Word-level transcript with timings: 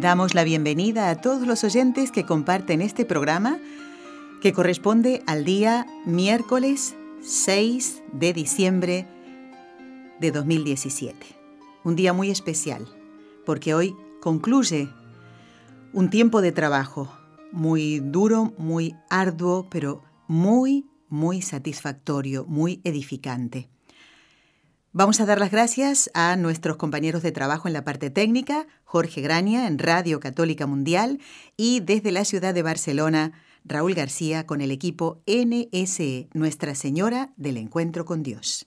Damos 0.00 0.34
la 0.34 0.42
bienvenida 0.42 1.10
a 1.10 1.20
todos 1.20 1.46
los 1.46 1.64
oyentes 1.64 2.10
que 2.10 2.24
comparten 2.24 2.80
este 2.80 3.04
programa 3.04 3.58
que 4.40 4.52
corresponde 4.52 5.22
al 5.26 5.44
día 5.44 5.86
miércoles 6.06 6.96
6 7.22 8.02
de 8.12 8.32
diciembre 8.32 9.06
de 10.18 10.30
2017. 10.32 11.14
Un 11.84 11.94
día 11.94 12.12
muy 12.12 12.30
especial 12.30 12.88
porque 13.44 13.74
hoy 13.74 13.94
concluye 14.20 14.88
un 15.92 16.10
tiempo 16.10 16.40
de 16.40 16.52
trabajo 16.52 17.12
muy 17.52 18.00
duro, 18.00 18.54
muy 18.56 18.96
arduo, 19.10 19.68
pero 19.70 20.02
muy, 20.26 20.86
muy 21.10 21.42
satisfactorio, 21.42 22.46
muy 22.46 22.80
edificante. 22.82 23.68
Vamos 24.94 25.20
a 25.20 25.24
dar 25.24 25.40
las 25.40 25.50
gracias 25.50 26.10
a 26.12 26.36
nuestros 26.36 26.76
compañeros 26.76 27.22
de 27.22 27.32
trabajo 27.32 27.66
en 27.66 27.72
la 27.72 27.82
parte 27.82 28.10
técnica, 28.10 28.66
Jorge 28.84 29.22
Graña 29.22 29.66
en 29.66 29.78
Radio 29.78 30.20
Católica 30.20 30.66
Mundial 30.66 31.18
y 31.56 31.80
desde 31.80 32.12
la 32.12 32.26
ciudad 32.26 32.52
de 32.52 32.62
Barcelona, 32.62 33.32
Raúl 33.64 33.94
García 33.94 34.44
con 34.44 34.60
el 34.60 34.70
equipo 34.70 35.22
NSE, 35.26 36.28
Nuestra 36.34 36.74
Señora 36.74 37.32
del 37.38 37.56
Encuentro 37.56 38.04
con 38.04 38.22
Dios. 38.22 38.66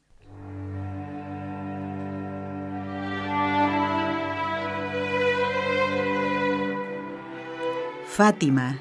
Fátima 8.08 8.80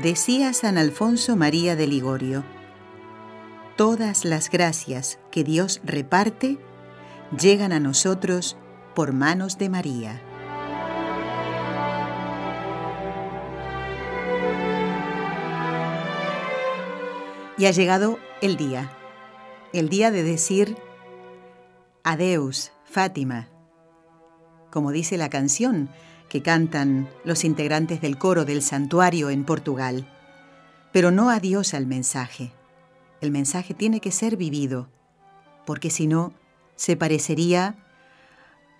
Decía 0.00 0.52
San 0.52 0.78
Alfonso 0.78 1.34
María 1.34 1.74
de 1.74 1.88
Ligorio, 1.88 2.44
todas 3.78 4.24
las 4.24 4.50
gracias 4.50 5.20
que 5.30 5.44
Dios 5.44 5.80
reparte 5.84 6.58
llegan 7.40 7.70
a 7.70 7.78
nosotros 7.78 8.56
por 8.92 9.12
manos 9.12 9.56
de 9.56 9.68
María. 9.68 10.20
Y 17.56 17.66
ha 17.66 17.70
llegado 17.70 18.18
el 18.42 18.56
día, 18.56 18.90
el 19.72 19.88
día 19.88 20.10
de 20.10 20.24
decir 20.24 20.76
Adeus, 22.02 22.72
Fátima, 22.84 23.48
como 24.72 24.90
dice 24.90 25.16
la 25.16 25.30
canción, 25.30 25.88
que 26.28 26.42
cantan 26.42 27.08
los 27.22 27.44
integrantes 27.44 28.00
del 28.00 28.18
coro 28.18 28.44
del 28.44 28.62
santuario 28.62 29.30
en 29.30 29.44
Portugal. 29.44 30.12
Pero 30.92 31.12
no 31.12 31.30
adiós 31.30 31.74
al 31.74 31.86
mensaje. 31.86 32.57
El 33.20 33.30
mensaje 33.30 33.74
tiene 33.74 34.00
que 34.00 34.12
ser 34.12 34.36
vivido, 34.36 34.88
porque 35.66 35.90
si 35.90 36.06
no, 36.06 36.32
se 36.76 36.96
parecería 36.96 37.76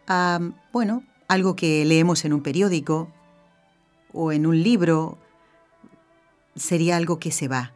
a, 0.07 0.41
bueno, 0.73 1.03
algo 1.27 1.57
que 1.57 1.85
leemos 1.85 2.25
en 2.25 2.33
un 2.33 2.43
periódico 2.43 3.13
o 4.13 4.33
en 4.33 4.47
un 4.47 4.63
libro. 4.63 5.19
Sería 6.57 6.97
algo 6.97 7.19
que 7.19 7.31
se 7.31 7.49
va. 7.49 7.73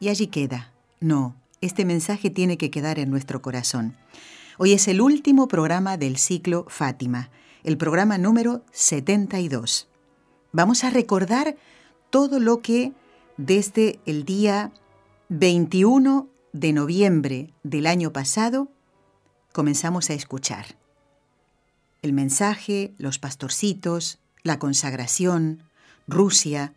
Y 0.00 0.08
allí 0.08 0.26
queda. 0.28 0.72
No, 1.00 1.34
este 1.60 1.84
mensaje 1.84 2.30
tiene 2.30 2.56
que 2.58 2.70
quedar 2.70 2.98
en 2.98 3.10
nuestro 3.10 3.42
corazón. 3.42 3.96
Hoy 4.58 4.72
es 4.72 4.88
el 4.88 5.00
último 5.00 5.48
programa 5.48 5.96
del 5.96 6.16
ciclo 6.16 6.66
Fátima 6.68 7.30
el 7.64 7.78
programa 7.78 8.18
número 8.18 8.62
72. 8.72 9.88
Vamos 10.52 10.84
a 10.84 10.90
recordar 10.90 11.56
todo 12.10 12.38
lo 12.38 12.60
que 12.60 12.92
desde 13.38 13.98
el 14.04 14.24
día 14.24 14.70
21 15.36 16.28
de 16.52 16.72
noviembre 16.72 17.52
del 17.64 17.88
año 17.88 18.12
pasado 18.12 18.70
comenzamos 19.50 20.08
a 20.08 20.14
escuchar. 20.14 20.78
El 22.02 22.12
mensaje, 22.12 22.94
los 22.98 23.18
pastorcitos, 23.18 24.20
la 24.44 24.60
consagración, 24.60 25.64
Rusia. 26.06 26.72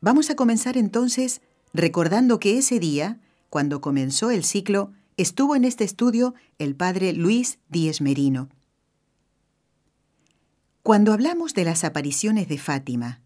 Vamos 0.00 0.30
a 0.30 0.34
comenzar 0.34 0.78
entonces 0.78 1.42
recordando 1.74 2.40
que 2.40 2.56
ese 2.56 2.80
día, 2.80 3.20
cuando 3.50 3.82
comenzó 3.82 4.30
el 4.30 4.44
ciclo, 4.44 4.90
estuvo 5.18 5.54
en 5.54 5.66
este 5.66 5.84
estudio 5.84 6.34
el 6.58 6.74
padre 6.74 7.12
Luis 7.12 7.58
Díez 7.68 8.00
Merino. 8.00 8.48
Cuando 10.82 11.12
hablamos 11.12 11.52
de 11.52 11.64
las 11.66 11.84
apariciones 11.84 12.48
de 12.48 12.56
Fátima, 12.56 13.20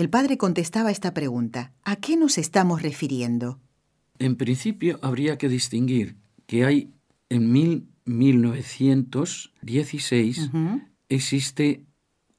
el 0.00 0.10
padre 0.10 0.38
contestaba 0.38 0.90
esta 0.90 1.14
pregunta, 1.14 1.72
¿a 1.84 1.94
qué 1.96 2.16
nos 2.16 2.38
estamos 2.38 2.82
refiriendo? 2.82 3.60
En 4.18 4.36
principio 4.36 4.98
habría 5.02 5.38
que 5.38 5.48
distinguir 5.48 6.16
que 6.46 6.64
hay 6.64 6.90
en 7.28 7.52
1916 8.04 10.50
existe 11.08 11.84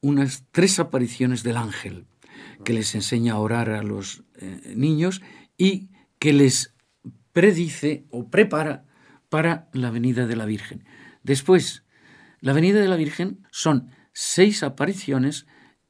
unas 0.01 0.43
tres 0.51 0.79
apariciones 0.79 1.43
del 1.43 1.57
ángel 1.57 2.07
que 2.63 2.73
les 2.73 2.95
enseña 2.95 3.33
a 3.33 3.39
orar 3.39 3.69
a 3.69 3.83
los 3.83 4.23
eh, 4.35 4.73
niños 4.75 5.21
y 5.57 5.89
que 6.19 6.33
les 6.33 6.73
predice 7.31 8.05
o 8.09 8.29
prepara 8.29 8.85
para 9.29 9.69
la 9.73 9.91
venida 9.91 10.27
de 10.27 10.35
la 10.35 10.45
Virgen. 10.45 10.83
Después, 11.23 11.83
la 12.39 12.53
venida 12.53 12.79
de 12.79 12.87
la 12.87 12.95
Virgen 12.95 13.45
son 13.51 13.91
seis 14.13 14.63
apariciones 14.63 15.45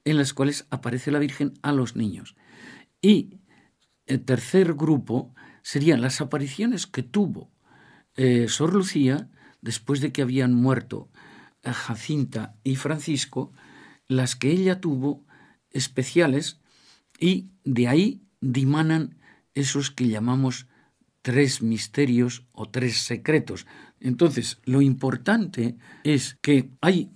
en 0.06 0.18
las 0.18 0.34
cuales 0.34 0.68
aparece 0.70 1.12
la 1.12 1.20
Virgen 1.20 1.54
a 1.62 1.72
los 1.72 1.96
niños. 1.96 2.36
Y 3.02 3.40
el 4.06 4.24
tercer 4.24 4.74
grupo 4.74 5.34
serían 5.62 6.02
las 6.02 6.22
apariciones 6.22 6.88
que 6.88 7.04
tuvo 7.04 7.52
eh, 8.16 8.48
Sor 8.50 8.74
Lucía 8.74 9.30
después 9.62 10.02
de 10.02 10.12
que 10.12 10.22
habían 10.22 10.54
muerto 10.54 11.10
eh, 11.64 11.72
Jacinta 11.72 12.56
y 12.64 12.76
Francisco, 12.76 13.52
las 14.08 14.36
que 14.36 14.52
ella 14.52 14.82
tuvo 14.82 15.26
especiales 15.70 16.60
y 17.20 17.52
de 17.64 17.88
ahí 17.88 18.22
dimanan 18.42 19.18
esos 19.54 19.92
que 19.92 20.08
llamamos 20.08 20.68
tres 21.22 21.62
misterios 21.62 22.46
o 22.52 22.70
tres 22.70 22.98
secretos. 22.98 23.68
Entonces, 24.00 24.60
lo 24.66 24.82
importante 24.82 25.78
es 26.04 26.38
que 26.42 26.72
hay 26.82 27.12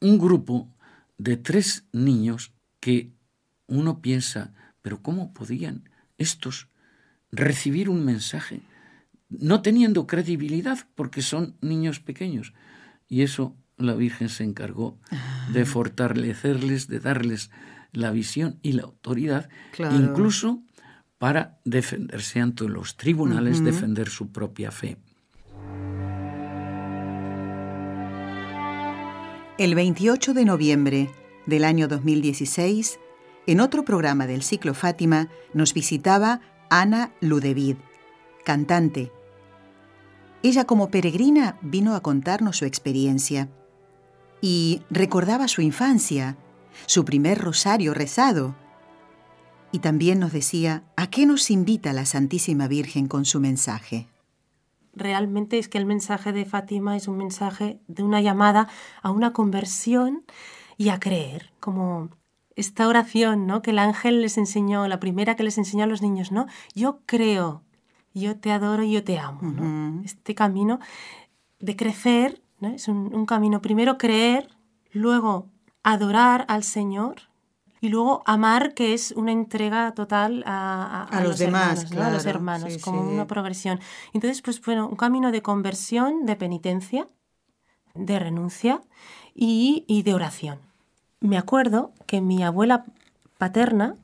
un 0.00 0.18
grupo 0.18 0.74
de 1.18 1.36
tres 1.36 1.84
niños 1.92 2.52
que 2.80 3.12
uno 3.66 4.00
piensa, 4.00 4.54
pero 4.80 5.02
¿cómo 5.02 5.34
podían 5.34 5.90
estos 6.16 6.68
recibir 7.30 7.90
un 7.90 8.04
mensaje 8.04 8.62
no 9.28 9.60
teniendo 9.60 10.06
credibilidad 10.06 10.78
porque 10.94 11.20
son 11.20 11.56
niños 11.60 12.00
pequeños? 12.00 12.54
Y 13.08 13.22
eso 13.22 13.56
la 13.76 13.94
Virgen 13.94 14.28
se 14.28 14.44
encargó 14.44 14.98
de 15.52 15.64
fortalecerles, 15.64 16.88
de 16.88 17.00
darles 17.00 17.50
la 17.92 18.10
visión 18.10 18.58
y 18.62 18.72
la 18.72 18.82
autoridad, 18.82 19.48
incluso 19.78 20.62
para 21.18 21.60
defenderse 21.64 22.40
ante 22.40 22.68
los 22.68 22.96
tribunales, 22.96 23.62
defender 23.62 24.08
su 24.08 24.30
propia 24.30 24.70
fe. 24.70 24.98
El 29.58 29.74
28 29.74 30.34
de 30.34 30.44
noviembre 30.44 31.10
del 31.46 31.64
año 31.64 31.88
2016, 31.88 33.00
en 33.48 33.60
otro 33.60 33.84
programa 33.84 34.28
del 34.28 34.44
ciclo 34.44 34.72
Fátima, 34.72 35.30
nos 35.52 35.74
visitaba 35.74 36.40
Ana 36.70 37.10
Ludevid, 37.20 37.74
cantante. 38.44 39.10
Ella 40.44 40.64
como 40.64 40.90
peregrina 40.92 41.58
vino 41.60 41.96
a 41.96 42.02
contarnos 42.02 42.58
su 42.58 42.66
experiencia 42.66 43.48
y 44.40 44.82
recordaba 44.90 45.48
su 45.48 45.60
infancia, 45.60 46.36
su 46.86 47.04
primer 47.04 47.38
rosario 47.38 47.94
rezado. 47.94 48.54
Y 49.72 49.80
también 49.80 50.20
nos 50.20 50.32
decía 50.32 50.84
a 50.94 51.10
qué 51.10 51.26
nos 51.26 51.50
invita 51.50 51.92
la 51.92 52.06
Santísima 52.06 52.68
Virgen 52.68 53.08
con 53.08 53.24
su 53.24 53.40
mensaje 53.40 54.06
realmente 54.94 55.58
es 55.58 55.68
que 55.68 55.78
el 55.78 55.86
mensaje 55.86 56.32
de 56.32 56.44
Fátima 56.44 56.96
es 56.96 57.08
un 57.08 57.16
mensaje 57.16 57.80
de 57.86 58.02
una 58.02 58.20
llamada 58.20 58.68
a 59.02 59.10
una 59.10 59.32
conversión 59.32 60.24
y 60.76 60.90
a 60.90 61.00
creer, 61.00 61.52
como 61.60 62.10
esta 62.56 62.88
oración, 62.88 63.46
¿no? 63.46 63.62
Que 63.62 63.70
el 63.70 63.78
ángel 63.78 64.20
les 64.20 64.38
enseñó, 64.38 64.86
la 64.88 65.00
primera 65.00 65.36
que 65.36 65.44
les 65.44 65.58
enseñó 65.58 65.84
a 65.84 65.86
los 65.86 66.02
niños, 66.02 66.32
¿no? 66.32 66.46
Yo 66.74 67.00
creo, 67.06 67.62
yo 68.14 68.36
te 68.38 68.50
adoro, 68.50 68.82
yo 68.82 69.04
te 69.04 69.18
amo, 69.18 70.02
Este 70.04 70.34
camino 70.34 70.80
de 71.60 71.76
crecer 71.76 72.42
Es 72.60 72.88
un, 72.88 73.26
camino, 73.26 73.62
primero 73.62 73.98
creer, 73.98 74.48
luego 74.90 75.46
adorar 75.82 76.44
al 76.48 76.64
Señor 76.64 77.27
y 77.80 77.88
luego 77.88 78.22
amar, 78.26 78.74
que 78.74 78.94
es 78.94 79.12
una 79.12 79.32
entrega 79.32 79.92
total 79.92 80.42
a, 80.46 81.08
los, 81.22 81.38
demás, 81.38 81.84
hermanos, 81.84 82.06
a 82.06 82.10
los 82.10 82.26
hermanos, 82.26 82.78
como 82.78 83.02
una 83.02 83.26
progresión. 83.26 83.80
Entonces, 84.12 84.42
pues 84.42 84.60
bueno, 84.60 84.88
un 84.88 84.96
camino 84.96 85.30
de 85.30 85.42
conversión, 85.42 86.26
de 86.26 86.36
penitencia, 86.36 87.06
de 87.94 88.18
renuncia 88.18 88.80
y, 89.34 89.84
y 89.86 90.02
de 90.02 90.14
oración. 90.14 90.60
Me 91.20 91.38
acuerdo 91.38 91.92
que 92.06 92.20
mi 92.20 92.42
abuela 92.42 92.84
paterna, 93.38 93.94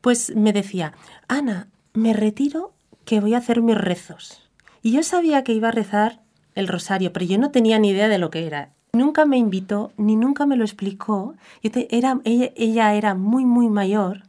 pues 0.00 0.34
me 0.36 0.52
decía, 0.52 0.92
Ana, 1.26 1.68
me 1.94 2.12
retiro 2.12 2.74
que 3.04 3.20
voy 3.20 3.34
a 3.34 3.38
hacer 3.38 3.62
mis 3.62 3.76
rezos. 3.76 4.48
Y 4.82 4.92
yo 4.92 5.02
sabía 5.02 5.42
que 5.44 5.52
iba 5.52 5.68
a 5.68 5.72
rezar 5.72 6.22
el 6.54 6.68
rosario, 6.68 7.12
pero 7.12 7.26
yo 7.26 7.38
no 7.38 7.50
tenía 7.50 7.78
ni 7.78 7.90
idea 7.90 8.08
de 8.08 8.18
lo 8.18 8.30
que 8.30 8.46
era. 8.46 8.74
Nunca 8.98 9.26
me 9.26 9.36
invitó, 9.36 9.92
ni 9.96 10.16
nunca 10.16 10.44
me 10.44 10.56
lo 10.56 10.64
explicó. 10.64 11.36
era, 11.62 12.20
ella, 12.24 12.94
era 12.94 13.14
muy, 13.14 13.44
muy 13.44 13.68
mayor 13.68 14.24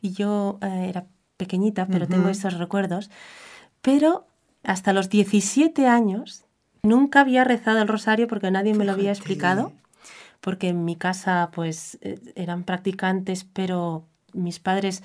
y 0.00 0.12
yo 0.12 0.58
eh, 0.62 0.86
era 0.88 1.04
pequeñita, 1.36 1.86
pero 1.86 2.08
tengo 2.08 2.30
estos 2.30 2.54
recuerdos. 2.58 3.10
Pero 3.82 4.26
hasta 4.64 4.94
los 4.94 5.10
17 5.10 5.86
años 5.86 6.46
nunca 6.82 7.20
había 7.20 7.44
rezado 7.44 7.82
el 7.82 7.88
rosario 7.88 8.28
porque 8.28 8.50
nadie 8.50 8.72
me 8.72 8.86
lo 8.86 8.92
había 8.92 9.10
explicado, 9.10 9.72
porque 10.40 10.68
en 10.68 10.86
mi 10.86 10.96
casa 10.96 11.50
pues 11.52 11.98
eh, 12.00 12.18
eran 12.34 12.64
practicantes, 12.64 13.44
pero 13.44 14.06
mis 14.32 14.58
padres 14.58 15.02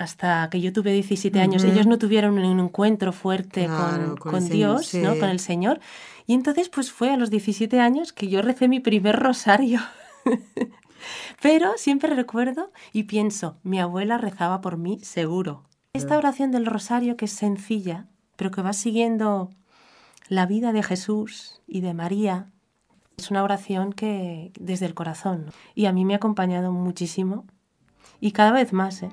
hasta 0.00 0.48
que 0.48 0.62
yo 0.62 0.72
tuve 0.72 0.92
17 0.92 1.38
años, 1.40 1.62
ellos 1.62 1.86
no 1.86 1.98
tuvieron 1.98 2.38
un 2.38 2.58
encuentro 2.58 3.12
fuerte 3.12 3.68
con, 4.18 4.48
Dios, 4.48 4.94
¿no? 4.94 5.18
con 5.18 5.28
el 5.28 5.40
Señor. 5.40 5.78
Y 6.26 6.32
entonces 6.32 6.70
pues 6.70 6.90
fue 6.90 7.10
a 7.10 7.18
los 7.18 7.28
17 7.28 7.78
años 7.78 8.14
que 8.14 8.28
yo 8.28 8.40
recé 8.40 8.66
mi 8.66 8.80
primer 8.80 9.16
rosario. 9.16 9.80
Pero 11.42 11.74
siempre 11.76 12.14
recuerdo 12.14 12.72
y 12.94 13.02
pienso, 13.02 13.58
mi 13.62 13.78
abuela 13.78 14.16
rezaba 14.16 14.62
por 14.62 14.78
mí 14.78 15.00
seguro. 15.02 15.64
Esta 15.92 16.16
oración 16.16 16.50
del 16.50 16.64
rosario 16.64 17.18
que 17.18 17.26
es 17.26 17.32
sencilla, 17.32 18.06
pero 18.36 18.50
que 18.50 18.62
va 18.62 18.72
siguiendo 18.72 19.50
la 20.28 20.46
vida 20.46 20.72
de 20.72 20.82
Jesús 20.82 21.60
y 21.66 21.82
de 21.82 21.92
María, 21.92 22.46
es 23.18 23.30
una 23.30 23.42
oración 23.42 23.92
que 23.92 24.50
desde 24.58 24.86
el 24.86 24.94
corazón. 24.94 25.50
Y 25.74 25.86
a 25.86 25.92
mí 25.92 26.06
me 26.06 26.14
ha 26.14 26.18
acompañado 26.18 26.72
muchísimo 26.72 27.44
y 28.18 28.32
cada 28.32 28.52
vez 28.52 28.72
más. 28.72 29.02
¿eh? 29.02 29.10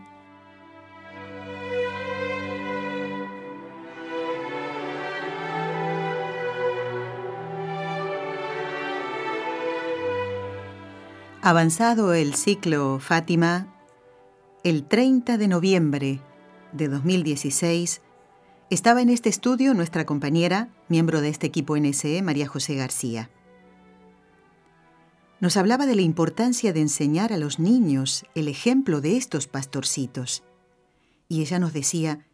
Avanzado 11.49 12.13
el 12.13 12.33
ciclo 12.33 12.99
Fátima, 12.99 13.73
el 14.65 14.83
30 14.83 15.37
de 15.37 15.47
noviembre 15.47 16.19
de 16.73 16.89
2016 16.89 18.01
estaba 18.69 19.01
en 19.01 19.07
este 19.07 19.29
estudio 19.29 19.73
nuestra 19.73 20.05
compañera, 20.05 20.67
miembro 20.89 21.21
de 21.21 21.29
este 21.29 21.47
equipo 21.47 21.77
NSE, 21.77 22.21
María 22.21 22.49
José 22.49 22.75
García. 22.75 23.29
Nos 25.39 25.55
hablaba 25.55 25.85
de 25.85 25.95
la 25.95 26.01
importancia 26.01 26.73
de 26.73 26.81
enseñar 26.81 27.31
a 27.31 27.37
los 27.37 27.59
niños 27.59 28.25
el 28.35 28.49
ejemplo 28.49 28.99
de 28.99 29.15
estos 29.15 29.47
pastorcitos. 29.47 30.43
Y 31.29 31.39
ella 31.39 31.59
nos 31.59 31.71
decía, 31.71 32.27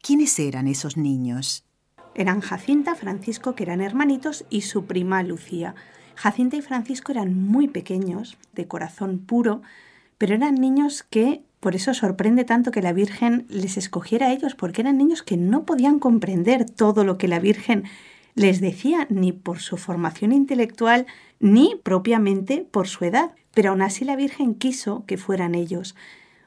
¿quiénes 0.00 0.38
eran 0.38 0.68
esos 0.68 0.96
niños? 0.96 1.64
Eran 2.14 2.40
Jacinta, 2.40 2.94
Francisco, 2.94 3.56
que 3.56 3.64
eran 3.64 3.80
hermanitos, 3.80 4.44
y 4.48 4.60
su 4.60 4.84
prima 4.84 5.24
Lucía. 5.24 5.74
Jacinta 6.20 6.58
y 6.58 6.60
Francisco 6.60 7.12
eran 7.12 7.34
muy 7.34 7.66
pequeños, 7.66 8.36
de 8.52 8.68
corazón 8.68 9.20
puro, 9.20 9.62
pero 10.18 10.34
eran 10.34 10.56
niños 10.56 11.02
que, 11.02 11.44
por 11.60 11.74
eso 11.74 11.94
sorprende 11.94 12.44
tanto 12.44 12.72
que 12.72 12.82
la 12.82 12.92
Virgen 12.92 13.46
les 13.48 13.78
escogiera 13.78 14.26
a 14.26 14.32
ellos, 14.32 14.54
porque 14.54 14.82
eran 14.82 14.98
niños 14.98 15.22
que 15.22 15.38
no 15.38 15.64
podían 15.64 15.98
comprender 15.98 16.68
todo 16.68 17.04
lo 17.04 17.16
que 17.16 17.26
la 17.26 17.38
Virgen 17.38 17.84
les 18.34 18.60
decía, 18.60 19.06
ni 19.08 19.32
por 19.32 19.60
su 19.60 19.78
formación 19.78 20.32
intelectual, 20.32 21.06
ni 21.38 21.80
propiamente 21.82 22.66
por 22.70 22.86
su 22.86 23.06
edad. 23.06 23.30
Pero 23.54 23.70
aún 23.70 23.80
así 23.80 24.04
la 24.04 24.14
Virgen 24.14 24.54
quiso 24.54 25.04
que 25.06 25.16
fueran 25.16 25.54
ellos. 25.54 25.96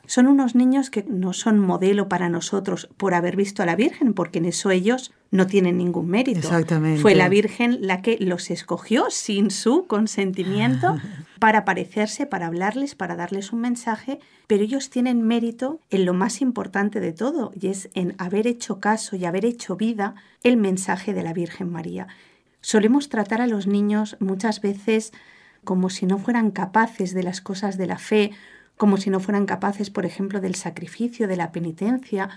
Son 0.05 0.27
unos 0.27 0.53
niños 0.53 0.89
que 0.89 1.03
no 1.07 1.31
son 1.31 1.59
modelo 1.59 2.09
para 2.09 2.27
nosotros 2.27 2.89
por 2.97 3.13
haber 3.13 3.37
visto 3.37 3.63
a 3.63 3.65
la 3.65 3.77
Virgen, 3.77 4.13
porque 4.13 4.39
en 4.39 4.45
eso 4.45 4.69
ellos 4.69 5.13
no 5.31 5.47
tienen 5.47 5.77
ningún 5.77 6.09
mérito. 6.09 6.39
Exactamente. 6.39 7.01
Fue 7.01 7.15
la 7.15 7.29
Virgen 7.29 7.87
la 7.87 8.01
que 8.01 8.17
los 8.19 8.51
escogió 8.51 9.05
sin 9.09 9.49
su 9.49 9.87
consentimiento 9.87 10.97
para 11.39 11.63
parecerse, 11.63 12.25
para 12.25 12.47
hablarles, 12.47 12.95
para 12.95 13.15
darles 13.15 13.53
un 13.53 13.61
mensaje, 13.61 14.19
pero 14.47 14.63
ellos 14.63 14.89
tienen 14.89 15.21
mérito 15.21 15.79
en 15.89 16.03
lo 16.03 16.13
más 16.13 16.41
importante 16.41 16.99
de 16.99 17.13
todo, 17.13 17.53
y 17.59 17.67
es 17.67 17.89
en 17.93 18.13
haber 18.17 18.45
hecho 18.45 18.81
caso 18.81 19.15
y 19.15 19.23
haber 19.23 19.45
hecho 19.45 19.77
vida 19.77 20.15
el 20.43 20.57
mensaje 20.57 21.13
de 21.13 21.23
la 21.23 21.31
Virgen 21.31 21.71
María. 21.71 22.07
Solemos 22.59 23.07
tratar 23.07 23.41
a 23.41 23.47
los 23.47 23.67
niños 23.67 24.17
muchas 24.19 24.59
veces 24.59 25.13
como 25.63 25.89
si 25.89 26.05
no 26.05 26.17
fueran 26.17 26.51
capaces 26.51 27.13
de 27.13 27.23
las 27.23 27.39
cosas 27.39 27.77
de 27.77 27.87
la 27.87 27.97
fe 27.97 28.31
como 28.83 28.97
si 28.97 29.09
no 29.09 29.21
fueran 29.21 29.45
capaces, 29.45 29.89
por 29.89 30.05
ejemplo, 30.05 30.41
del 30.41 30.55
sacrificio, 30.55 31.25
de 31.29 31.37
la 31.37 31.53
penitencia. 31.53 32.27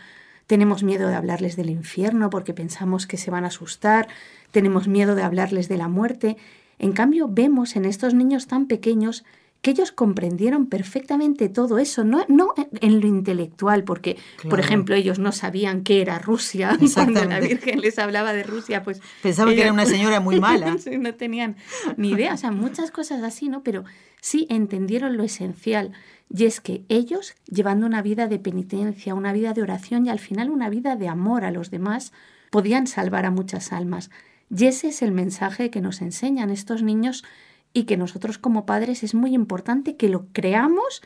Tenemos 0.46 0.84
miedo 0.84 1.08
de 1.08 1.16
hablarles 1.16 1.56
del 1.56 1.70
infierno 1.70 2.30
porque 2.30 2.54
pensamos 2.54 3.08
que 3.08 3.16
se 3.16 3.32
van 3.32 3.42
a 3.42 3.48
asustar, 3.48 4.06
tenemos 4.52 4.86
miedo 4.86 5.16
de 5.16 5.24
hablarles 5.24 5.68
de 5.68 5.76
la 5.76 5.88
muerte. 5.88 6.36
En 6.78 6.92
cambio, 6.92 7.26
vemos 7.28 7.74
en 7.74 7.84
estos 7.84 8.14
niños 8.14 8.46
tan 8.46 8.66
pequeños 8.68 9.24
que 9.60 9.72
ellos 9.72 9.90
comprendieron 9.90 10.66
perfectamente 10.66 11.48
todo 11.48 11.78
eso, 11.78 12.04
no, 12.04 12.24
no 12.28 12.54
en 12.80 13.00
lo 13.00 13.08
intelectual, 13.08 13.82
porque, 13.82 14.16
por 14.48 14.60
ejemplo, 14.60 14.94
ellos 14.94 15.18
no 15.18 15.32
sabían 15.32 15.82
qué 15.82 16.00
era 16.00 16.20
Rusia. 16.20 16.78
Cuando 16.94 17.24
la 17.24 17.40
Virgen 17.40 17.80
les 17.80 17.98
hablaba 17.98 18.32
de 18.32 18.44
Rusia, 18.44 18.84
pues... 18.84 19.00
Pensaban 19.20 19.56
que 19.56 19.62
era 19.62 19.72
una 19.72 19.86
señora 19.86 20.20
muy 20.20 20.38
mala. 20.38 20.76
no 21.00 21.14
tenían 21.14 21.56
ni 21.96 22.10
idea, 22.10 22.34
o 22.34 22.36
sea, 22.36 22.52
muchas 22.52 22.92
cosas 22.92 23.24
así, 23.24 23.48
¿no? 23.48 23.64
Pero 23.64 23.82
sí 24.20 24.46
entendieron 24.48 25.16
lo 25.16 25.24
esencial. 25.24 25.90
Y 26.28 26.44
es 26.44 26.60
que 26.60 26.84
ellos, 26.88 27.34
llevando 27.46 27.86
una 27.86 28.02
vida 28.02 28.26
de 28.26 28.38
penitencia, 28.38 29.14
una 29.14 29.32
vida 29.32 29.52
de 29.52 29.62
oración 29.62 30.06
y 30.06 30.10
al 30.10 30.18
final 30.18 30.50
una 30.50 30.68
vida 30.68 30.96
de 30.96 31.08
amor 31.08 31.44
a 31.44 31.50
los 31.50 31.70
demás, 31.70 32.12
podían 32.50 32.86
salvar 32.86 33.26
a 33.26 33.30
muchas 33.30 33.72
almas. 33.72 34.10
Y 34.54 34.66
ese 34.66 34.88
es 34.88 35.02
el 35.02 35.12
mensaje 35.12 35.70
que 35.70 35.80
nos 35.80 36.00
enseñan 36.02 36.50
estos 36.50 36.82
niños 36.82 37.24
y 37.72 37.84
que 37.84 37.96
nosotros 37.96 38.38
como 38.38 38.66
padres 38.66 39.02
es 39.02 39.14
muy 39.14 39.34
importante 39.34 39.96
que 39.96 40.08
lo 40.08 40.26
creamos 40.32 41.02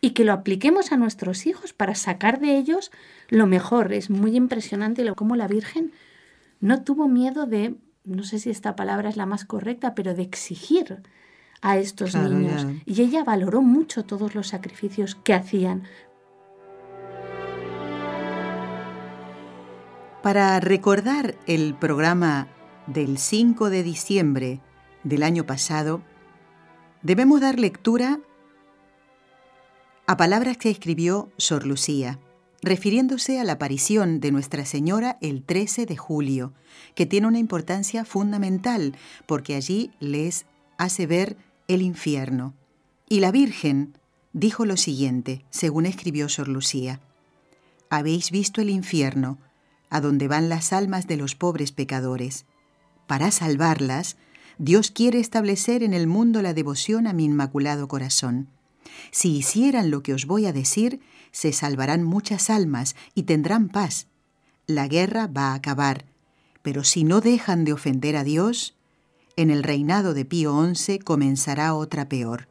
y 0.00 0.10
que 0.10 0.24
lo 0.24 0.32
apliquemos 0.32 0.92
a 0.92 0.96
nuestros 0.96 1.46
hijos 1.46 1.72
para 1.72 1.94
sacar 1.94 2.40
de 2.40 2.56
ellos 2.56 2.90
lo 3.28 3.46
mejor. 3.46 3.92
Es 3.92 4.10
muy 4.10 4.36
impresionante 4.36 5.04
lo, 5.04 5.14
cómo 5.14 5.36
la 5.36 5.48
Virgen 5.48 5.92
no 6.60 6.82
tuvo 6.82 7.08
miedo 7.08 7.46
de, 7.46 7.74
no 8.04 8.22
sé 8.22 8.38
si 8.38 8.50
esta 8.50 8.76
palabra 8.76 9.08
es 9.08 9.16
la 9.16 9.26
más 9.26 9.44
correcta, 9.44 9.94
pero 9.94 10.14
de 10.14 10.22
exigir 10.22 11.02
a 11.62 11.78
estos 11.78 12.14
niños. 12.14 12.66
Y 12.86 13.02
ella 13.02 13.24
valoró 13.24 13.62
mucho 13.62 14.04
todos 14.04 14.34
los 14.34 14.48
sacrificios 14.48 15.14
que 15.14 15.34
hacían. 15.34 15.84
Para 20.22 20.60
recordar 20.60 21.36
el 21.46 21.74
programa 21.74 22.48
del 22.86 23.18
5 23.18 23.70
de 23.70 23.82
diciembre 23.82 24.60
del 25.02 25.22
año 25.22 25.46
pasado, 25.46 26.02
debemos 27.02 27.40
dar 27.40 27.58
lectura 27.58 28.20
a 30.06 30.16
palabras 30.16 30.58
que 30.58 30.70
escribió 30.70 31.30
Sor 31.38 31.66
Lucía, 31.66 32.18
refiriéndose 32.62 33.40
a 33.40 33.44
la 33.44 33.52
aparición 33.52 34.20
de 34.20 34.32
Nuestra 34.32 34.66
Señora 34.66 35.16
el 35.22 35.42
13 35.42 35.86
de 35.86 35.96
julio, 35.96 36.52
que 36.94 37.06
tiene 37.06 37.26
una 37.26 37.38
importancia 37.38 38.04
fundamental 38.04 38.96
porque 39.26 39.54
allí 39.54 39.92
les 40.00 40.44
hace 40.76 41.06
ver 41.06 41.36
el 41.74 41.82
infierno. 41.82 42.54
Y 43.08 43.20
la 43.20 43.30
Virgen 43.30 43.96
dijo 44.32 44.64
lo 44.64 44.76
siguiente, 44.76 45.44
según 45.50 45.86
escribió 45.86 46.28
Sor 46.28 46.48
Lucía. 46.48 47.00
Habéis 47.88 48.30
visto 48.30 48.60
el 48.60 48.70
infierno, 48.70 49.38
a 49.88 50.00
donde 50.00 50.28
van 50.28 50.48
las 50.48 50.72
almas 50.72 51.06
de 51.06 51.16
los 51.16 51.34
pobres 51.34 51.72
pecadores. 51.72 52.44
Para 53.06 53.30
salvarlas, 53.30 54.16
Dios 54.58 54.90
quiere 54.90 55.20
establecer 55.20 55.82
en 55.82 55.94
el 55.94 56.06
mundo 56.06 56.42
la 56.42 56.54
devoción 56.54 57.06
a 57.06 57.12
mi 57.12 57.24
inmaculado 57.24 57.88
corazón. 57.88 58.48
Si 59.12 59.36
hicieran 59.36 59.90
lo 59.90 60.02
que 60.02 60.12
os 60.12 60.26
voy 60.26 60.46
a 60.46 60.52
decir, 60.52 61.00
se 61.30 61.52
salvarán 61.52 62.02
muchas 62.02 62.50
almas 62.50 62.96
y 63.14 63.24
tendrán 63.24 63.68
paz. 63.68 64.08
La 64.66 64.88
guerra 64.88 65.28
va 65.28 65.52
a 65.52 65.54
acabar, 65.54 66.04
pero 66.62 66.82
si 66.82 67.04
no 67.04 67.20
dejan 67.20 67.64
de 67.64 67.72
ofender 67.72 68.16
a 68.16 68.24
Dios, 68.24 68.76
en 69.40 69.50
el 69.50 69.62
reinado 69.62 70.12
de 70.12 70.24
Pío 70.24 70.74
XI 70.74 70.98
comenzará 70.98 71.74
otra 71.74 72.08
peor. 72.08 72.48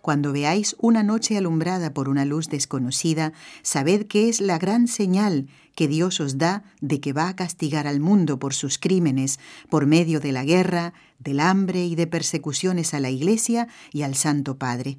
Cuando 0.00 0.32
veáis 0.32 0.74
una 0.78 1.02
noche 1.02 1.36
alumbrada 1.36 1.92
por 1.92 2.08
una 2.08 2.24
luz 2.24 2.48
desconocida, 2.48 3.32
sabed 3.62 4.06
que 4.06 4.28
es 4.28 4.40
la 4.40 4.58
gran 4.58 4.88
señal 4.88 5.48
que 5.76 5.88
Dios 5.88 6.20
os 6.20 6.38
da 6.38 6.64
de 6.80 7.00
que 7.00 7.12
va 7.12 7.28
a 7.28 7.36
castigar 7.36 7.86
al 7.86 8.00
mundo 8.00 8.38
por 8.38 8.54
sus 8.54 8.78
crímenes, 8.78 9.38
por 9.68 9.86
medio 9.86 10.18
de 10.18 10.32
la 10.32 10.44
guerra, 10.44 10.94
del 11.18 11.38
hambre 11.38 11.84
y 11.84 11.94
de 11.94 12.06
persecuciones 12.06 12.92
a 12.94 13.00
la 13.00 13.10
Iglesia 13.10 13.68
y 13.92 14.02
al 14.02 14.14
Santo 14.14 14.58
Padre. 14.58 14.98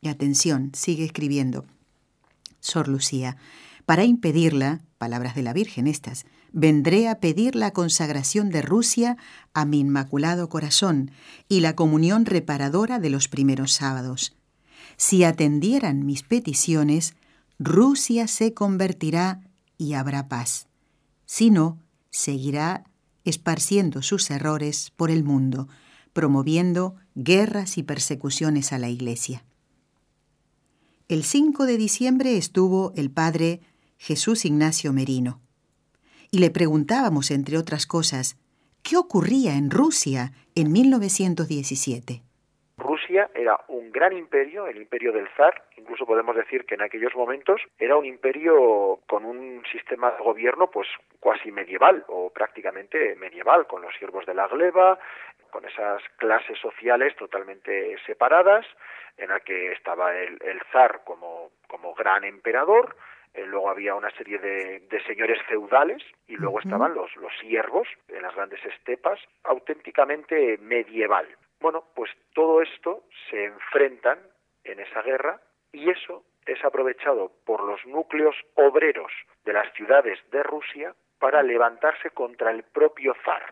Y 0.00 0.08
atención, 0.08 0.70
sigue 0.74 1.04
escribiendo. 1.04 1.64
Sor 2.60 2.88
Lucía, 2.88 3.36
para 3.84 4.04
impedirla, 4.04 4.82
palabras 4.98 5.34
de 5.34 5.42
la 5.42 5.54
Virgen 5.54 5.86
estas, 5.86 6.24
vendré 6.52 7.08
a 7.08 7.18
pedir 7.18 7.56
la 7.56 7.72
consagración 7.72 8.50
de 8.50 8.62
Rusia 8.62 9.16
a 9.54 9.64
mi 9.64 9.80
inmaculado 9.80 10.48
corazón 10.48 11.10
y 11.48 11.60
la 11.60 11.74
comunión 11.74 12.26
reparadora 12.26 12.98
de 12.98 13.10
los 13.10 13.28
primeros 13.28 13.72
sábados. 13.72 14.36
Si 14.96 15.24
atendieran 15.24 16.04
mis 16.04 16.22
peticiones, 16.22 17.14
Rusia 17.58 18.28
se 18.28 18.54
convertirá 18.54 19.40
y 19.78 19.94
habrá 19.94 20.28
paz. 20.28 20.66
Si 21.24 21.50
no, 21.50 21.78
seguirá 22.10 22.84
esparciendo 23.24 24.02
sus 24.02 24.30
errores 24.30 24.92
por 24.96 25.10
el 25.10 25.24
mundo, 25.24 25.68
promoviendo 26.12 26.96
guerras 27.14 27.78
y 27.78 27.82
persecuciones 27.82 28.72
a 28.72 28.78
la 28.78 28.90
Iglesia. 28.90 29.44
El 31.08 31.24
5 31.24 31.66
de 31.66 31.76
diciembre 31.78 32.36
estuvo 32.36 32.92
el 32.96 33.10
padre 33.10 33.60
Jesús 33.96 34.44
Ignacio 34.44 34.92
Merino 34.92 35.40
y 36.32 36.38
le 36.38 36.50
preguntábamos, 36.50 37.30
entre 37.30 37.58
otras 37.58 37.86
cosas, 37.86 38.40
qué 38.82 38.96
ocurría 38.96 39.52
en 39.52 39.70
Rusia 39.70 40.32
en 40.56 40.72
1917. 40.72 42.22
Rusia 42.78 43.28
era 43.34 43.60
un 43.68 43.92
gran 43.92 44.16
imperio, 44.16 44.66
el 44.66 44.78
imperio 44.78 45.12
del 45.12 45.28
zar, 45.36 45.62
incluso 45.76 46.06
podemos 46.06 46.34
decir 46.34 46.64
que 46.64 46.74
en 46.74 46.80
aquellos 46.80 47.14
momentos 47.14 47.60
era 47.78 47.96
un 47.98 48.06
imperio 48.06 49.00
con 49.06 49.26
un 49.26 49.62
sistema 49.70 50.10
de 50.12 50.24
gobierno 50.24 50.70
pues 50.70 50.88
cuasi 51.20 51.52
medieval 51.52 52.02
o 52.08 52.30
prácticamente 52.30 53.14
medieval, 53.16 53.66
con 53.66 53.82
los 53.82 53.94
siervos 53.96 54.24
de 54.24 54.34
la 54.34 54.48
gleba, 54.48 54.98
con 55.50 55.66
esas 55.66 56.02
clases 56.16 56.58
sociales 56.58 57.14
totalmente 57.16 57.98
separadas, 58.06 58.64
en 59.18 59.28
la 59.28 59.40
que 59.40 59.72
estaba 59.72 60.16
el, 60.16 60.40
zar 60.72 61.02
como 61.04 61.50
gran 61.94 62.24
emperador, 62.24 62.96
eh, 63.34 63.44
luego 63.46 63.70
había 63.70 63.94
una 63.94 64.10
serie 64.10 64.38
de, 64.38 65.02
señores 65.06 65.40
feudales 65.48 66.02
y 66.28 66.36
luego 66.36 66.60
estaban 66.60 66.94
los, 66.94 67.14
los 67.16 67.32
siervos 67.40 67.88
en 68.08 68.22
las 68.22 68.34
grandes 68.34 68.64
estepas, 68.64 69.18
auténticamente 69.44 70.58
medieval. 70.58 71.26
Bueno, 71.60 71.84
pues 71.94 72.10
todo 72.34 72.60
esto 72.62 73.04
se 73.30 73.44
enfrentan 73.44 74.18
en 74.64 74.80
esa 74.80 75.02
guerra 75.02 75.40
y 75.72 75.90
eso 75.90 76.24
es 76.46 76.62
aprovechado 76.64 77.32
por 77.44 77.62
los 77.64 77.84
núcleos 77.86 78.36
obreros 78.54 79.12
de 79.44 79.52
las 79.52 79.72
ciudades 79.74 80.18
de 80.30 80.42
Rusia 80.42 80.94
para 81.18 81.42
levantarse 81.42 82.10
contra 82.10 82.50
el 82.50 82.64
propio 82.64 83.14
zar. 83.24 83.42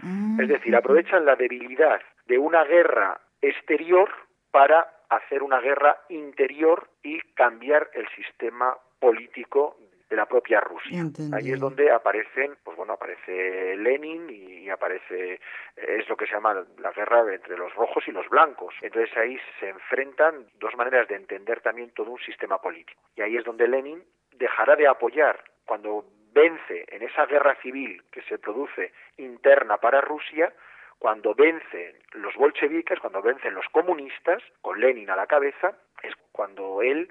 Mm. 0.00 0.40
Es 0.40 0.48
decir, 0.48 0.76
aprovechan 0.76 1.24
la 1.24 1.36
debilidad 1.36 2.00
de 2.26 2.38
una 2.38 2.64
guerra 2.64 3.20
exterior 3.40 4.10
para 4.50 4.92
hacer 5.08 5.42
una 5.42 5.60
guerra 5.60 5.98
interior 6.08 6.88
y 7.02 7.20
cambiar 7.34 7.90
el 7.94 8.08
sistema 8.10 8.76
político 8.98 9.76
de 10.08 10.16
la 10.16 10.26
propia 10.26 10.60
Rusia. 10.60 11.02
Ahí 11.32 11.50
es 11.50 11.58
donde 11.60 11.90
aparecen, 11.90 12.56
pues 12.62 12.76
bueno, 12.76 12.92
aparece 12.92 13.76
Lenin 13.76 14.30
y 14.30 14.70
aparece, 14.70 15.40
es 15.76 16.08
lo 16.08 16.16
que 16.16 16.26
se 16.26 16.32
llama 16.32 16.64
la 16.78 16.92
guerra 16.92 17.34
entre 17.34 17.56
los 17.56 17.74
rojos 17.74 18.06
y 18.06 18.12
los 18.12 18.28
blancos. 18.28 18.74
Entonces 18.82 19.16
ahí 19.16 19.38
se 19.58 19.68
enfrentan 19.68 20.46
dos 20.60 20.76
maneras 20.76 21.08
de 21.08 21.16
entender 21.16 21.60
también 21.60 21.90
todo 21.90 22.12
un 22.12 22.20
sistema 22.20 22.60
político. 22.60 23.00
Y 23.16 23.22
ahí 23.22 23.36
es 23.36 23.44
donde 23.44 23.66
Lenin 23.66 24.02
dejará 24.32 24.76
de 24.76 24.86
apoyar 24.86 25.42
cuando 25.64 26.04
vence 26.32 26.84
en 26.88 27.02
esa 27.02 27.26
guerra 27.26 27.56
civil 27.62 28.02
que 28.12 28.22
se 28.22 28.38
produce 28.38 28.92
interna 29.16 29.78
para 29.78 30.00
Rusia, 30.00 30.52
cuando 30.98 31.34
vencen 31.34 31.96
los 32.12 32.34
bolcheviques, 32.36 33.00
cuando 33.00 33.22
vencen 33.22 33.54
los 33.54 33.66
comunistas, 33.70 34.42
con 34.60 34.80
Lenin 34.80 35.10
a 35.10 35.16
la 35.16 35.26
cabeza, 35.26 35.76
es 36.02 36.14
cuando 36.32 36.82
él 36.82 37.08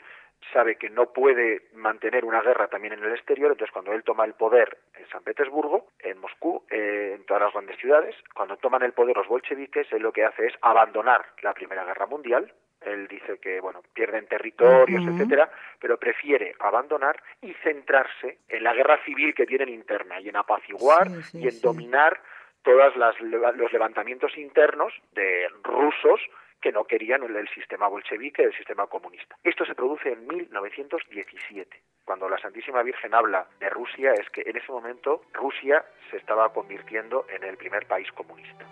sabe 0.53 0.75
que 0.77 0.89
no 0.89 1.11
puede 1.11 1.63
mantener 1.73 2.25
una 2.25 2.41
guerra 2.41 2.67
también 2.67 2.93
en 2.93 3.03
el 3.03 3.11
exterior, 3.13 3.51
entonces 3.51 3.73
cuando 3.73 3.93
él 3.93 4.03
toma 4.03 4.25
el 4.25 4.33
poder 4.33 4.77
en 4.95 5.07
San 5.09 5.23
Petersburgo, 5.23 5.87
en 5.99 6.17
Moscú, 6.19 6.63
eh, 6.69 7.13
en 7.15 7.25
todas 7.25 7.43
las 7.43 7.53
grandes 7.53 7.77
ciudades, 7.77 8.15
cuando 8.33 8.57
toman 8.57 8.83
el 8.83 8.93
poder 8.93 9.17
los 9.17 9.27
bolcheviques, 9.27 9.91
él 9.91 10.01
lo 10.01 10.11
que 10.11 10.25
hace 10.25 10.47
es 10.47 10.53
abandonar 10.61 11.25
la 11.41 11.53
Primera 11.53 11.85
Guerra 11.85 12.07
Mundial, 12.07 12.51
él 12.81 13.07
dice 13.07 13.39
que 13.39 13.59
bueno 13.59 13.81
pierden 13.93 14.27
territorios 14.27 15.03
etcétera 15.07 15.49
pero 15.79 15.97
prefiere 15.97 16.53
abandonar 16.59 17.19
y 17.41 17.53
centrarse 17.63 18.39
en 18.47 18.63
la 18.63 18.73
guerra 18.73 19.03
civil 19.05 19.33
que 19.33 19.45
tienen 19.45 19.69
interna 19.69 20.19
y 20.19 20.29
en 20.29 20.35
apaciguar 20.35 21.07
y 21.33 21.47
en 21.47 21.61
dominar 21.61 22.21
todos 22.63 22.95
los 22.95 23.73
levantamientos 23.73 24.37
internos 24.37 24.93
de 25.13 25.47
rusos 25.63 26.19
que 26.65 26.71
no 26.71 26.85
querían 26.85 27.21
el, 27.21 27.47
sistema 27.49 27.87
bolchevique, 27.87 28.41
el 28.41 28.57
sistema 28.57 28.87
comunista. 28.87 29.37
Esto 29.43 29.65
se 29.65 29.75
produce 29.75 30.11
en 30.11 30.25
1917. 30.25 31.79
Cuando 32.03 32.27
la 32.27 32.39
Santísima 32.39 32.81
Virgen 32.81 33.13
habla 33.13 33.47
de 33.59 33.69
Rusia 33.69 34.13
es 34.13 34.27
que 34.31 34.41
en 34.41 34.57
ese 34.57 34.71
momento 34.71 35.21
Rusia 35.31 35.85
se 36.09 36.17
estaba 36.17 36.51
convirtiendo 36.51 37.27
en 37.29 37.43
el 37.43 37.55
primer 37.55 37.85
país 37.85 38.11
comunista. 38.13 38.65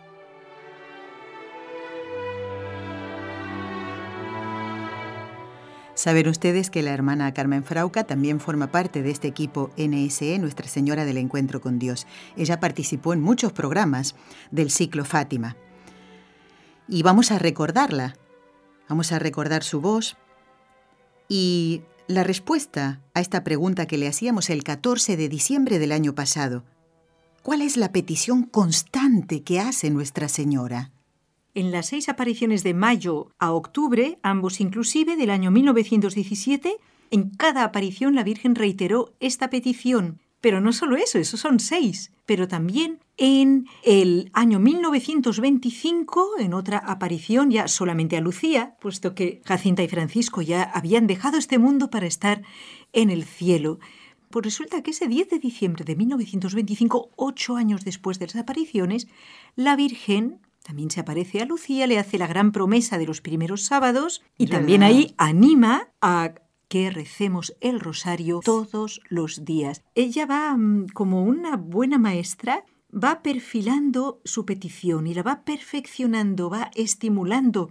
Saben 5.94 6.28
ustedes 6.28 6.72
que 6.72 6.82
la 6.82 6.96
hermana 6.96 7.32
Carmen 7.36 7.64
Frauca 7.64 8.08
también 8.08 8.40
forma 8.40 8.72
parte 8.72 9.04
de 9.04 9.12
este 9.12 9.28
equipo 9.28 9.70
NSE, 9.78 10.40
Nuestra 10.40 10.66
Señora 10.66 11.06
del 11.06 11.18
Encuentro 11.18 11.62
con 11.62 11.78
Dios. 11.78 12.08
Ella 12.38 12.60
participó 12.60 13.14
en 13.14 13.22
muchos 13.22 13.54
programas 13.54 14.16
del 14.50 14.72
ciclo 14.72 15.06
Fátima 15.06 15.56
y 16.88 17.04
vamos 17.04 17.32
a 17.32 17.40
recordarla. 17.40 18.16
Vamos 18.90 19.12
a 19.12 19.20
recordar 19.20 19.63
su 19.63 19.82
voz 19.82 20.18
y 21.28 21.82
la 22.08 22.24
respuesta 22.24 23.02
a 23.13 23.22
esta 23.22 23.44
pregunta 23.44 23.88
que 23.88 23.98
le 23.98 24.08
hacíamos 24.08 24.50
el 24.50 24.63
14 24.63 25.18
de 25.18 25.30
diciembre 25.30 25.80
del 25.80 25.92
año 25.92 26.13
pasado. 26.16 26.63
¿Cuál 27.42 27.62
es 27.62 27.78
la 27.78 27.92
petición 27.92 28.44
constante 28.44 29.44
que 29.44 29.60
hace 29.60 29.90
Nuestra 29.90 30.30
Señora? 30.30 30.92
En 31.56 31.72
las 31.72 31.88
seis 31.88 32.10
apariciones 32.10 32.63
de 32.63 32.74
mayo 32.74 33.32
a 33.38 33.52
octubre, 33.52 34.18
ambos 34.24 34.60
inclusive 34.60 35.16
del 35.16 35.30
año 35.30 35.52
1917, 35.52 36.78
en 37.12 37.30
cada 37.30 37.63
aparición 37.63 38.16
la 38.16 38.24
Virgen 38.24 38.56
reiteró 38.56 39.13
esta 39.20 39.50
petición. 39.50 40.20
Pero 40.44 40.60
no 40.60 40.74
solo 40.74 40.98
eso, 40.98 41.20
esos 41.20 41.40
son 41.40 41.62
seis, 41.62 42.12
pero 42.26 42.50
también 42.50 43.00
en 43.16 43.66
el 43.82 44.30
año 44.34 44.60
1925, 44.60 46.32
en 46.38 46.54
otra 46.54 46.80
aparición 46.80 47.50
ya 47.50 47.70
solamente 47.70 48.18
a 48.18 48.20
Lucía, 48.20 48.76
puesto 48.82 49.16
que 49.16 49.42
Jacinta 49.46 49.84
y 49.84 49.88
Francisco 49.88 50.42
ya 50.42 50.64
habían 50.64 51.08
dejado 51.08 51.38
este 51.38 51.60
mundo 51.60 51.90
para 51.90 52.08
estar 52.08 52.42
en 52.92 53.10
el 53.10 53.24
cielo. 53.24 53.80
Pues 54.30 54.44
resulta 54.44 54.84
que 54.84 54.92
ese 54.92 55.08
10 55.08 55.30
de 55.30 55.40
diciembre 55.40 55.86
de 55.86 55.96
1925, 55.96 57.12
ocho 57.16 57.56
años 57.56 57.86
después 57.86 58.20
de 58.20 58.26
las 58.26 58.36
apariciones, 58.36 59.08
la 59.56 59.78
Virgen 59.78 60.42
también 60.62 60.92
se 60.92 61.00
aparece 61.00 61.42
a 61.42 61.46
Lucía, 61.46 61.88
le 61.88 62.00
hace 62.00 62.18
la 62.18 62.28
gran 62.28 62.52
promesa 62.52 62.98
de 62.98 63.06
los 63.06 63.22
primeros 63.22 63.64
sábados 63.64 64.22
y 64.38 64.48
también 64.48 64.84
ahí 64.84 65.14
anima 65.18 65.88
a 66.02 66.34
que 66.74 66.89
recemos 66.89 67.56
el 67.62 67.80
rosario 67.80 68.39
todos 68.44 69.00
los 69.08 69.46
días. 69.46 69.84
Ella 69.94 70.25
va 70.25 70.58
mm, 70.58 70.88
como 70.88 71.24
una 71.24 71.56
buena 71.56 72.00
maestra 72.00 72.65
va 72.92 73.22
perfilando 73.22 74.20
su 74.25 74.44
petición 74.48 75.06
y 75.06 75.13
la 75.13 75.22
va 75.22 75.44
perfeccionando, 75.44 76.50
va 76.50 76.72
estimulando 76.74 77.70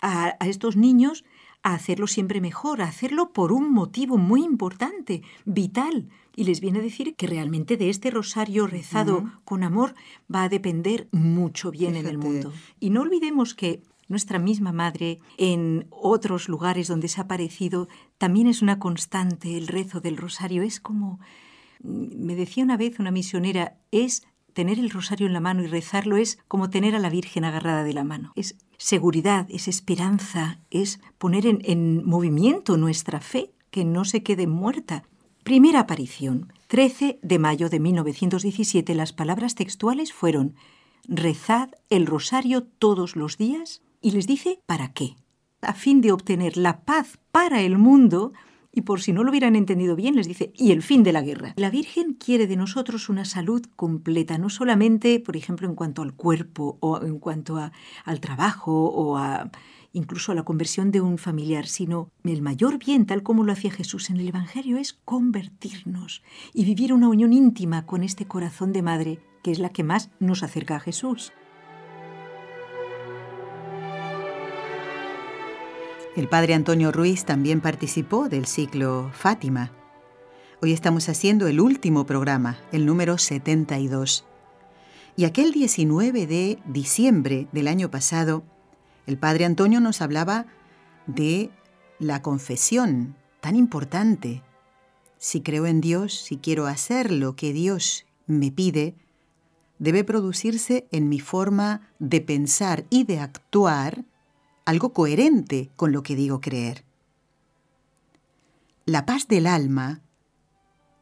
a, 0.00 0.36
estos 0.46 0.76
niños 0.76 1.24
a 1.64 1.74
hacerlo 1.74 2.06
siempre 2.06 2.40
mejor, 2.40 2.82
a 2.82 2.86
hacerlo 2.86 3.32
por 3.32 3.50
un 3.50 3.72
motivo 3.72 4.16
muy 4.16 4.44
importante, 4.44 5.22
vital. 5.44 6.08
Y 6.36 6.44
les 6.44 6.60
viene 6.60 6.78
a 6.78 6.82
decir 6.82 7.16
que 7.16 7.26
realmente 7.26 7.76
de 7.76 7.90
este 7.90 8.12
rosario 8.12 8.68
rezado 8.68 9.24
con 9.44 9.64
amor 9.64 9.96
va 10.32 10.44
a 10.44 10.48
depender 10.48 11.08
mucho 11.10 11.72
bien 11.72 11.96
en 11.96 12.06
el 12.06 12.18
mundo. 12.18 12.52
Y 12.78 12.90
no 12.90 13.00
olvidemos 13.00 13.56
que 13.56 13.82
nuestra 14.08 14.38
misma 14.38 14.72
madre 14.72 15.18
en 15.36 15.86
otros 15.90 16.48
lugares 16.48 16.88
donde 16.88 17.08
se 17.08 17.20
ha 17.20 17.24
aparecido 17.24 17.88
también 18.18 18.46
es 18.46 18.62
una 18.62 18.78
constante 18.78 19.56
el 19.56 19.66
rezo 19.66 20.00
del 20.00 20.16
rosario. 20.16 20.62
Es 20.62 20.80
como, 20.80 21.18
me 21.82 22.36
decía 22.36 22.64
una 22.64 22.76
vez 22.76 22.98
una 22.98 23.10
misionera, 23.10 23.76
es 23.90 24.26
tener 24.52 24.78
el 24.78 24.90
rosario 24.90 25.26
en 25.26 25.34
la 25.34 25.40
mano 25.40 25.62
y 25.62 25.66
rezarlo 25.66 26.16
es 26.16 26.38
como 26.48 26.70
tener 26.70 26.94
a 26.94 26.98
la 26.98 27.10
Virgen 27.10 27.44
agarrada 27.44 27.84
de 27.84 27.92
la 27.92 28.04
mano. 28.04 28.32
Es 28.36 28.56
seguridad, 28.78 29.46
es 29.50 29.68
esperanza, 29.68 30.60
es 30.70 31.00
poner 31.18 31.46
en, 31.46 32.04
movimiento 32.06 32.76
nuestra 32.78 33.20
fe, 33.20 33.52
que 33.70 33.84
no 33.84 34.06
se 34.06 34.22
quede 34.22 34.46
muerta. 34.46 35.02
Primera 35.44 35.80
aparición, 35.80 36.52
13 36.68 37.18
de 37.22 37.38
mayo 37.38 37.68
de 37.68 37.80
1917. 37.80 38.94
Las 38.94 39.12
palabras 39.12 39.54
textuales 39.54 40.14
fueron, 40.14 40.54
rezad 41.06 41.68
el 41.90 42.06
rosario 42.06 42.62
todos 42.64 43.14
los 43.14 43.36
días 43.36 43.82
y 44.06 44.12
les 44.12 44.28
dice 44.28 44.60
para 44.66 44.92
qué. 44.92 45.16
a 45.62 45.72
fin 45.72 46.00
de 46.00 46.12
obtener 46.12 46.56
la 46.56 46.84
paz 46.84 47.18
para 47.32 47.62
el 47.62 47.76
mundo, 47.76 48.32
y 48.70 48.82
por 48.82 49.00
si 49.00 49.12
no 49.12 49.24
lo 49.24 49.30
hubieran 49.30 49.56
entendido 49.56 49.96
bien, 49.96 50.14
les 50.14 50.28
dice, 50.28 50.52
y 50.54 50.70
el 50.70 50.82
fin 50.82 51.02
de 51.02 51.12
la 51.12 51.22
guerra. 51.22 51.54
La 51.56 51.70
Virgen 51.70 52.12
quiere 52.12 52.46
de 52.46 52.54
nosotros 52.54 53.08
una 53.08 53.24
salud 53.24 53.64
completa, 53.74 54.38
no 54.38 54.48
solamente, 54.48 55.18
por 55.18 55.36
ejemplo, 55.36 55.66
en 55.66 55.74
cuanto 55.74 56.02
al 56.02 56.14
cuerpo 56.14 56.78
o 56.78 57.02
en 57.02 57.18
cuanto 57.18 57.58
al 57.58 58.20
trabajo 58.20 58.72
o 58.94 59.18
incluso 59.92 60.30
a 60.30 60.36
la 60.36 60.44
conversión 60.44 60.92
de 60.92 61.00
un 61.00 61.18
familiar, 61.18 61.66
sino 61.66 62.12
el 62.22 62.42
mayor 62.42 62.78
bien, 62.78 63.06
tal 63.06 63.24
como 63.24 63.42
lo 63.42 63.50
hacía 63.50 63.72
Jesús 63.72 64.10
en 64.10 64.18
el 64.18 64.28
Evangelio, 64.28 64.76
es 64.76 64.92
convertirnos 64.92 66.22
y 66.54 66.64
vivir 66.64 66.92
una 66.92 67.08
unión 67.08 67.32
íntima 67.32 67.86
con 67.86 68.04
este 68.04 68.24
corazón 68.24 68.72
de 68.72 68.82
madre, 68.82 69.18
que 69.42 69.50
es 69.50 69.58
la 69.58 69.70
que 69.70 69.82
más 69.82 70.10
nos 70.20 70.44
acerca 70.44 70.76
a 70.76 70.80
Jesús. 70.80 71.32
El 76.16 76.30
padre 76.30 76.54
Antonio 76.54 76.92
Ruiz 76.92 77.26
también 77.26 77.60
participó 77.60 78.30
del 78.30 78.46
ciclo 78.46 79.10
Fátima. 79.12 79.70
Hoy 80.62 80.72
estamos 80.72 81.10
haciendo 81.10 81.46
el 81.46 81.60
último 81.60 82.06
programa, 82.06 82.56
el 82.72 82.86
número 82.86 83.18
72. 83.18 84.24
Y 85.14 85.26
aquel 85.26 85.52
19 85.52 86.26
de 86.26 86.58
diciembre 86.64 87.48
del 87.52 87.68
año 87.68 87.90
pasado, 87.90 88.44
el 89.06 89.18
padre 89.18 89.44
Antonio 89.44 89.78
nos 89.78 90.00
hablaba 90.00 90.46
de 91.06 91.50
la 91.98 92.22
confesión, 92.22 93.14
tan 93.42 93.54
importante. 93.54 94.42
Si 95.18 95.42
creo 95.42 95.66
en 95.66 95.82
Dios, 95.82 96.14
si 96.14 96.38
quiero 96.38 96.66
hacer 96.66 97.12
lo 97.12 97.36
que 97.36 97.52
Dios 97.52 98.06
me 98.26 98.50
pide, 98.50 98.94
debe 99.78 100.02
producirse 100.02 100.88
en 100.92 101.10
mi 101.10 101.20
forma 101.20 101.90
de 101.98 102.22
pensar 102.22 102.86
y 102.88 103.04
de 103.04 103.20
actuar 103.20 104.06
algo 104.66 104.92
coherente 104.92 105.70
con 105.76 105.92
lo 105.92 106.02
que 106.02 106.16
digo 106.16 106.42
creer. 106.42 106.84
La 108.84 109.06
paz 109.06 109.26
del 109.28 109.46
alma 109.46 110.02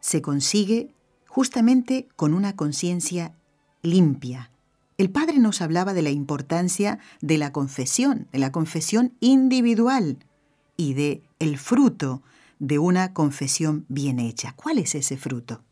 se 0.01 0.23
consigue 0.23 0.95
justamente 1.27 2.07
con 2.15 2.35
una 2.35 2.55
conciencia 2.55 3.35
limpia. 3.83 4.51
El 4.97 5.11
Padre 5.11 5.39
nos 5.39 5.61
hablaba 5.61 5.93
de 5.93 6.03
la 6.03 6.11
importancia 6.11 7.01
de 7.21 7.39
la 7.39 7.53
confesión, 7.53 8.29
de 8.33 8.39
la 8.39 8.53
confesión 8.53 9.15
individual 9.19 10.19
y 10.77 10.95
de 10.95 11.23
el 11.39 11.59
fruto 11.59 12.23
de 12.59 12.79
una 12.79 13.13
confesión 13.13 13.87
bien 13.89 14.19
hecha. 14.19 14.53
¿Cuál 14.57 14.79
es 14.79 14.95
ese 14.95 15.17
fruto? 15.17 15.63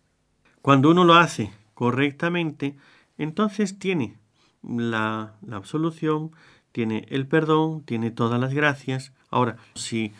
Cuando 0.61 0.91
uno 0.91 1.05
lo 1.05 1.15
hace 1.15 1.53
correctamente, 1.75 2.77
entonces 3.19 3.79
tiene 3.79 4.17
la, 4.63 5.35
la 5.47 5.57
absolución, 5.57 6.33
tiene 6.73 7.07
el 7.11 7.26
perdón, 7.26 7.83
tiene 7.85 8.11
todas 8.11 8.41
las 8.41 8.55
gracias. 8.55 9.12
Ahora, 9.31 9.57
si, 9.75 10.12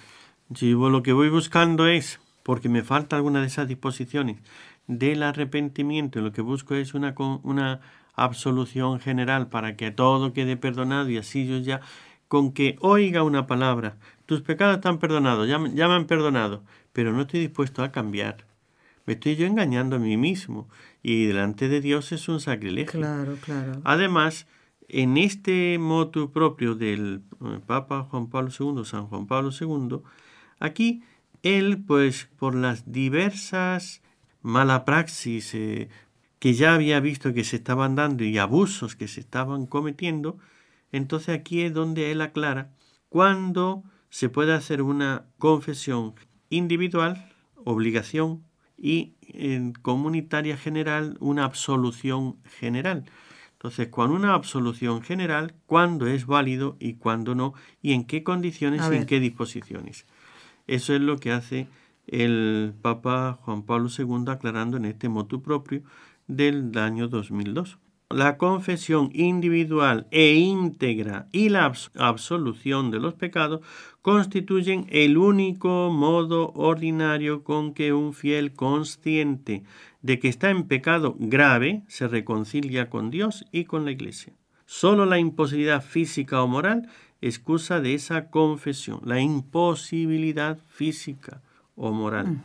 si 0.55 0.73
lo 0.73 1.03
que 1.03 1.13
voy 1.13 1.29
buscando 1.29 1.87
es, 1.87 2.21
porque 2.43 2.69
me 2.69 2.83
falta 2.83 3.17
alguna 3.17 3.41
de 3.41 3.47
esas 3.47 3.69
disposiciones 3.69 4.39
del 4.87 5.23
arrepentimiento, 5.23 6.21
lo 6.21 6.33
que 6.33 6.43
busco 6.43 6.75
es 6.75 6.95
una, 6.95 7.15
una 7.43 7.81
absolución 8.15 9.01
general 9.01 9.49
para 9.49 9.77
que 9.77 9.91
todo 9.91 10.33
quede 10.33 10.57
perdonado 10.57 11.09
y 11.09 11.19
así 11.19 11.47
yo 11.47 11.59
ya, 11.59 11.81
con 12.29 12.53
que 12.53 12.77
oiga 12.81 13.23
una 13.23 13.47
palabra, 13.47 13.97
tus 14.27 14.43
pecados 14.43 14.77
están 14.77 14.99
perdonados, 14.99 15.49
ya, 15.49 15.59
ya 15.75 15.89
me 15.89 15.95
han 15.95 16.07
perdonado, 16.07 16.63
pero 16.93 17.13
no 17.13 17.23
estoy 17.23 17.41
dispuesto 17.41 17.83
a 17.83 17.93
cambiar. 17.93 18.45
Me 19.05 19.15
estoy 19.15 19.37
yo 19.37 19.47
engañando 19.47 19.97
a 19.97 19.99
mí 19.99 20.17
mismo 20.17 20.69
y 21.03 21.27
delante 21.27 21.69
de 21.69 21.81
Dios 21.81 22.13
es 22.13 22.29
un 22.29 22.41
sacrilegio. 22.41 23.01
Claro, 23.01 23.37
claro. 23.45 23.81
Además, 23.85 24.47
en 24.93 25.17
este 25.17 25.79
motu 25.79 26.31
propio 26.31 26.75
del 26.75 27.23
eh, 27.41 27.61
Papa 27.67 28.07
Juan 28.11 28.29
Pablo 28.29 28.51
II, 28.51 28.85
San 28.85 29.07
Juan 29.07 29.27
Pablo 29.27 29.51
II, 29.59 29.99
aquí 30.61 31.03
él, 31.43 31.83
pues 31.85 32.29
por 32.39 32.55
las 32.55 32.93
diversas 32.93 34.03
mala 34.43 34.85
praxis 34.85 35.55
eh, 35.55 35.89
que 36.39 36.55
ya 36.55 36.75
había 36.75 37.01
visto 37.01 37.33
que 37.33 37.45
se 37.45 37.57
estaban 37.57 37.95
dando 37.95 38.25
y 38.25 38.39
abusos 38.39 38.95
que 38.95 39.09
se 39.09 39.21
estaban 39.21 39.67
cometiendo, 39.67 40.39
entonces 40.93 41.39
aquí 41.41 41.63
es 41.63 41.73
donde 41.73 42.13
él 42.13 42.21
aclara 42.21 42.73
cuándo 43.09 43.85
se 44.11 44.29
puede 44.29 44.53
hacer 44.53 44.83
una 44.83 45.27
confesión 45.39 46.15
individual, 46.51 47.33
obligación, 47.65 48.45
y 48.77 49.15
en 49.23 49.73
comunitaria 49.73 50.57
general, 50.57 51.17
una 51.21 51.45
absolución 51.45 52.37
general. 52.59 53.05
Entonces, 53.63 53.91
con 53.91 54.11
una 54.11 54.35
absolución 54.35 55.03
general, 55.03 55.55
cuándo 55.67 56.09
es 56.09 56.27
válido 56.27 56.77
y 56.81 56.95
cuándo 56.95 57.37
no, 57.37 57.55
y 57.81 57.93
en 57.93 58.07
qué 58.07 58.25
condiciones 58.25 58.83
y 58.91 58.97
en 58.97 59.07
qué 59.07 59.21
disposiciones. 59.21 60.05
Eso 60.67 60.97
es 60.97 61.01
lo 61.01 61.17
que 61.17 61.31
hace 61.31 61.69
el 62.09 62.75
Papa 62.83 63.39
Juan 63.41 63.63
Pablo 63.63 63.89
II 63.97 64.25
aclarando 64.27 64.79
en 64.79 64.87
este 64.87 65.09
motu 65.09 65.43
propio 65.43 65.85
del 66.27 66.77
año 66.77 67.07
2002 67.07 67.79
la 68.13 68.37
confesión 68.37 69.11
individual 69.13 70.07
e 70.11 70.35
íntegra 70.35 71.27
y 71.33 71.49
la 71.49 71.73
absolución 71.95 72.91
de 72.91 73.01
los 73.01 73.15
pecados 73.15 73.61
constituyen 74.03 74.87
el 74.91 75.17
único 75.17 75.91
modo 75.91 76.53
ordinario 76.55 77.45
con 77.45 77.75
que 77.75 77.93
un 77.93 78.13
fiel 78.13 78.53
consciente 78.53 79.63
de 80.03 80.19
que 80.19 80.29
está 80.29 80.51
en 80.51 80.65
pecado 80.65 81.15
grave 81.19 81.83
se 81.89 82.09
reconcilia 82.09 82.91
con 82.91 83.11
Dios 83.11 83.45
y 83.53 83.65
con 83.65 83.85
la 83.85 83.93
Iglesia. 83.93 84.33
Solo 84.67 85.07
la 85.07 85.19
imposibilidad 85.19 85.83
física 85.83 86.43
o 86.43 86.49
moral 86.49 86.89
excusa 87.21 87.81
de 87.81 87.95
esa 87.95 88.31
confesión, 88.31 89.01
la 89.05 89.21
imposibilidad 89.21 90.59
física 90.69 91.41
o 91.77 91.93
moral. 91.93 92.43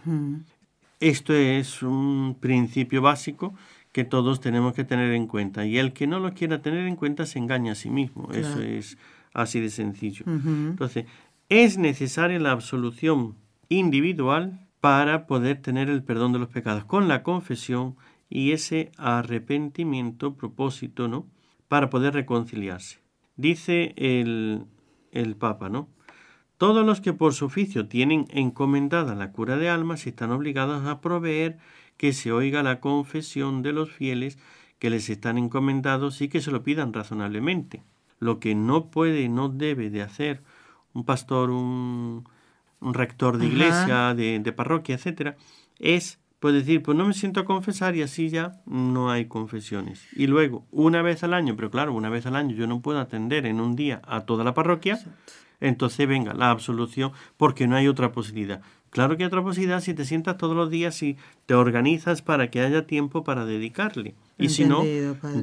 Esto 0.99 1.34
es 1.34 1.84
un 1.84 2.38
principio 2.39 3.01
básico 3.01 3.53
que 3.98 4.06
todos 4.06 4.40
tenemos 4.42 4.76
que 4.76 4.84
tener 4.84 5.12
en 5.14 5.26
cuenta. 5.26 5.66
Y 5.66 5.80
el 5.80 5.92
que 5.92 6.06
no 6.06 6.20
lo 6.20 6.36
quiera 6.36 6.62
tener 6.62 6.86
en 6.86 6.96
cuenta 6.96 7.26
se 7.26 7.40
engaña 7.40 7.72
a 7.72 7.76
sí 7.76 7.90
mismo. 7.90 8.30
Eso 8.32 8.62
es 8.62 8.96
así 9.34 9.60
de 9.60 9.72
sencillo. 9.72 10.24
Entonces, 10.28 11.06
es 11.50 11.80
necesaria 11.80 12.38
la 12.38 12.52
absolución 12.52 13.38
individual 13.70 14.68
para 14.82 15.26
poder 15.26 15.64
tener 15.64 15.90
el 15.90 16.04
perdón 16.04 16.32
de 16.32 16.38
los 16.38 16.50
pecados 16.50 16.86
con 16.86 17.08
la 17.08 17.24
confesión 17.24 17.96
y 18.30 18.52
ese 18.52 18.92
arrepentimiento, 18.98 20.36
propósito, 20.36 21.08
¿no? 21.08 21.26
Para 21.68 21.90
poder 21.90 22.14
reconciliarse. 22.14 23.00
Dice 23.36 23.96
el, 23.98 24.66
el 25.12 25.36
Papa, 25.36 25.70
¿no? 25.70 25.90
Todos 26.60 26.86
los 26.86 27.02
que 27.02 27.14
por 27.14 27.34
su 27.34 27.46
oficio 27.46 27.88
tienen 27.88 28.28
encomendada 28.30 29.16
la 29.16 29.32
cura 29.32 29.58
de 29.58 29.70
almas 29.70 30.06
están 30.06 30.30
obligados 30.30 30.86
a 30.86 31.02
proveer 31.02 31.58
que 31.98 32.14
se 32.14 32.32
oiga 32.32 32.64
la 32.64 32.80
confesión 32.80 33.62
de 33.62 33.74
los 33.74 33.92
fieles 33.92 34.38
que 34.80 34.90
les 34.90 35.10
están 35.10 35.38
encomendados 35.38 36.22
y 36.22 36.30
que 36.30 36.42
se 36.42 36.52
lo 36.52 36.64
pidan 36.64 36.94
razonablemente. 36.94 37.84
Lo 38.20 38.40
que 38.40 38.56
no 38.56 38.86
puede, 38.86 39.30
no 39.30 39.50
debe 39.50 39.90
de 39.90 40.02
hacer 40.02 40.42
un 40.94 41.04
pastor, 41.04 41.50
un, 41.50 42.26
rector 42.82 43.38
de 43.38 43.48
iglesia, 43.48 44.14
de, 44.14 44.40
de, 44.40 44.52
parroquia, 44.52 44.96
etcétera, 44.96 45.36
es 45.80 46.20
pues 46.40 46.54
decir, 46.54 46.84
pues 46.84 46.96
no 46.96 47.06
me 47.06 47.14
siento 47.14 47.40
a 47.40 47.46
confesar 47.46 47.96
y 47.96 48.04
así 48.04 48.30
ya 48.30 48.62
no 48.66 49.10
hay 49.10 49.26
confesiones. 49.26 50.06
Y 50.16 50.28
luego, 50.28 50.66
una 50.72 51.02
vez 51.02 51.24
al 51.24 51.34
año, 51.34 51.56
pero 51.56 51.72
claro, 51.72 51.94
una 51.94 52.10
vez 52.10 52.26
al 52.28 52.36
año 52.36 52.56
yo 52.56 52.68
no 52.68 52.82
puedo 52.82 53.00
atender 53.00 53.46
en 53.48 53.60
un 53.60 53.76
día 53.76 54.02
a 54.06 54.22
toda 54.22 54.44
la 54.44 54.54
parroquia, 54.54 55.00
entonces 55.60 56.08
venga 56.08 56.36
la 56.36 56.52
absolución 56.52 57.12
porque 57.38 57.68
no 57.68 57.76
hay 57.76 57.88
otra 57.88 58.12
posibilidad. 58.12 58.62
Claro 58.89 59.17
que 59.17 59.23
hay 59.23 59.28
otra 59.28 59.43
posibilidad 59.43 59.82
si 59.82 59.93
te 59.93 60.06
sientas 60.06 60.38
todos 60.38 60.56
los 60.56 60.69
días 60.69 61.02
y 61.04 61.17
te 61.45 61.54
organizas 61.54 62.21
para 62.21 62.50
que 62.50 62.62
haya 62.62 62.88
tiempo 62.88 63.23
para 63.23 63.45
dedicarle. 63.45 64.15
Y 64.38 64.50
si 64.50 64.65
no, 64.65 64.84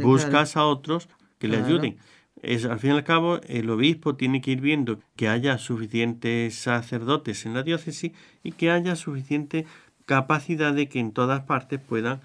buscas 0.03 0.57
a 0.57 0.65
otros 0.65 1.09
que 1.39 1.49
le 1.49 1.59
ayuden. 1.59 1.97
Es, 2.43 2.65
al 2.65 2.79
fin 2.79 2.91
y 2.91 2.95
al 2.95 3.05
cabo, 3.05 3.41
el 3.47 3.71
obispo 3.71 4.17
tiene 4.17 4.41
que 4.41 4.51
ir 4.51 4.61
viendo 4.61 4.99
que 5.17 5.29
haya 5.29 5.57
suficientes 5.59 6.55
sacerdotes 6.55 7.47
en 7.47 7.55
la 7.55 7.63
diócesis 7.63 8.13
y 8.43 8.53
que 8.53 8.71
haya 8.71 8.97
suficiente 8.97 9.67
capacidad 10.05 10.75
de 10.75 10.89
que 10.89 11.01
en 11.01 11.13
todas 11.13 11.43
partes 11.45 11.81
puedan 11.81 12.21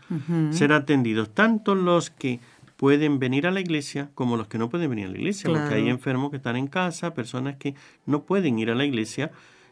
ser 0.52 0.74
atendidos, 0.74 1.34
tanto 1.34 1.76
los 1.76 2.10
que 2.10 2.40
pueden 2.76 3.20
venir 3.20 3.48
a 3.48 3.52
la 3.52 3.60
iglesia 3.60 4.10
como 4.16 4.38
los 4.38 4.48
que 4.48 4.58
no 4.58 4.70
pueden 4.70 4.90
venir 4.90 5.08
a 5.08 5.10
la 5.10 5.18
iglesia, 5.18 5.50
porque 5.50 5.76
hay 5.76 5.90
enfermos 5.90 6.32
que 6.32 6.38
están 6.38 6.56
en 6.56 6.68
casa, 6.68 7.14
personas 7.14 7.56
que 7.58 7.76
no 8.06 8.24
pueden 8.24 8.60
ir 8.60 8.70
a 8.70 8.76
la 8.76 8.86
iglesia 8.86 9.32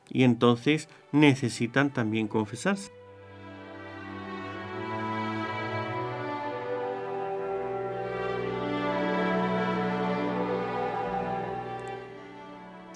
y 0.09 0.23
entonces 0.23 0.89
necesitan 1.11 1.91
también 1.91 2.27
confesarse. 2.27 2.91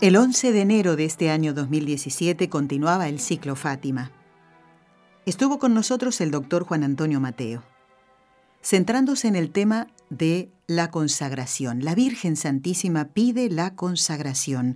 El 0.01 0.15
11 0.15 0.51
de 0.51 0.61
enero 0.61 0.95
de 0.95 1.05
este 1.05 1.29
año 1.29 1.53
2017 1.53 2.49
continuaba 2.49 3.07
el 3.07 3.19
ciclo 3.19 3.55
Fátima. 3.55 4.11
Estuvo 5.27 5.59
con 5.59 5.75
nosotros 5.75 6.19
el 6.21 6.31
doctor 6.31 6.63
Juan 6.63 6.83
Antonio 6.83 7.19
Mateo, 7.19 7.61
centrándose 8.61 9.27
en 9.27 9.35
el 9.35 9.51
tema 9.51 9.87
de 10.09 10.49
la 10.67 10.91
consagración. 10.91 11.83
La 11.83 11.95
Virgen 11.95 12.35
Santísima 12.35 13.09
pide 13.13 13.49
la 13.49 13.75
consagración. 13.75 14.75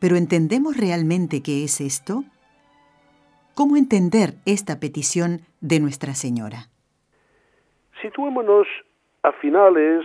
Pero 0.00 0.16
¿entendemos 0.16 0.76
realmente 0.76 1.42
qué 1.42 1.64
es 1.64 1.80
esto? 1.80 2.24
¿Cómo 3.54 3.76
entender 3.76 4.34
esta 4.44 4.80
petición 4.80 5.40
de 5.60 5.80
Nuestra 5.80 6.14
Señora? 6.14 6.68
Situémonos 8.02 8.66
a 9.22 9.32
finales 9.32 10.04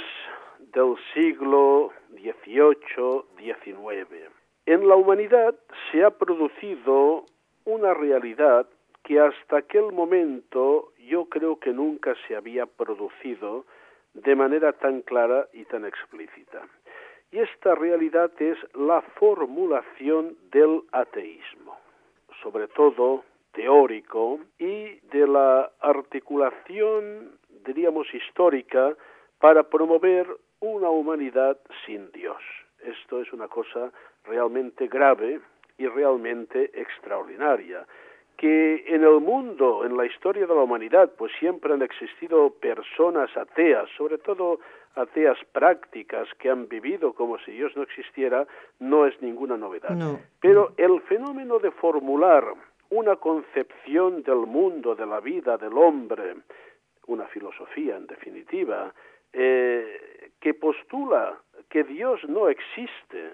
del 0.73 0.95
siglo 1.13 1.91
XVIII-XIX. 2.13 4.31
En 4.65 4.87
la 4.87 4.95
humanidad 4.95 5.55
se 5.91 6.03
ha 6.03 6.11
producido 6.11 7.25
una 7.65 7.93
realidad 7.93 8.67
que 9.03 9.19
hasta 9.19 9.57
aquel 9.57 9.91
momento 9.91 10.90
yo 11.07 11.25
creo 11.25 11.59
que 11.59 11.71
nunca 11.71 12.15
se 12.27 12.35
había 12.35 12.65
producido 12.65 13.65
de 14.13 14.35
manera 14.35 14.73
tan 14.73 15.01
clara 15.01 15.47
y 15.53 15.65
tan 15.65 15.85
explícita. 15.85 16.61
Y 17.31 17.39
esta 17.39 17.75
realidad 17.75 18.31
es 18.39 18.57
la 18.75 19.01
formulación 19.01 20.35
del 20.51 20.81
ateísmo, 20.91 21.77
sobre 22.43 22.67
todo 22.67 23.23
teórico, 23.53 24.39
y 24.59 24.99
de 25.11 25.27
la 25.27 25.71
articulación, 25.79 27.37
diríamos, 27.65 28.13
histórica 28.13 28.95
para 29.39 29.63
promover 29.63 30.27
una 30.59 30.89
humanidad 30.89 31.57
sin 31.85 32.11
Dios. 32.11 32.41
Esto 32.83 33.21
es 33.21 33.31
una 33.31 33.47
cosa 33.47 33.91
realmente 34.25 34.87
grave 34.87 35.39
y 35.77 35.87
realmente 35.87 36.69
extraordinaria 36.79 37.87
que 38.41 38.83
en 38.87 39.03
el 39.03 39.19
mundo, 39.19 39.85
en 39.85 39.95
la 39.95 40.07
historia 40.07 40.47
de 40.47 40.55
la 40.55 40.63
humanidad, 40.63 41.11
pues 41.15 41.31
siempre 41.37 41.73
han 41.73 41.83
existido 41.83 42.49
personas 42.49 43.29
ateas, 43.37 43.87
sobre 43.95 44.17
todo 44.17 44.59
ateas 44.95 45.37
prácticas 45.51 46.27
que 46.39 46.49
han 46.49 46.67
vivido 46.67 47.13
como 47.13 47.37
si 47.37 47.51
Dios 47.51 47.71
no 47.75 47.83
existiera, 47.83 48.47
no 48.79 49.05
es 49.05 49.21
ninguna 49.21 49.57
novedad. 49.57 49.95
Pero 50.39 50.73
el 50.77 51.01
fenómeno 51.01 51.59
de 51.59 51.69
formular 51.69 52.43
una 52.89 53.15
concepción 53.17 54.23
del 54.23 54.47
mundo, 54.47 54.95
de 54.95 55.05
la 55.05 55.19
vida, 55.19 55.57
del 55.57 55.77
hombre, 55.77 56.37
una 57.05 57.27
filosofía 57.27 57.95
en 57.95 58.07
definitiva, 58.07 58.91
eh, 59.33 60.31
que 60.39 60.55
postula 60.55 61.37
que 61.69 61.83
Dios 61.83 62.21
no 62.27 62.49
existe, 62.49 63.33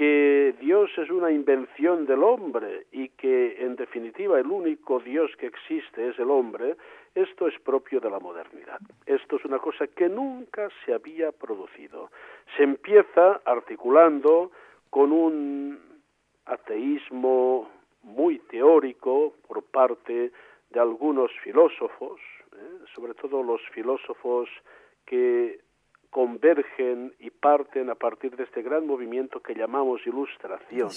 que 0.00 0.54
Dios 0.58 0.90
es 0.96 1.10
una 1.10 1.30
invención 1.30 2.06
del 2.06 2.22
hombre 2.22 2.86
y 2.90 3.10
que 3.10 3.62
en 3.62 3.76
definitiva 3.76 4.40
el 4.40 4.46
único 4.46 4.98
Dios 4.98 5.30
que 5.36 5.48
existe 5.48 6.08
es 6.08 6.18
el 6.18 6.30
hombre, 6.30 6.78
esto 7.14 7.46
es 7.46 7.60
propio 7.60 8.00
de 8.00 8.08
la 8.08 8.18
modernidad. 8.18 8.80
Esto 9.04 9.36
es 9.36 9.44
una 9.44 9.58
cosa 9.58 9.88
que 9.88 10.08
nunca 10.08 10.70
se 10.82 10.94
había 10.94 11.32
producido. 11.32 12.10
Se 12.56 12.62
empieza 12.62 13.42
articulando 13.44 14.52
con 14.88 15.12
un 15.12 15.78
ateísmo 16.46 17.68
muy 18.02 18.38
teórico 18.38 19.34
por 19.46 19.62
parte 19.64 20.32
de 20.70 20.80
algunos 20.80 21.30
filósofos, 21.44 22.18
¿eh? 22.54 22.86
sobre 22.94 23.12
todo 23.12 23.42
los 23.42 23.60
filósofos 23.74 24.48
que 25.04 25.60
convergen 26.10 27.14
y 27.20 27.30
parten 27.30 27.88
a 27.88 27.94
partir 27.94 28.36
de 28.36 28.44
este 28.44 28.62
gran 28.62 28.86
movimiento 28.86 29.40
que 29.40 29.54
llamamos 29.54 30.04
ilustración, 30.06 30.90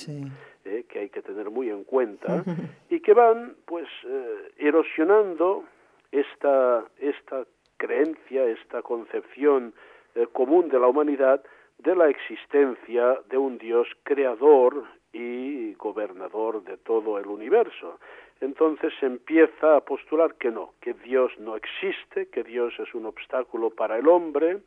eh, 0.66 0.86
que 0.90 1.00
hay 1.00 1.10
que 1.10 1.22
tener 1.22 1.50
muy 1.52 1.70
en 1.70 1.84
cuenta, 1.84 2.44
y 2.90 3.00
que 3.00 3.14
van 3.14 3.56
pues 3.66 3.88
eh, 4.06 4.52
erosionando 4.58 5.66
esta, 6.12 6.84
esta 7.00 7.46
creencia, 7.78 8.46
esta 8.46 8.82
concepción 8.82 9.74
eh, 10.16 10.28
común 10.32 10.70
de 10.70 10.80
la 10.80 10.88
humanidad 10.88 11.44
de 11.78 11.96
la 11.96 12.10
existencia 12.10 13.20
de 13.30 13.38
un 13.38 13.58
Dios 13.58 13.88
creador 14.04 14.84
y 15.12 15.74
gobernador 15.74 16.64
de 16.64 16.78
todo 16.78 17.20
el 17.20 17.28
universo. 17.28 18.00
Entonces 18.42 18.94
se 19.00 19.06
empieza 19.06 19.76
a 19.76 19.82
postular 19.82 20.36
que 20.36 20.50
no, 20.50 20.74
que 20.82 20.94
Dios 20.94 21.32
no 21.40 21.56
existe, 21.56 22.28
que 22.28 22.44
Dios 22.44 22.74
es 22.80 22.94
un 22.94 23.06
obstáculo 23.06 23.70
para 23.70 23.98
el 23.98 24.08
hombre, 24.08 24.60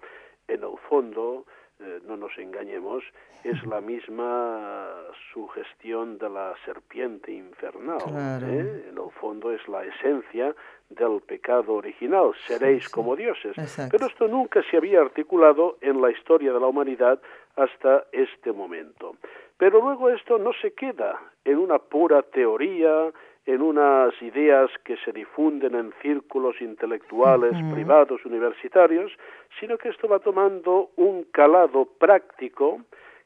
en 0.49 0.63
el 0.63 0.79
fondo, 0.89 1.45
eh, 1.81 2.01
no 2.07 2.17
nos 2.17 2.37
engañemos, 2.39 3.05
es 3.45 3.65
la 3.67 3.81
misma 3.81 4.89
sugestión 5.33 6.19
de 6.19 6.29
la 6.29 6.55
serpiente 6.65 7.33
infernal. 7.33 8.01
¿eh? 8.43 8.87
En 8.91 8.99
el 8.99 9.11
fondo 9.21 9.53
es 9.53 9.67
la 9.69 9.85
esencia 9.85 10.55
del 10.89 11.21
pecado 11.21 11.75
original, 11.75 12.33
seréis 12.47 12.89
como 12.89 13.15
dioses. 13.15 13.57
Pero 13.91 14.07
esto 14.07 14.27
nunca 14.29 14.63
se 14.71 14.77
había 14.77 15.01
articulado 15.01 15.79
en 15.81 16.01
la 16.01 16.11
historia 16.11 16.53
de 16.53 16.61
la 16.61 16.67
humanidad 16.67 17.21
hasta 17.57 18.05
este 18.13 18.53
momento. 18.53 19.17
Pero 19.59 19.81
luego 19.81 20.11
esto 20.11 20.39
no 20.39 20.53
se 20.61 20.73
queda 20.73 21.21
en 21.45 21.59
una 21.59 21.79
pura 21.79 22.23
teoría, 22.23 23.13
en 23.47 23.63
unas 23.63 24.21
ideas 24.21 24.71
que 24.85 24.97
se 24.99 25.13
difunden 25.13 25.77
en 25.77 25.93
círculos 26.03 26.61
intelectuales 26.61 27.55
privados 27.73 28.25
universitarios, 28.25 29.13
sino 29.61 29.79
que 29.79 29.91
esto 29.91 30.09
va 30.09 30.19
tomando 30.19 30.91
un 30.97 31.25
calado 31.31 31.85
práctico 31.85 32.81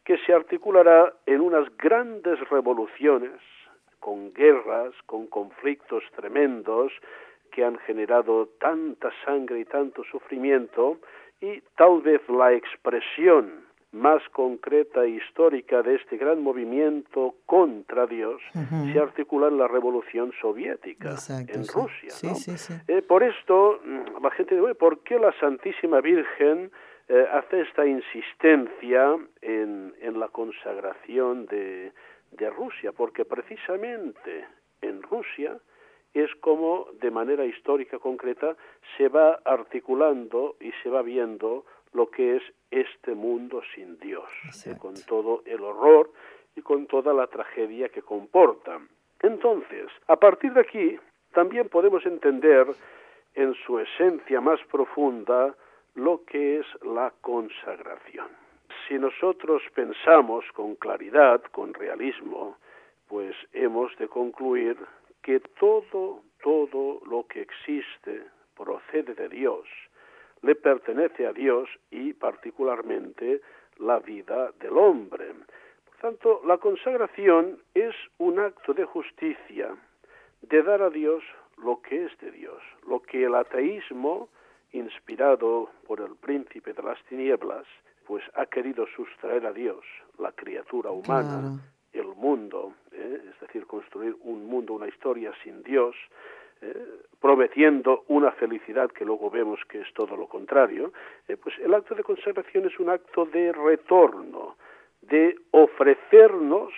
que 0.05 0.19
se 0.19 0.35
articulará 0.35 1.15
en 1.25 1.41
unas 1.41 1.75
grandes 1.79 2.39
revoluciones, 2.51 3.41
con 3.99 4.33
guerras, 4.35 4.93
con 5.07 5.27
conflictos 5.27 6.05
tremendos 6.15 6.93
que 7.51 7.65
han 7.65 7.79
generado 7.79 8.49
tanta 8.61 9.11
sangre 9.25 9.61
y 9.61 9.65
tanto 9.65 10.05
sufrimiento, 10.05 10.99
y 11.41 11.61
tal 11.77 12.03
vez 12.03 12.21
la 12.29 12.53
expresión 12.53 13.70
más 13.93 14.23
concreta 14.31 15.05
e 15.05 15.11
histórica 15.11 15.83
de 15.83 15.97
este 15.97 16.17
gran 16.17 16.43
movimiento 16.43 17.35
contra 17.45 18.07
Dios 18.07 18.41
se 18.93 18.99
articula 18.99 19.49
en 19.49 19.59
la 19.59 19.67
Revolución 19.67 20.33
Soviética 20.41 21.17
en 21.49 21.67
Rusia. 21.67 22.11
Eh, 22.87 23.03
por 23.03 23.23
esto, 23.23 23.81
mm, 23.85 24.23
la 24.23 24.31
gente 24.31 24.55
dice, 24.55 24.75
¿por 24.77 25.01
qué 25.01 25.19
la 25.19 25.33
Santísima 25.41 26.01
Virgen 26.01 26.71
eh, 27.09 27.27
hace 27.33 27.63
esta 27.63 27.85
insistencia 27.85 29.19
en, 29.43 29.95
en 30.01 30.21
la 30.21 30.29
consagración 30.29 31.47
de, 31.47 31.93
de 32.31 32.51
Rusia? 32.51 32.93
Porque 32.93 33.25
precisamente 33.25 34.47
en 34.83 35.03
Rusia 35.03 35.59
es 36.15 36.31
como 36.41 36.87
de 37.01 37.11
manera 37.11 37.45
histórica 37.45 37.99
concreta 37.99 38.57
se 38.97 39.09
va 39.09 39.41
articulando 39.45 40.57
y 40.61 40.73
se 40.83 40.91
va 40.91 41.03
viendo 41.03 41.65
lo 41.93 42.11
que 42.11 42.37
es 42.37 42.43
este 42.71 43.15
mundo 43.15 43.63
sin 43.75 43.99
Dios, 43.99 44.29
eh, 44.67 44.77
con 44.79 44.95
todo 45.07 45.43
el 45.45 45.63
horror 45.63 46.11
y 46.57 46.63
con 46.63 46.87
toda 46.87 47.13
la 47.13 47.27
tragedia 47.27 47.89
que 47.89 48.03
comporta. 48.03 48.81
Entonces, 49.23 49.89
a 50.07 50.17
partir 50.17 50.53
de 50.53 50.61
aquí, 50.61 50.99
también 51.33 51.69
podemos 51.69 52.05
entender 52.07 52.67
en 53.35 53.55
su 53.55 53.79
esencia 53.79 54.41
más 54.41 54.61
profunda 54.71 55.55
lo 55.95 56.25
que 56.25 56.61
es 56.61 56.67
la 56.83 57.13
consagración. 57.21 58.29
Si 58.87 58.99
nosotros 58.99 59.63
pensamos 59.75 60.45
con 60.55 60.75
claridad, 60.77 61.43
con 61.53 61.75
realismo, 61.75 62.57
pues 63.09 63.35
hemos 63.53 63.97
de 63.99 64.09
concluir 64.09 64.77
que 65.23 65.41
todo, 65.59 66.23
todo 66.43 67.01
lo 67.07 67.27
que 67.27 67.43
existe 67.43 68.25
procede 68.57 69.15
de 69.15 69.29
Dios 69.29 69.67
le 70.43 70.55
pertenece 70.55 71.27
a 71.27 71.33
Dios 71.33 71.69
y 71.91 72.13
particularmente 72.13 73.41
la 73.79 73.99
vida 73.99 74.53
del 74.61 74.77
hombre. 74.77 75.33
Por 75.85 75.97
tanto, 75.97 76.43
la 76.47 76.59
consagración 76.59 77.59
es 77.75 77.95
un 78.19 78.39
acto 78.39 78.73
de 78.73 78.85
justicia, 78.85 79.75
de 80.43 80.63
dar 80.63 80.83
a 80.83 80.91
Dios 80.91 81.23
lo 81.59 81.81
que 81.83 82.07
es 82.07 82.19
de 82.19 82.31
Dios, 82.31 82.63
lo 82.89 83.03
que 83.03 83.25
el 83.25 83.35
ateísmo, 83.35 84.29
inspirado 84.73 85.71
por 85.87 86.01
el 86.01 86.15
príncipe 86.17 86.73
de 86.73 86.83
las 86.83 87.03
tinieblas, 87.05 87.67
pues 88.07 88.25
ha 88.35 88.47
querido 88.47 88.87
sustraer 88.97 89.47
a 89.47 89.53
Dios, 89.53 89.85
la 90.19 90.33
criatura 90.33 90.91
humana, 90.91 91.61
el 91.93 92.07
mundo, 92.17 92.75
¿eh? 92.93 93.23
es 93.31 93.41
decir, 93.41 93.67
construir 93.67 94.17
un 94.23 94.47
mundo, 94.47 94.75
una 94.75 94.89
historia 94.89 95.33
sin 95.43 95.63
Dios, 95.63 95.95
eh, 96.61 97.00
prometiendo 97.21 98.05
una 98.09 98.33
felicidad 98.33 98.91
que 98.91 99.05
luego 99.05 99.31
vemos 99.31 99.61
que 99.69 99.81
es 99.81 99.93
todo 99.93 100.17
lo 100.17 100.27
contrario, 100.27 100.93
eh, 101.29 101.37
pues 101.37 101.59
el 101.59 101.75
acto 101.75 101.95
de 101.95 102.03
consagración 102.03 102.67
es 102.67 102.79
un 102.79 102.89
acto 102.89 103.27
de 103.27 103.53
retorno, 103.53 104.57
de 105.03 105.37
ofrecernos 105.51 106.73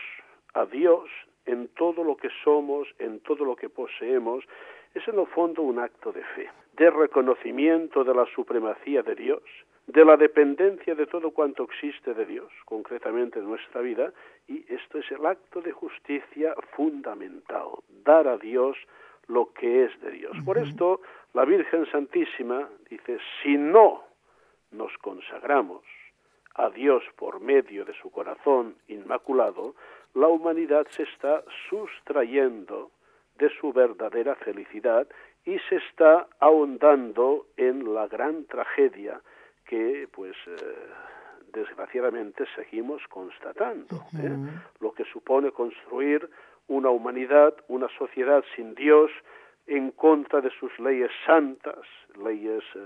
a 0.55 0.67
Dios 0.67 1.09
en 1.47 1.69
todo 1.69 2.05
lo 2.05 2.17
que 2.17 2.29
somos, 2.45 2.89
en 2.99 3.21
todo 3.21 3.45
lo 3.45 3.57
que 3.57 3.69
poseemos, 3.69 4.45
es 4.95 5.07
en 5.09 5.19
el 5.19 5.27
fondo 5.27 5.63
un 5.63 5.79
acto 5.79 6.13
de 6.13 6.23
fe, 6.23 6.51
de 6.77 6.91
reconocimiento 6.91 8.05
de 8.05 8.15
la 8.15 8.27
supremacía 8.27 9.03
de 9.03 9.15
Dios, 9.15 9.43
de 9.87 10.05
la 10.05 10.17
dependencia 10.17 10.95
de 10.95 11.07
todo 11.07 11.31
cuanto 11.31 11.65
existe 11.65 12.15
de 12.15 12.25
Dios, 12.25 12.53
concretamente 12.65 13.39
en 13.39 13.47
nuestra 13.47 13.81
vida, 13.81 14.13
y 14.47 14.65
esto 14.73 14.99
es 14.99 15.11
el 15.11 15.27
acto 15.27 15.61
de 15.61 15.73
justicia 15.73 16.55
fundamental, 16.77 17.69
dar 18.05 18.29
a 18.29 18.37
Dios 18.39 18.77
lo 19.29 19.53
que 19.53 19.85
es 19.85 20.01
de 20.01 20.11
Dios. 20.13 20.37
Por 20.45 20.59
esto, 20.59 21.01
la 21.35 21.45
Virgen 21.45 21.87
Santísima 21.91 22.69
dice, 22.91 23.19
si 23.43 23.57
no 23.57 24.03
nos 24.71 24.97
consagramos 24.99 25.83
a 26.55 26.71
Dios 26.71 27.03
por 27.17 27.41
medio 27.41 27.85
de 27.85 27.95
su 27.95 28.11
corazón 28.11 28.77
inmaculado, 28.89 29.75
la 30.15 30.29
humanidad 30.29 30.87
se 30.91 31.05
está 31.05 31.43
sustrayendo 31.71 32.91
de 33.39 33.49
su 33.61 33.73
verdadera 33.73 34.35
felicidad 34.37 35.07
y 35.45 35.59
se 35.69 35.77
está 35.77 36.29
ahondando 36.39 37.47
en 37.57 37.95
la 37.95 38.07
gran 38.07 38.45
tragedia 38.45 39.21
que, 39.65 40.09
pues, 40.13 40.37
eh, 40.47 40.57
desgraciadamente 41.53 42.45
seguimos 42.55 43.03
constatando. 43.09 43.97
¿eh? 44.19 44.37
Lo 44.81 44.93
que 44.93 45.05
supone 45.05 45.51
construir 45.51 46.29
una 46.69 46.91
humanidad, 46.91 47.55
una 47.69 47.89
sociedad 47.99 48.45
sin 48.57 48.75
Dios, 48.75 49.11
en 49.67 49.93
contra 49.93 50.41
de 50.41 50.51
sus 50.59 50.77
leyes 50.79 51.11
santas, 51.25 51.79
leyes 52.23 52.63
eh, 52.75 52.81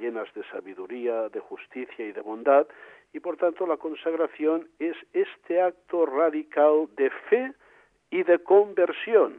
llenas 0.00 0.32
de 0.34 0.42
sabiduría, 0.50 1.28
de 1.28 1.40
justicia 1.40 2.06
y 2.06 2.12
de 2.12 2.20
bondad, 2.20 2.66
y 3.12 3.20
por 3.20 3.36
tanto 3.36 3.66
la 3.66 3.76
consagración 3.76 4.68
es 4.78 4.96
este 5.12 5.60
acto 5.60 6.06
radical 6.06 6.88
de 6.96 7.10
fe 7.28 7.52
y 8.10 8.22
de 8.22 8.38
conversión. 8.40 9.34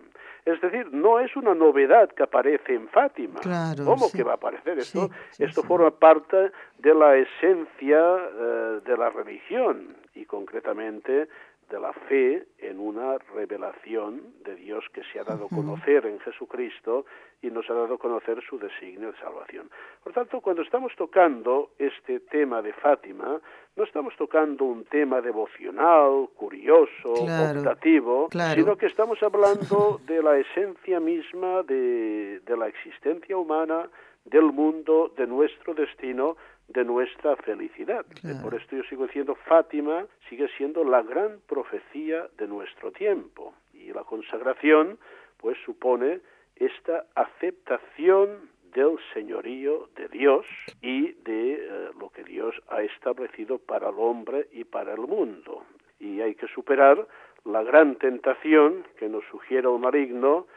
Es 0.45 0.61
decir, 0.61 0.93
no 0.93 1.19
es 1.19 1.35
una 1.35 1.55
novedad 1.55 2.09
que 2.09 2.21
aparece 2.21 2.75
en 2.75 2.87
Fátima. 2.89 3.41
¿Cómo 3.83 4.11
que 4.11 4.21
va 4.21 4.33
a 4.33 4.35
aparecer 4.35 4.77
esto? 4.77 5.09
esto 5.39 5.63
forma 5.63 5.89
parte 5.89 6.51
de 6.77 6.93
la 6.93 7.17
esencia 7.17 7.99
eh, 7.99 8.79
de 8.85 8.95
la 8.95 9.09
religión 9.09 9.97
y 10.13 10.25
concretamente 10.25 11.27
de 11.69 11.79
la 11.79 11.93
fe 11.93 12.45
en 12.59 12.79
una 12.79 13.17
revelación 13.33 14.21
de 14.43 14.55
Dios 14.55 14.85
que 14.93 15.01
se 15.11 15.19
ha 15.19 15.23
dado 15.23 15.45
a 15.45 15.49
conocer 15.49 16.05
en 16.05 16.19
Jesucristo 16.19 17.05
y 17.41 17.49
nos 17.49 17.69
ha 17.69 17.73
dado 17.73 17.95
a 17.95 17.97
conocer 17.97 18.41
su 18.47 18.57
designio 18.57 19.11
de 19.11 19.17
salvación. 19.19 19.69
Por 20.03 20.13
tanto, 20.13 20.41
cuando 20.41 20.61
estamos 20.61 20.93
tocando 20.95 21.71
este 21.77 22.19
tema 22.19 22.61
de 22.61 22.73
Fátima, 22.73 23.39
no 23.75 23.83
estamos 23.83 24.15
tocando 24.15 24.65
un 24.65 24.85
tema 24.85 25.21
devocional, 25.21 26.29
curioso, 26.35 27.13
optativo, 27.13 28.29
sino 28.53 28.77
que 28.77 28.85
estamos 28.85 29.21
hablando 29.21 29.99
de 30.07 30.21
la 30.21 30.37
esencia 30.37 30.99
misma 30.99 31.63
de, 31.63 32.41
de 32.45 32.57
la 32.57 32.67
existencia 32.67 33.37
humana, 33.37 33.89
del 34.23 34.45
mundo, 34.45 35.11
de 35.15 35.27
nuestro 35.27 35.73
destino, 35.73 36.35
de 36.67 36.83
nuestra 36.83 37.35
felicidad. 37.37 38.05
Por 38.41 38.55
esto 38.55 38.75
yo 38.75 38.83
sigo 38.83 39.05
diciendo, 39.05 39.35
Fátima 39.35 40.05
sigue 40.29 40.47
siendo 40.57 40.83
la 40.83 41.03
gran 41.03 41.39
profecía 41.47 42.27
de 42.37 42.47
nuestro 42.47 42.91
tiempo. 42.91 43.53
Y 43.73 43.93
la 43.93 44.03
consagración, 44.03 44.97
pues, 45.37 45.57
supone 45.65 46.21
esta 46.55 47.05
aceptación 47.15 48.49
del 48.73 48.97
señorío 49.13 49.89
de 49.95 50.09
Dios 50.09 50.45
y 50.81 51.13
de 51.23 51.53
eh, 51.53 51.89
lo 51.97 52.09
que 52.09 52.23
Dios 52.23 52.53
ha 52.67 52.81
establecido 52.81 53.57
para 53.57 53.89
el 53.89 53.95
hombre 53.97 54.47
y 54.51 54.65
para 54.65 54.93
el 54.93 55.01
mundo. 55.01 55.63
Y 55.99 56.19
hay 56.19 56.35
que 56.35 56.47
superar 56.47 57.07
la 57.45 57.63
gran 57.63 57.95
tentación 57.95 58.85
que 58.97 59.07
nos 59.07 59.23
sugiere 59.31 59.69
el 59.69 59.79
maligno, 59.79 60.47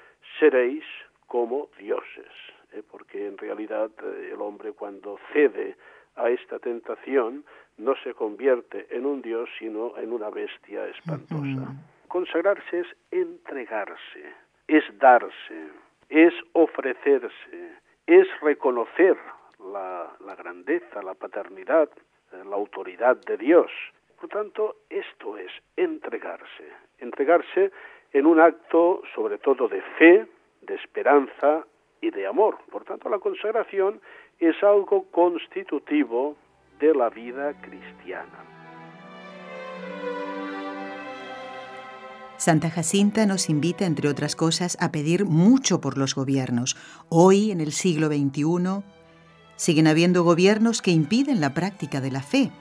seréis 0.41 0.85
como 1.27 1.69
dioses. 1.79 2.33
¿eh? 2.73 2.83
Porque 2.91 3.27
en 3.27 3.39
realidad 3.39 3.91
eh, 4.03 4.31
el 4.33 4.41
hombre 4.41 4.73
cuando 4.73 5.19
cede 5.33 5.77
a 6.19 6.31
esta 6.31 6.59
tentación 6.59 7.45
no 7.79 7.95
se 8.03 8.13
convierte 8.15 8.87
en 8.91 9.07
un 9.07 9.23
dios, 9.23 9.49
sino 9.59 9.97
en 9.97 10.13
una 10.13 10.31
bestia 10.31 10.87
espantosa. 10.89 11.73
Consagrarse 12.09 12.81
es 12.81 12.87
entregarse, 13.11 14.35
es 14.67 14.85
darse, 14.99 15.69
es 16.09 16.35
ofrecerse, 16.53 17.73
es 18.07 18.27
reconocer 18.41 19.17
la, 19.73 20.11
la 20.25 20.35
grandeza, 20.35 21.03
la 21.03 21.15
paternidad, 21.15 21.89
eh, 22.33 22.43
la 22.45 22.57
autoridad 22.57 23.17
de 23.17 23.37
Dios. 23.37 23.71
Por 24.21 24.29
tanto, 24.31 24.77
esto 24.91 25.39
es 25.39 25.53
entregarse, 25.77 26.73
entregarse 26.99 27.71
en 28.13 28.27
un 28.27 28.41
acto 28.41 29.03
sobre 29.15 29.39
todo 29.39 29.69
de 29.69 29.83
fe, 29.99 30.27
de 30.63 30.75
esperanza 30.75 31.65
y 32.01 32.11
de 32.11 32.27
amor. 32.27 32.59
Por 32.71 32.85
tanto, 32.85 33.09
la 33.09 33.19
consagración 33.19 34.01
es 34.39 34.55
algo 34.63 35.05
constitutivo 35.11 36.37
de 36.81 36.95
la 36.95 37.11
vida 37.11 37.53
cristiana. 37.61 38.45
Santa 42.37 42.71
Jacinta 42.71 43.27
nos 43.27 43.51
invita, 43.51 43.85
entre 43.85 44.09
otras 44.09 44.37
cosas, 44.37 44.77
a 44.81 44.93
pedir 44.93 45.25
mucho 45.25 45.81
por 45.81 45.99
los 45.99 46.15
gobiernos. 46.15 46.77
Hoy, 47.09 47.51
en 47.51 47.61
el 47.61 47.73
siglo 47.73 48.07
XXI, 48.07 48.85
siguen 49.57 49.89
habiendo 49.89 50.23
gobiernos 50.23 50.81
que 50.81 50.93
impiden 50.93 51.41
la 51.41 51.53
práctica 51.53 52.01
de 52.01 52.13
la 52.13 52.23
fe, 52.23 52.53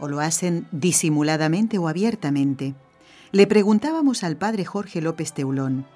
o 0.00 0.08
lo 0.08 0.18
hacen 0.18 0.66
disimuladamente 0.72 1.78
o 1.78 1.86
abiertamente. 1.86 2.74
Le 3.30 3.46
preguntábamos 3.46 4.24
al 4.24 4.36
padre 4.36 4.64
Jorge 4.64 5.00
López 5.00 5.32
Teulón, 5.32 5.86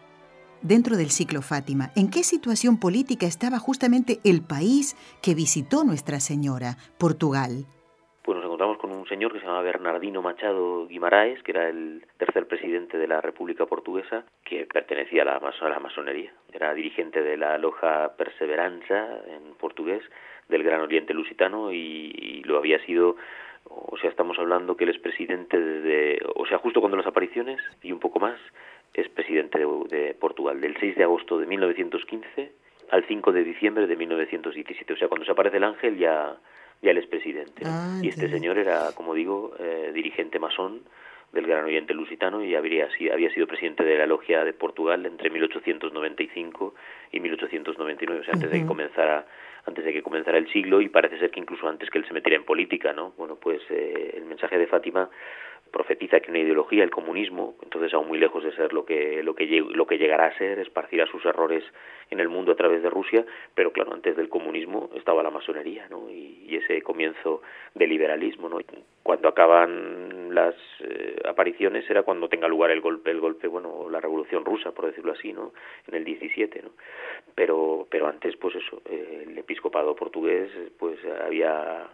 dentro 0.67 0.97
del 0.97 1.11
ciclo 1.11 1.43
Fátima, 1.43 1.91
¿en 1.95 2.11
qué 2.11 2.23
situación 2.23 2.81
política 2.81 3.27
estaba 3.27 3.59
justamente 3.59 4.19
el 4.25 4.43
país 4.43 4.97
que 5.23 5.35
visitó 5.35 5.85
Nuestra 5.85 6.19
Señora, 6.19 6.77
Portugal? 6.99 7.67
Pues 8.23 8.37
nos 8.37 8.45
encontramos 8.45 8.79
con 8.79 8.91
un 8.91 9.07
señor 9.07 9.33
que 9.33 9.39
se 9.39 9.47
llama 9.47 9.63
Bernardino 9.63 10.21
Machado 10.21 10.89
Guimaraes, 10.89 11.41
que 11.45 11.53
era 11.53 11.69
el 11.69 12.05
tercer 12.19 12.49
presidente 12.49 12.99
de 12.99 13.07
la 13.07 13.21
República 13.21 13.67
Portuguesa, 13.67 14.25
que 14.45 14.67
pertenecía 14.67 15.23
a 15.23 15.27
la, 15.27 15.37
a 15.37 15.69
la 15.69 15.79
masonería. 15.79 16.33
Era 16.53 16.75
dirigente 16.75 17.23
de 17.23 17.37
la 17.37 17.57
loja 17.59 18.17
Perseveranza, 18.17 19.07
en 19.29 19.55
portugués, 19.55 20.03
del 20.49 20.65
Gran 20.65 20.81
Oriente 20.81 21.15
Lusitano, 21.15 21.73
y, 21.73 22.43
lo 22.45 22.59
había 22.59 22.85
sido 22.85 23.17
o 23.69 23.97
sea, 23.99 24.11
estamos 24.11 24.39
hablando 24.39 24.77
que 24.77 24.85
él 24.85 24.91
es 24.91 24.99
presidente 25.01 25.59
desde, 25.59 26.21
o 26.37 26.47
sea, 26.47 26.59
justo 26.59 26.81
cuando 26.81 26.97
las 26.97 27.07
apariciones 27.07 27.61
y 27.83 27.91
un 27.91 27.99
poco 27.99 28.21
más, 28.21 28.39
es 28.95 29.09
presidente 29.09 29.59
de, 29.59 30.15
Portugal, 30.19 30.61
del 30.61 30.77
6 30.79 30.97
de 30.97 31.03
agosto 31.05 31.39
de 31.39 31.47
1915 31.47 32.53
al 32.91 33.05
5 33.07 33.33
de 33.33 33.45
diciembre 33.45 33.87
de 33.87 33.97
1917. 33.97 34.93
O 34.93 34.97
sea, 34.97 35.09
cuando 35.09 35.25
se 35.25 35.33
aparece 35.33 35.57
el 35.57 35.65
ángel 35.65 35.99
ya, 35.99 36.37
ya 36.83 36.91
él 36.91 36.99
es 36.99 37.07
presidente. 37.07 37.63
Ah, 37.65 37.99
y 38.03 38.09
este 38.09 38.29
señor 38.29 38.59
era, 38.59 38.93
como 38.95 39.15
digo, 39.15 39.55
eh, 39.59 39.91
dirigente 39.93 40.39
masón 40.39 40.83
del 41.33 41.47
Gran 41.47 41.65
Oriente 41.65 41.93
Lusitano 41.93 42.43
y 42.43 42.55
habría, 42.55 42.89
había 43.13 43.31
sido 43.33 43.47
presidente 43.47 43.85
de 43.85 43.99
la 43.99 44.07
Logia 44.07 44.45
de 44.45 44.53
Portugal 44.53 45.05
entre 45.05 45.29
1895 45.31 46.75
y 47.13 47.21
1899, 47.21 48.21
o 48.21 48.25
sea, 48.25 48.35
antes 48.35 48.51
de 48.51 48.61
que 48.61 48.67
comenzara 48.67 49.27
antes 49.67 49.85
de 49.85 49.93
que 49.93 50.03
comenzara 50.03 50.39
el 50.39 50.51
siglo 50.53 50.81
y 50.81 50.89
parece 50.89 51.19
ser 51.19 51.31
que 51.31 51.41
incluso 51.41 51.69
antes 51.69 51.91
que 51.91 51.99
él 51.99 52.07
se 52.07 52.15
metiera 52.15 52.37
en 52.37 52.45
política, 52.45 52.93
¿no? 52.93 53.13
Bueno, 53.19 53.37
pues 53.37 53.61
eh, 53.69 54.15
el 54.17 54.25
mensaje 54.25 54.59
de 54.59 54.69
Fátima 54.69 55.11
profetiza 55.71 56.21
que 56.21 56.31
una 56.31 56.41
ideología, 56.41 56.85
el 56.85 56.91
comunismo, 56.91 57.57
entonces 57.63 57.93
aún 57.95 58.09
muy 58.09 58.19
lejos 58.19 58.43
de 58.45 58.53
ser 58.53 58.73
lo 58.73 58.85
que, 58.85 59.23
lo 59.23 59.35
que, 59.35 59.47
lo 59.47 59.87
que 59.87 59.99
llegará 59.99 60.27
a 60.27 60.39
ser, 60.39 60.59
esparcirá 60.59 61.07
sus 61.07 61.25
errores 61.25 61.65
en 62.11 62.21
el 62.21 62.29
mundo 62.29 62.53
a 62.53 62.57
través 62.57 62.83
de 62.83 62.91
Rusia, 62.91 63.25
pero 63.55 63.73
claro, 63.73 63.93
antes 63.93 64.17
del 64.17 64.29
comunismo 64.29 64.91
estaba 64.95 65.23
la 65.23 65.31
masonería, 65.31 65.89
¿no? 65.89 66.09
Y, 66.11 66.35
ese 66.57 66.81
comienzo 66.81 67.43
del 67.75 67.91
liberalismo, 67.91 68.49
¿no? 68.49 68.59
Cuando 69.03 69.29
acaban 69.29 70.35
las 70.35 70.55
eh, 70.81 71.17
apariciones 71.29 71.89
era 71.91 72.03
cuando 72.03 72.31
tenga 72.31 72.49
lugar 72.49 72.71
el 72.71 72.81
golpe, 72.81 73.11
el 73.11 73.21
golpe, 73.21 73.47
bueno, 73.47 73.91
la 73.91 74.01
revolución 74.01 74.43
rusa, 74.43 74.73
por 74.73 74.87
decirlo 74.87 75.13
así, 75.13 75.35
¿no? 75.35 75.53
En 75.87 75.95
el 75.97 76.05
17, 76.05 76.63
¿no? 76.63 76.71
Pero, 77.35 77.87
pero 77.91 78.09
antes, 78.09 78.37
pues 78.37 78.57
eso, 78.57 78.81
eh, 78.87 79.27
el 79.29 79.37
episcopado 79.37 79.95
portugués, 79.95 80.51
pues 80.79 80.99
había, 81.27 81.89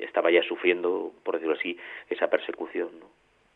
estaba 0.00 0.30
ya 0.30 0.42
sufriendo, 0.42 1.12
por 1.22 1.36
decirlo 1.36 1.54
así, 1.54 1.78
esa 2.10 2.28
persecución, 2.28 2.87
¿no? 2.94 3.08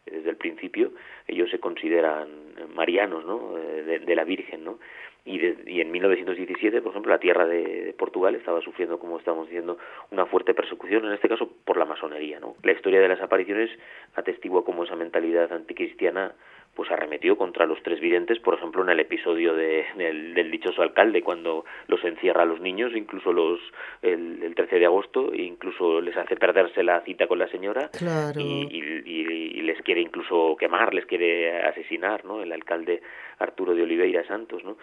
desde 0.07 0.31
el 0.31 0.37
principio 0.37 0.92
ellos 1.27 1.51
se 1.51 1.59
consideran 1.59 2.29
marianos 2.75 3.25
¿no? 3.25 3.57
Eh, 3.59 4.01
de, 4.05 4.16
la 4.16 4.25
Virgen 4.25 4.64
¿no? 4.64 4.79
y, 5.25 5.38
y, 5.66 5.81
en 5.81 5.90
1917 5.90 6.83
por 6.83 6.90
ejemplo 6.90 7.12
la 7.12 7.21
tierra 7.21 7.47
de, 7.47 7.95
Portugal 7.97 8.35
estaba 8.35 8.61
sufriendo 8.61 8.99
como 8.99 9.18
estamos 9.18 9.47
diciendo 9.47 9.79
una 10.11 10.27
fuerte 10.27 10.55
persecución 10.55 11.07
en 11.07 11.12
este 11.12 11.29
caso 11.29 11.49
por 11.64 11.77
la 11.77 11.85
masonería 11.85 12.40
¿no? 12.40 12.57
la 12.62 12.73
historia 12.73 13.01
de 13.01 13.09
las 13.09 13.21
apariciones 13.21 13.71
atestigua 14.14 14.64
cómo 14.64 14.85
esa 14.85 14.97
mentalidad 14.97 15.53
anticristiana 15.53 16.35
pues 16.74 16.90
arremetió 16.90 17.37
contra 17.37 17.66
los 17.66 17.82
tres 17.82 18.00
videntes, 18.00 18.38
por 18.38 18.54
ejemplo, 18.54 18.82
en 18.82 18.88
el 18.88 19.00
episodio 19.00 19.54
de, 19.54 19.85
del, 19.94 20.50
dichoso 20.50 20.80
alcalde, 20.80 21.22
cuando 21.22 21.66
los 21.87 22.02
encierra 22.02 22.42
a 22.42 22.46
los 22.46 22.61
niños, 22.61 22.92
incluso 22.94 23.32
los 23.32 23.61
el, 24.00 24.42
el 24.42 24.54
13 24.54 24.78
de 24.78 24.87
agosto, 24.87 25.32
e 25.32 25.42
incluso 25.42 26.00
les 26.00 26.16
hace 26.16 26.37
perderse 26.37 26.82
la 26.82 27.02
cita 27.02 27.26
con 27.26 27.38
la 27.38 27.48
señora 27.48 27.90
y, 28.38 29.62
les 29.62 29.80
quiere 29.82 30.00
incluso 30.00 30.56
quemar, 30.58 30.92
les 30.92 31.06
quiere 31.06 31.62
asesinar, 31.62 32.24
¿no? 32.24 32.42
El 32.42 32.52
alcalde 32.52 33.02
Arturo 33.38 33.74
de 33.74 33.82
Oliveira 33.82 34.24
Santos, 34.26 34.64
¿no? 34.64 34.76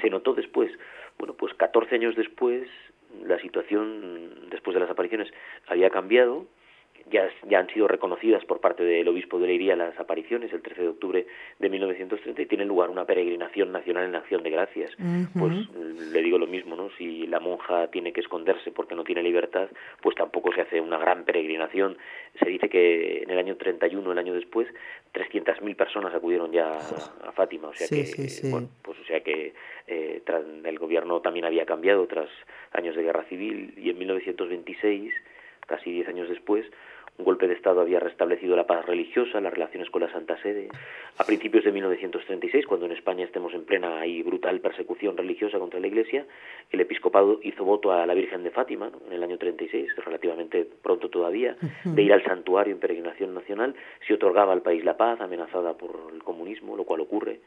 Se 0.00 0.08
notó 0.08 0.32
después, 0.32 0.70
bueno, 1.18 1.34
pues 1.34 1.54
14 1.54 1.96
años 1.96 2.16
después, 2.16 2.68
la 3.24 3.38
situación, 3.40 4.48
después 4.50 4.74
de 4.74 4.80
las 4.80 4.90
apariciones, 4.90 5.28
había 5.66 5.90
cambiado, 5.90 6.46
ya, 7.10 7.28
ya 7.48 7.60
han 7.60 7.68
sido 7.68 7.86
reconocidas 7.86 8.44
por 8.44 8.60
parte 8.60 8.82
del 8.82 9.06
obispo 9.08 9.38
de 9.38 9.46
Leiría 9.46 9.76
las 9.76 9.98
apariciones 9.98 10.52
el 10.52 10.62
13 10.62 10.82
de 10.82 10.88
octubre 10.88 11.26
de 11.58 11.68
1930 11.68 12.42
y 12.42 12.46
tiene 12.46 12.64
lugar 12.64 12.90
una 12.90 13.04
peregrinación 13.04 13.70
nacional 13.72 14.06
en 14.06 14.16
acción 14.16 14.42
de 14.42 14.50
gracias. 14.50 14.90
Pues 15.38 15.54
le 16.12 16.22
digo 16.22 16.38
lo 16.38 16.46
mismo, 16.46 16.74
¿no? 16.74 16.90
Si 16.98 17.26
la 17.26 17.38
monja 17.38 17.88
tiene 17.88 18.12
que 18.12 18.20
esconderse 18.20 18.72
porque 18.72 18.94
no 18.94 19.04
tiene 19.04 19.22
libertad, 19.22 19.68
pues 20.02 20.16
tampoco 20.16 20.52
se 20.52 20.62
hace 20.62 20.80
una 20.80 20.98
gran 20.98 21.24
peregrinación. 21.24 21.96
Se 22.42 22.48
dice 22.48 22.68
que 22.68 23.22
en 23.22 23.30
el 23.30 23.38
año 23.38 23.56
31, 23.56 24.10
el 24.10 24.18
año 24.18 24.34
después, 24.34 24.66
300.000 25.14 25.76
personas 25.76 26.14
acudieron 26.14 26.52
ya 26.52 26.72
a, 26.72 27.32
Fátima, 27.32 27.68
o 27.68 27.74
sea 27.74 27.86
que, 27.88 28.50
Bueno, 28.50 28.68
pues 28.82 28.98
o 28.98 29.04
sea 29.04 29.20
que 29.20 29.54
eh, 29.86 30.22
el 30.64 30.78
gobierno 30.78 31.20
también 31.20 31.44
había 31.44 31.66
cambiado 31.66 32.06
tras 32.06 32.28
años 32.72 32.96
de 32.96 33.02
guerra 33.02 33.24
civil 33.24 33.74
y 33.76 33.90
en 33.90 33.98
1926, 33.98 35.12
casi 35.66 35.92
10 35.92 36.08
años 36.08 36.28
después, 36.28 36.64
un 37.18 37.24
golpe 37.24 37.48
de 37.48 37.54
Estado 37.54 37.80
había 37.80 37.98
restablecido 37.98 38.56
la 38.56 38.66
paz 38.66 38.84
religiosa, 38.84 39.40
las 39.40 39.52
relaciones 39.52 39.90
con 39.90 40.02
la 40.02 40.12
Santa 40.12 40.40
Sede. 40.42 40.68
A 41.18 41.24
principios 41.24 41.64
de 41.64 41.72
1936, 41.72 42.66
cuando 42.66 42.86
en 42.86 42.92
España 42.92 43.24
estemos 43.24 43.54
en 43.54 43.64
plena 43.64 44.06
y 44.06 44.22
brutal 44.22 44.60
persecución 44.60 45.16
religiosa 45.16 45.58
contra 45.58 45.80
la 45.80 45.86
Iglesia, 45.86 46.26
el 46.70 46.80
episcopado 46.80 47.40
hizo 47.42 47.64
voto 47.64 47.92
a 47.92 48.06
la 48.06 48.14
Virgen 48.14 48.42
de 48.42 48.50
Fátima, 48.50 48.90
en 49.06 49.12
el 49.12 49.22
año 49.22 49.38
36, 49.38 49.96
relativamente 50.04 50.68
pronto 50.82 51.08
todavía, 51.08 51.56
de 51.84 52.02
ir 52.02 52.12
al 52.12 52.24
santuario 52.24 52.74
en 52.74 52.80
peregrinación 52.80 53.34
nacional, 53.34 53.74
si 54.06 54.12
otorgaba 54.12 54.52
al 54.52 54.62
país 54.62 54.84
la 54.84 54.96
paz, 54.96 55.20
amenazada 55.20 55.74
por 55.74 56.12
el 56.12 56.22
comunismo, 56.22 56.76
lo 56.76 56.84
cual 56.84 57.00
ocurre. 57.00 57.40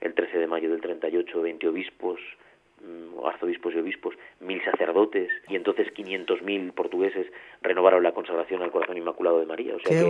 El 0.00 0.12
13 0.12 0.38
de 0.38 0.46
mayo 0.46 0.70
del 0.70 0.80
38, 0.80 1.40
20 1.40 1.68
obispos 1.68 2.20
arzobispos 3.24 3.74
y 3.74 3.78
obispos, 3.78 4.14
mil 4.40 4.62
sacerdotes 4.62 5.30
y 5.48 5.56
entonces 5.56 5.88
500.000 5.94 6.72
portugueses 6.72 7.26
renovaron 7.62 8.02
la 8.02 8.12
consagración 8.12 8.62
al 8.62 8.70
corazón 8.70 8.98
inmaculado 8.98 9.40
de 9.40 9.46
María. 9.46 9.74
O 9.76 9.80
sea 9.80 10.04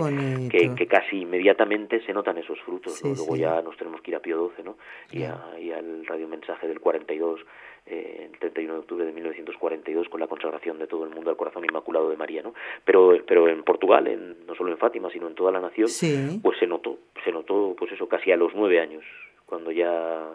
que, 0.49 0.75
que, 0.75 0.87
casi 0.87 1.21
inmediatamente 1.21 2.01
se 2.05 2.13
notan 2.13 2.37
esos 2.37 2.59
frutos. 2.61 3.01
Luego 3.03 3.35
ya 3.35 3.61
nos 3.61 3.77
tenemos 3.77 4.01
que 4.01 4.11
ir 4.11 4.17
a 4.17 4.19
Pío 4.19 4.51
XII 4.55 4.65
¿no? 4.65 4.77
y, 5.11 5.19
y 5.63 5.71
al 5.71 6.05
radiomensaje 6.05 6.67
del 6.67 6.79
42 6.79 7.39
eh, 7.87 8.29
el 8.31 8.39
31 8.39 8.73
de 8.73 8.79
octubre 8.79 9.05
de 9.05 9.11
1942 9.11 10.09
con 10.09 10.19
la 10.19 10.27
consagración 10.27 10.79
de 10.79 10.87
todo 10.87 11.03
el 11.03 11.11
mundo 11.11 11.29
al 11.29 11.37
corazón 11.37 11.63
inmaculado 11.65 12.09
de 12.09 12.17
María, 12.17 12.41
¿no? 12.41 12.55
Pero 12.83 13.15
pero 13.27 13.47
en 13.47 13.63
Portugal, 13.63 14.07
en, 14.07 14.43
no 14.47 14.55
solo 14.55 14.71
en 14.71 14.79
Fátima, 14.79 15.11
sino 15.11 15.27
en 15.27 15.35
toda 15.35 15.51
la 15.51 15.59
nación, 15.59 15.87
pues 16.41 16.57
se 16.57 16.65
notó, 16.65 16.97
se 17.23 17.31
notó 17.31 17.75
pues 17.77 17.91
eso 17.91 18.07
casi 18.07 18.31
a 18.31 18.37
los 18.37 18.55
nueve 18.55 18.79
años, 18.79 19.03
cuando 19.45 19.71
ya 19.71 20.31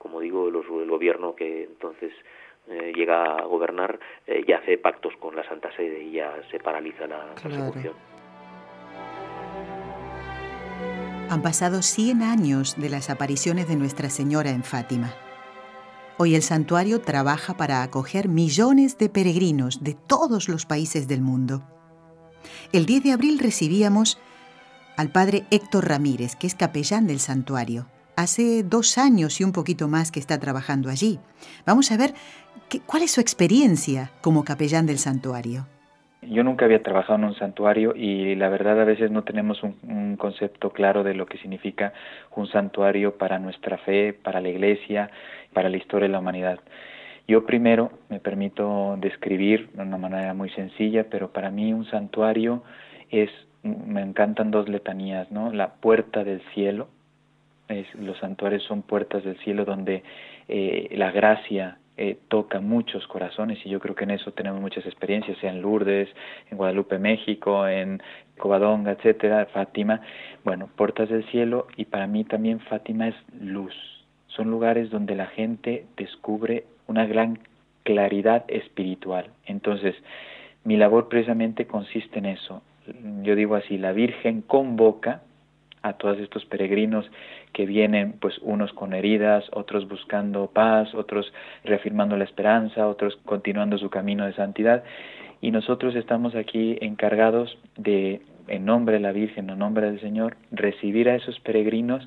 como 0.00 0.18
digo, 0.20 0.48
el 0.48 0.88
gobierno 0.88 1.34
que 1.36 1.64
entonces 1.64 2.10
eh, 2.68 2.92
llega 2.96 3.36
a 3.36 3.44
gobernar 3.44 4.00
eh, 4.26 4.42
ya 4.48 4.56
hace 4.56 4.78
pactos 4.78 5.12
con 5.20 5.36
la 5.36 5.46
Santa 5.46 5.70
Sede 5.76 6.02
y 6.02 6.12
ya 6.12 6.40
se 6.50 6.58
paraliza 6.58 7.06
la 7.06 7.34
persecución. 7.34 7.92
Han 11.28 11.42
pasado 11.42 11.82
100 11.82 12.22
años 12.22 12.80
de 12.80 12.88
las 12.88 13.10
apariciones 13.10 13.68
de 13.68 13.76
Nuestra 13.76 14.08
Señora 14.08 14.50
en 14.50 14.64
Fátima. 14.64 15.12
Hoy 16.16 16.34
el 16.34 16.42
santuario 16.42 17.02
trabaja 17.02 17.58
para 17.58 17.82
acoger 17.82 18.28
millones 18.28 18.96
de 18.96 19.10
peregrinos 19.10 19.84
de 19.84 19.94
todos 19.94 20.48
los 20.48 20.64
países 20.64 21.08
del 21.08 21.20
mundo. 21.20 21.62
El 22.72 22.86
10 22.86 23.04
de 23.04 23.12
abril 23.12 23.38
recibíamos 23.38 24.18
al 24.96 25.12
padre 25.12 25.44
Héctor 25.50 25.88
Ramírez, 25.88 26.36
que 26.36 26.46
es 26.46 26.54
capellán 26.54 27.06
del 27.06 27.20
santuario 27.20 27.86
hace 28.20 28.62
dos 28.62 28.98
años 28.98 29.40
y 29.40 29.44
un 29.44 29.52
poquito 29.52 29.88
más 29.88 30.12
que 30.12 30.20
está 30.20 30.38
trabajando 30.38 30.88
allí. 30.90 31.18
Vamos 31.66 31.90
a 31.92 31.96
ver 31.96 32.14
cuál 32.86 33.02
es 33.02 33.12
su 33.12 33.20
experiencia 33.20 34.10
como 34.20 34.44
capellán 34.44 34.86
del 34.86 34.98
santuario. 34.98 35.66
Yo 36.22 36.44
nunca 36.44 36.66
había 36.66 36.82
trabajado 36.82 37.18
en 37.18 37.24
un 37.24 37.34
santuario 37.34 37.94
y 37.96 38.34
la 38.34 38.50
verdad 38.50 38.78
a 38.78 38.84
veces 38.84 39.10
no 39.10 39.24
tenemos 39.24 39.62
un, 39.62 40.16
concepto 40.18 40.70
claro 40.70 41.02
de 41.02 41.14
lo 41.14 41.24
que 41.24 41.38
significa 41.38 41.94
un 42.36 42.46
santuario 42.46 43.16
para 43.16 43.38
nuestra 43.38 43.78
fe, 43.78 44.12
para 44.12 44.40
la 44.40 44.50
iglesia, 44.50 45.10
para 45.54 45.70
la 45.70 45.78
historia 45.78 46.08
de 46.08 46.12
la 46.12 46.18
humanidad. 46.18 46.60
Yo 47.26 47.46
primero 47.46 47.90
me 48.10 48.20
permito 48.20 48.96
describir 48.98 49.70
de 49.72 49.82
una 49.82 49.96
manera 49.96 50.34
muy 50.34 50.50
sencilla, 50.50 51.06
pero 51.08 51.32
para 51.32 51.50
mí 51.50 51.72
un 51.72 51.86
santuario 51.86 52.62
es, 53.08 53.30
me 53.62 54.02
encantan 54.02 54.50
dos 54.50 54.68
letanías, 54.68 55.30
¿no? 55.30 55.50
La 55.52 55.74
puerta 55.74 56.22
del 56.22 56.42
cielo, 56.52 56.88
los 57.98 58.18
santuarios 58.18 58.62
son 58.64 58.82
puertas 58.82 59.24
del 59.24 59.38
cielo 59.38 59.64
donde 59.64 60.02
eh, 60.48 60.88
la 60.92 61.10
gracia 61.10 61.78
eh, 61.96 62.16
toca 62.28 62.60
muchos 62.60 63.06
corazones 63.06 63.58
y 63.64 63.68
yo 63.68 63.78
creo 63.78 63.94
que 63.94 64.04
en 64.04 64.12
eso 64.12 64.32
tenemos 64.32 64.60
muchas 64.60 64.86
experiencias, 64.86 65.36
sea 65.38 65.50
en 65.50 65.60
Lourdes, 65.60 66.08
en 66.50 66.56
Guadalupe, 66.56 66.98
México, 66.98 67.66
en 67.68 68.02
Covadonga, 68.38 68.92
etcétera, 68.92 69.46
Fátima. 69.52 70.00
Bueno, 70.44 70.68
puertas 70.76 71.08
del 71.10 71.24
cielo 71.26 71.66
y 71.76 71.84
para 71.84 72.06
mí 72.06 72.24
también 72.24 72.60
Fátima 72.60 73.08
es 73.08 73.14
luz. 73.38 73.74
Son 74.28 74.50
lugares 74.50 74.90
donde 74.90 75.14
la 75.14 75.26
gente 75.26 75.84
descubre 75.96 76.64
una 76.86 77.06
gran 77.06 77.38
claridad 77.82 78.44
espiritual. 78.48 79.30
Entonces, 79.44 79.94
mi 80.64 80.76
labor 80.76 81.08
precisamente 81.08 81.66
consiste 81.66 82.18
en 82.18 82.26
eso. 82.26 82.62
Yo 83.22 83.34
digo 83.34 83.56
así, 83.56 83.78
la 83.78 83.92
Virgen 83.92 84.42
convoca 84.42 85.22
a 85.82 85.94
todos 85.94 86.18
estos 86.18 86.44
peregrinos 86.44 87.10
que 87.52 87.66
vienen 87.66 88.14
pues 88.20 88.38
unos 88.42 88.72
con 88.72 88.92
heridas, 88.92 89.44
otros 89.52 89.88
buscando 89.88 90.48
paz, 90.48 90.94
otros 90.94 91.32
reafirmando 91.64 92.16
la 92.16 92.24
esperanza, 92.24 92.86
otros 92.86 93.16
continuando 93.24 93.78
su 93.78 93.90
camino 93.90 94.26
de 94.26 94.34
santidad 94.34 94.84
y 95.40 95.50
nosotros 95.50 95.94
estamos 95.96 96.34
aquí 96.34 96.76
encargados 96.80 97.58
de 97.76 98.20
en 98.48 98.64
nombre 98.64 98.94
de 98.94 99.00
la 99.00 99.12
Virgen, 99.12 99.48
en 99.48 99.58
nombre 99.58 99.86
del 99.86 100.00
Señor, 100.00 100.36
recibir 100.50 101.08
a 101.08 101.14
esos 101.14 101.38
peregrinos 101.40 102.06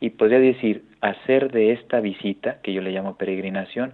y 0.00 0.10
podría 0.10 0.38
decir 0.38 0.84
hacer 1.00 1.52
de 1.52 1.72
esta 1.72 2.00
visita, 2.00 2.58
que 2.62 2.72
yo 2.72 2.80
le 2.80 2.90
llamo 2.90 3.16
peregrinación, 3.16 3.92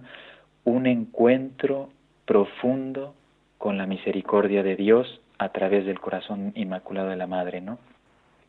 un 0.63 0.87
encuentro 0.87 1.89
profundo 2.25 3.13
con 3.57 3.77
la 3.77 3.85
misericordia 3.85 4.63
de 4.63 4.75
Dios 4.75 5.21
a 5.37 5.49
través 5.49 5.85
del 5.85 5.99
corazón 5.99 6.53
inmaculado 6.55 7.09
de 7.09 7.17
la 7.17 7.27
Madre, 7.27 7.61
¿no? 7.61 7.77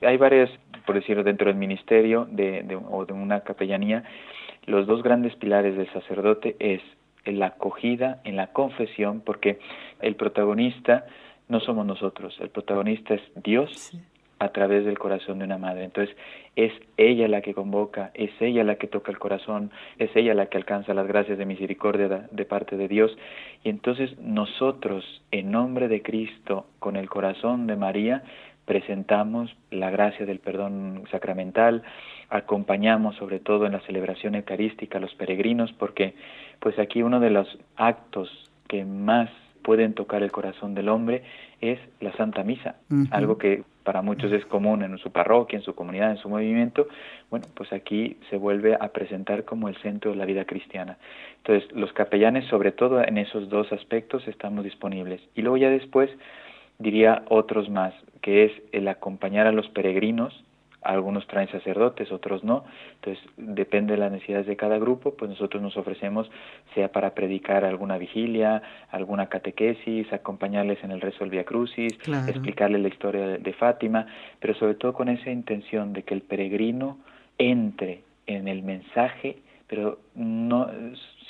Hay 0.04 0.16
varias, 0.16 0.50
por 0.86 0.94
decirlo, 0.94 1.22
dentro 1.22 1.48
del 1.48 1.56
ministerio 1.56 2.26
de, 2.30 2.78
o 2.90 3.04
de 3.04 3.12
una 3.12 3.40
capellanía, 3.40 4.04
los 4.66 4.86
dos 4.86 5.02
grandes 5.02 5.34
pilares 5.36 5.76
del 5.76 5.90
sacerdote 5.92 6.56
es 6.58 6.82
la 7.24 7.46
acogida 7.46 8.20
en 8.24 8.36
la 8.36 8.48
confesión, 8.48 9.20
porque 9.20 9.58
el 10.00 10.16
protagonista 10.16 11.06
no 11.48 11.60
somos 11.60 11.86
nosotros, 11.86 12.36
el 12.40 12.50
protagonista 12.50 13.14
es 13.14 13.22
Dios 13.42 13.92
a 14.42 14.48
través 14.48 14.84
del 14.84 14.98
corazón 14.98 15.38
de 15.38 15.44
una 15.44 15.58
madre. 15.58 15.84
Entonces 15.84 16.16
es 16.56 16.72
ella 16.96 17.28
la 17.28 17.42
que 17.42 17.54
convoca, 17.54 18.10
es 18.14 18.30
ella 18.40 18.64
la 18.64 18.74
que 18.74 18.88
toca 18.88 19.12
el 19.12 19.18
corazón, 19.18 19.70
es 19.98 20.10
ella 20.16 20.34
la 20.34 20.46
que 20.46 20.58
alcanza 20.58 20.94
las 20.94 21.06
gracias 21.06 21.38
de 21.38 21.46
misericordia 21.46 22.26
de 22.30 22.44
parte 22.44 22.76
de 22.76 22.88
Dios. 22.88 23.16
Y 23.62 23.68
entonces 23.68 24.18
nosotros, 24.18 25.04
en 25.30 25.52
nombre 25.52 25.86
de 25.86 26.02
Cristo, 26.02 26.66
con 26.80 26.96
el 26.96 27.08
corazón 27.08 27.68
de 27.68 27.76
María, 27.76 28.24
presentamos 28.72 29.54
la 29.70 29.90
gracia 29.90 30.24
del 30.24 30.38
perdón 30.38 31.02
sacramental, 31.10 31.82
acompañamos 32.30 33.14
sobre 33.16 33.38
todo 33.38 33.66
en 33.66 33.72
la 33.72 33.80
celebración 33.80 34.34
eucarística 34.34 34.96
a 34.96 35.00
los 35.02 35.14
peregrinos, 35.14 35.70
porque 35.74 36.14
pues 36.58 36.78
aquí 36.78 37.02
uno 37.02 37.20
de 37.20 37.28
los 37.28 37.58
actos 37.76 38.30
que 38.68 38.86
más 38.86 39.28
pueden 39.60 39.92
tocar 39.92 40.22
el 40.22 40.32
corazón 40.32 40.74
del 40.74 40.88
hombre 40.88 41.22
es 41.60 41.78
la 42.00 42.16
Santa 42.16 42.44
Misa, 42.44 42.76
algo 43.10 43.36
que 43.36 43.62
para 43.84 44.00
muchos 44.00 44.32
es 44.32 44.46
común 44.46 44.82
en 44.82 44.96
su 44.96 45.12
parroquia, 45.12 45.58
en 45.58 45.64
su 45.64 45.74
comunidad, 45.74 46.10
en 46.10 46.16
su 46.16 46.30
movimiento, 46.30 46.88
bueno, 47.28 47.44
pues 47.54 47.74
aquí 47.74 48.16
se 48.30 48.38
vuelve 48.38 48.74
a 48.80 48.88
presentar 48.88 49.44
como 49.44 49.68
el 49.68 49.76
centro 49.82 50.12
de 50.12 50.16
la 50.16 50.24
vida 50.24 50.46
cristiana. 50.46 50.96
Entonces, 51.44 51.70
los 51.72 51.92
capellanes, 51.92 52.46
sobre 52.46 52.72
todo 52.72 53.06
en 53.06 53.18
esos 53.18 53.50
dos 53.50 53.70
aspectos, 53.70 54.26
estamos 54.28 54.64
disponibles. 54.64 55.20
Y 55.34 55.42
luego 55.42 55.58
ya 55.58 55.68
después, 55.68 56.10
diría 56.78 57.24
otros 57.28 57.68
más, 57.70 57.94
que 58.20 58.44
es 58.44 58.52
el 58.72 58.88
acompañar 58.88 59.46
a 59.46 59.52
los 59.52 59.68
peregrinos, 59.68 60.44
algunos 60.82 61.26
traen 61.28 61.48
sacerdotes, 61.48 62.10
otros 62.10 62.42
no, 62.42 62.64
entonces 62.94 63.24
depende 63.36 63.94
de 63.94 64.00
las 64.00 64.10
necesidades 64.10 64.46
de 64.46 64.56
cada 64.56 64.78
grupo, 64.78 65.14
pues 65.14 65.30
nosotros 65.30 65.62
nos 65.62 65.76
ofrecemos 65.76 66.28
sea 66.74 66.90
para 66.90 67.14
predicar 67.14 67.64
alguna 67.64 67.98
vigilia, 67.98 68.62
alguna 68.90 69.28
catequesis, 69.28 70.12
acompañarles 70.12 70.82
en 70.82 70.90
el 70.90 71.00
rezo 71.00 71.20
del 71.20 71.30
Via 71.30 71.44
Crucis, 71.44 71.92
explicarles 72.26 72.82
la 72.82 72.88
historia 72.88 73.38
de 73.38 73.52
Fátima, 73.52 74.06
pero 74.40 74.54
sobre 74.54 74.74
todo 74.74 74.92
con 74.92 75.08
esa 75.08 75.30
intención 75.30 75.92
de 75.92 76.02
que 76.02 76.14
el 76.14 76.22
peregrino 76.22 76.98
entre 77.38 78.02
en 78.26 78.48
el 78.48 78.62
mensaje, 78.62 79.38
pero 79.68 79.98
no 80.14 80.68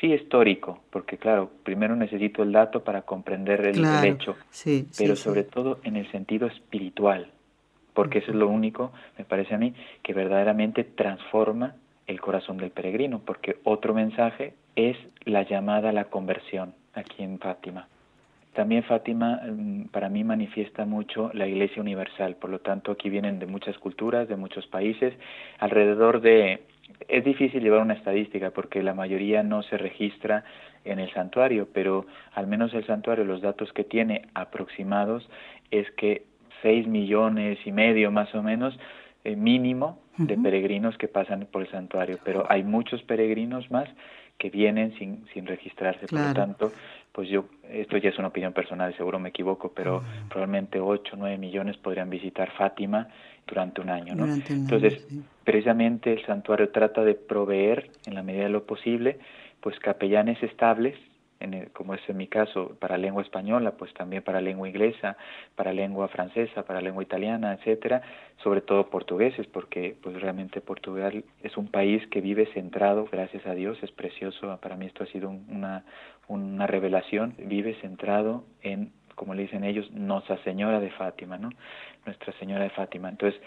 sí 0.02 0.12
histórico, 0.12 0.80
porque 0.90 1.16
claro, 1.16 1.50
primero 1.62 1.94
necesito 1.94 2.42
el 2.42 2.50
dato 2.50 2.82
para 2.82 3.02
comprender 3.02 3.64
el, 3.64 3.84
hecho, 4.04 4.36
pero 4.98 5.14
sobre 5.14 5.44
todo 5.44 5.78
en 5.84 5.96
el 5.96 6.10
sentido 6.10 6.48
espiritual, 6.48 7.28
porque 7.94 8.18
eso 8.18 8.32
es 8.32 8.36
lo 8.36 8.48
único, 8.48 8.92
me 9.16 9.24
parece 9.24 9.54
a 9.54 9.58
mí, 9.58 9.74
que 10.02 10.12
verdaderamente 10.12 10.82
transforma 10.82 11.76
el 12.08 12.20
corazón 12.20 12.56
del 12.56 12.72
peregrino, 12.72 13.20
porque 13.24 13.58
otro 13.62 13.94
mensaje 13.94 14.54
es 14.74 14.96
la 15.24 15.44
llamada 15.44 15.90
a 15.90 15.92
la 15.92 16.06
conversión 16.06 16.74
aquí 16.94 17.22
en 17.22 17.38
Fátima. 17.38 17.86
También 18.52 18.82
Fátima 18.82 19.40
mm, 19.46 19.84
para 19.88 20.08
mí 20.08 20.24
manifiesta 20.24 20.84
mucho 20.84 21.30
la 21.32 21.46
Iglesia 21.46 21.80
Universal, 21.80 22.36
por 22.36 22.50
lo 22.50 22.58
tanto 22.58 22.92
aquí 22.92 23.08
vienen 23.08 23.38
de 23.38 23.46
muchas 23.46 23.78
culturas, 23.78 24.28
de 24.28 24.36
muchos 24.36 24.66
países, 24.66 25.14
alrededor 25.58 26.20
de... 26.20 26.62
Es 27.08 27.24
difícil 27.24 27.62
llevar 27.62 27.80
una 27.80 27.94
estadística 27.94 28.50
porque 28.50 28.82
la 28.82 28.92
mayoría 28.92 29.42
no 29.42 29.62
se 29.62 29.78
registra 29.78 30.44
en 30.84 30.98
el 30.98 31.12
santuario, 31.12 31.68
pero 31.72 32.06
al 32.34 32.46
menos 32.46 32.74
el 32.74 32.86
santuario, 32.86 33.24
los 33.24 33.40
datos 33.40 33.72
que 33.72 33.84
tiene 33.84 34.28
aproximados 34.34 35.28
es 35.70 35.90
que 35.92 36.24
6 36.60 36.86
millones 36.86 37.58
y 37.64 37.72
medio 37.72 38.10
más 38.10 38.34
o 38.34 38.42
menos 38.42 38.78
eh, 39.24 39.36
mínimo 39.36 40.00
de 40.18 40.36
peregrinos 40.36 40.98
que 40.98 41.08
pasan 41.08 41.46
por 41.50 41.62
el 41.62 41.70
santuario, 41.70 42.18
pero 42.22 42.44
hay 42.50 42.62
muchos 42.62 43.02
peregrinos 43.02 43.70
más 43.70 43.88
que 44.38 44.50
vienen 44.50 44.92
sin, 44.98 45.24
sin 45.32 45.46
registrarse. 45.46 46.06
Por 46.06 46.20
lo 46.20 46.34
tanto, 46.34 46.72
pues 47.12 47.28
yo, 47.28 47.44
esto 47.68 47.98
ya 47.98 48.08
es 48.08 48.18
una 48.18 48.28
opinión 48.28 48.52
personal, 48.52 48.96
seguro 48.96 49.18
me 49.18 49.28
equivoco, 49.28 49.72
pero 49.74 50.02
probablemente 50.30 50.80
8 50.80 51.14
o 51.14 51.16
9 51.18 51.36
millones 51.36 51.76
podrían 51.76 52.08
visitar 52.08 52.50
Fátima 52.52 53.08
durante 53.46 53.82
un 53.82 53.90
año. 53.90 54.14
¿no? 54.14 54.34
Entonces, 54.34 55.06
precisamente 55.44 56.12
el 56.14 56.24
santuario 56.24 56.70
trata 56.70 57.04
de 57.04 57.14
proveer, 57.14 57.90
en 58.06 58.14
la 58.14 58.22
medida 58.22 58.44
de 58.44 58.48
lo 58.48 58.64
posible, 58.64 59.18
pues 59.60 59.78
capellanes 59.78 60.42
estables 60.42 60.96
como 61.72 61.94
es 61.94 62.00
en 62.08 62.16
mi 62.16 62.26
caso, 62.26 62.76
para 62.78 62.96
lengua 62.96 63.22
española, 63.22 63.72
pues 63.72 63.92
también 63.94 64.22
para 64.22 64.40
lengua 64.40 64.68
inglesa, 64.68 65.16
para 65.54 65.72
lengua 65.72 66.08
francesa, 66.08 66.64
para 66.64 66.80
lengua 66.80 67.02
italiana, 67.02 67.54
etcétera, 67.54 68.02
sobre 68.42 68.60
todo 68.60 68.90
portugueses, 68.90 69.46
porque 69.46 69.96
pues 70.02 70.20
realmente 70.20 70.60
Portugal 70.60 71.24
es 71.42 71.56
un 71.56 71.68
país 71.68 72.06
que 72.08 72.20
vive 72.20 72.46
centrado, 72.54 73.06
gracias 73.10 73.46
a 73.46 73.54
Dios, 73.54 73.78
es 73.82 73.90
precioso, 73.90 74.58
para 74.60 74.76
mí 74.76 74.86
esto 74.86 75.04
ha 75.04 75.06
sido 75.06 75.28
una, 75.28 75.84
una 76.28 76.66
revelación, 76.66 77.34
vive 77.38 77.74
centrado 77.80 78.44
en 78.62 78.92
como 79.14 79.34
le 79.34 79.42
dicen 79.42 79.62
ellos, 79.62 79.90
Nuestra 79.92 80.42
Señora 80.42 80.80
de 80.80 80.90
Fátima, 80.90 81.36
¿no? 81.36 81.50
Nuestra 82.06 82.32
Señora 82.38 82.64
de 82.64 82.70
Fátima. 82.70 83.10
Entonces, 83.10 83.40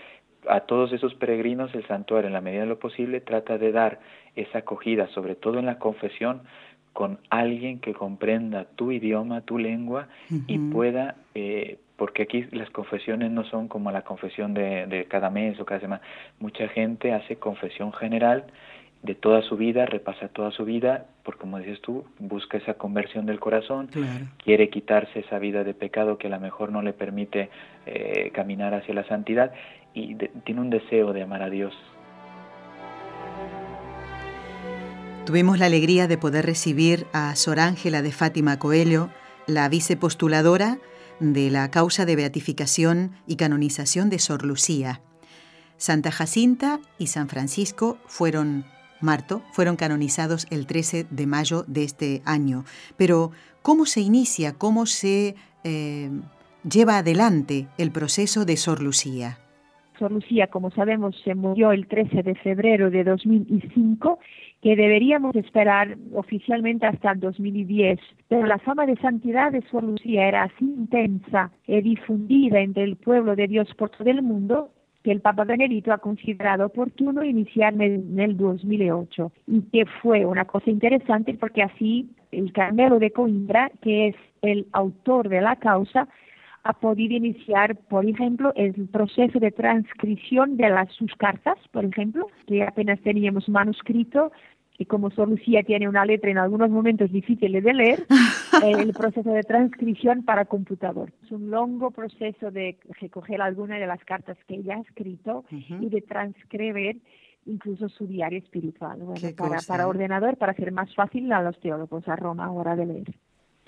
a 0.48 0.62
todos 0.62 0.92
esos 0.94 1.14
peregrinos 1.16 1.74
el 1.74 1.86
santuario 1.88 2.28
en 2.28 2.34
la 2.34 2.42
medida 2.42 2.62
de 2.62 2.68
lo 2.68 2.80
posible 2.80 3.22
trata 3.22 3.58
de 3.58 3.72
dar 3.72 4.00
esa 4.36 4.60
acogida, 4.60 5.08
sobre 5.08 5.36
todo 5.36 5.60
en 5.60 5.66
la 5.66 5.80
confesión, 5.80 6.44
con 6.96 7.20
alguien 7.30 7.80
que 7.80 7.94
comprenda 7.94 8.64
tu 8.78 8.94
idioma, 8.94 9.42
tu 9.42 9.58
lengua 9.60 10.08
y 10.48 10.58
pueda, 10.58 11.16
eh, 11.36 11.78
porque 11.98 12.24
aquí 12.24 12.48
las 12.54 12.70
confesiones 12.70 13.32
no 13.32 13.44
son 13.44 13.68
como 13.68 13.92
la 13.92 14.04
confesión 14.04 14.54
de, 14.54 14.86
de, 14.88 15.04
cada 15.04 15.30
mes 15.30 15.60
o 15.60 15.66
cada 15.66 15.82
semana, 15.82 16.02
mucha 16.40 16.70
gente 16.70 17.12
hace 17.12 17.36
confesión 17.36 17.92
general 17.92 18.46
de 19.04 19.14
toda 19.14 19.42
su 19.42 19.58
vida, 19.58 19.86
repasa 19.86 20.30
toda 20.30 20.52
su 20.52 20.64
vida, 20.64 21.08
porque 21.24 21.42
como 21.42 21.60
dices 21.60 21.82
tú, 21.82 22.06
busca 22.18 22.60
esa 22.60 22.76
conversión 22.76 23.26
del 23.26 23.42
corazón, 23.42 23.90
quiere 24.42 24.70
quitarse 24.70 25.20
esa 25.20 25.38
vida 25.38 25.66
de 25.66 25.74
pecado 25.74 26.18
que 26.18 26.28
a 26.28 26.30
lo 26.30 26.40
mejor 26.40 26.72
no 26.72 26.82
le 26.82 26.94
permite 26.94 27.50
eh, 27.86 28.32
caminar 28.34 28.74
hacia 28.74 28.94
la 28.94 29.04
santidad 29.04 29.52
y 29.94 30.16
tiene 30.16 30.62
un 30.62 30.70
deseo 30.70 31.12
de 31.12 31.24
amar 31.24 31.42
a 31.42 31.50
Dios 31.50 31.74
Tuvimos 35.26 35.58
la 35.58 35.66
alegría 35.66 36.08
de 36.08 36.20
poder 36.20 36.46
recibir 36.46 37.08
a 37.12 37.36
Sor 37.36 37.60
Ángela 37.60 38.04
de 38.04 38.12
Fátima 38.12 38.60
Coelho, 38.60 39.10
la 39.48 39.68
vicepostuladora 39.70 40.78
de 41.20 41.50
la 41.50 41.72
causa 41.72 42.06
de 42.06 42.16
beatificación 42.16 43.14
y 43.26 43.36
canonización 43.36 44.12
de 44.12 44.20
Sor 44.20 44.46
Lucía. 44.46 45.02
Santa 45.78 46.12
Jacinta 46.12 46.80
y 47.00 47.08
San 47.08 47.28
Francisco 47.28 47.98
fueron, 48.06 48.66
Marto, 49.02 49.42
fueron 49.52 49.78
canonizados 49.78 50.46
el 50.52 50.68
13 50.68 51.08
de 51.10 51.26
mayo 51.26 51.64
de 51.68 51.86
este 51.86 52.22
año. 52.24 52.64
Pero, 52.96 53.32
¿cómo 53.64 53.88
se 53.88 54.02
inicia, 54.02 54.54
cómo 54.54 54.86
se 54.86 55.34
eh, 55.64 56.12
lleva 56.70 57.00
adelante 57.00 57.68
el 57.80 57.90
proceso 57.90 58.46
de 58.46 58.58
Sor 58.58 58.80
Lucía? 58.80 59.40
Sor 59.98 60.12
Lucía, 60.12 60.48
como 60.48 60.70
sabemos, 60.70 61.16
se 61.24 61.34
murió 61.34 61.72
el 61.72 61.88
13 61.88 62.22
de 62.22 62.36
febrero 62.36 62.92
de 62.92 63.04
2005 63.04 64.20
que 64.66 64.76
deberíamos 64.76 65.36
esperar 65.36 65.96
oficialmente 66.16 66.88
hasta 66.88 67.12
el 67.12 67.20
2010. 67.20 68.00
Pero 68.28 68.48
la 68.48 68.58
fama 68.58 68.88
de 68.88 68.96
santidad 68.96 69.52
de 69.52 69.62
Sor 69.70 69.84
Lucía 69.84 70.28
era 70.28 70.46
así 70.46 70.66
intensa 70.66 71.52
y 71.68 71.82
difundida 71.82 72.60
entre 72.62 72.84
el 72.86 72.96
pueblo 72.96 73.36
de 73.36 73.48
Dios 73.48 73.68
por 73.78 73.92
todo 73.92 74.10
el 74.10 74.24
mundo 74.24 74.72
que 75.04 75.12
el 75.12 75.22
Papa 75.22 75.44
Benedito 75.44 75.94
ha 75.94 76.00
considerado 76.00 76.66
oportuno 76.66 77.24
iniciar 77.24 77.80
en 77.80 78.20
el 78.20 78.38
2008 78.38 79.32
y 79.46 79.62
que 79.72 79.86
fue 80.02 80.26
una 80.26 80.46
cosa 80.46 80.72
interesante 80.72 81.36
porque 81.36 81.62
así 81.62 82.10
el 82.32 82.52
Carmelo 82.52 82.98
de 82.98 83.12
Coimbra, 83.12 83.70
que 83.84 84.08
es 84.08 84.16
el 84.42 84.66
autor 84.72 85.30
de 85.30 85.42
la 85.42 85.58
causa, 85.58 86.08
ha 86.66 86.74
podido 86.74 87.14
iniciar, 87.14 87.76
por 87.76 88.08
ejemplo, 88.08 88.52
el 88.56 88.74
proceso 88.88 89.40
de 89.40 89.52
transcripción 89.52 90.58
de 90.58 90.70
las, 90.70 90.92
sus 90.94 91.14
cartas, 91.14 91.60
por 91.72 91.86
ejemplo, 91.86 92.28
que 92.48 92.64
apenas 92.64 93.00
teníamos 93.02 93.48
manuscrito, 93.48 94.32
y 94.78 94.86
como 94.86 95.10
Sor 95.10 95.30
Lucía 95.30 95.64
tiene 95.64 95.88
una 95.88 96.06
letra 96.06 96.30
en 96.30 96.38
algunos 96.38 96.70
momentos 96.70 97.12
difíciles 97.12 97.64
de 97.64 97.74
leer, 97.74 98.06
el 98.64 98.94
proceso 98.94 99.30
de 99.32 99.44
transcripción 99.44 100.24
para 100.24 100.46
computador. 100.46 101.12
Es 101.24 101.32
un 101.32 101.50
largo 101.50 101.92
proceso 101.92 102.52
de 102.52 102.78
recoger 103.00 103.42
algunas 103.42 103.80
de 103.80 103.88
las 103.88 104.04
cartas 104.04 104.38
que 104.48 104.56
ella 104.56 104.76
ha 104.76 104.82
escrito 104.82 105.46
y 105.52 105.90
de 105.90 106.02
transcribir 106.02 107.02
incluso 107.46 107.90
su 107.90 108.08
diario 108.08 108.40
espiritual, 108.40 109.00
para, 109.38 109.60
para 109.68 109.84
¿eh? 109.84 109.86
ordenador, 109.86 110.36
para 110.38 110.52
hacer 110.52 110.72
más 110.72 110.94
fácil 110.96 111.32
a 111.32 111.42
los 111.42 111.60
teólogos 111.60 112.08
a 112.08 112.16
Roma 112.16 112.46
ahora 112.46 112.76
de 112.76 112.86
leer. 112.88 113.16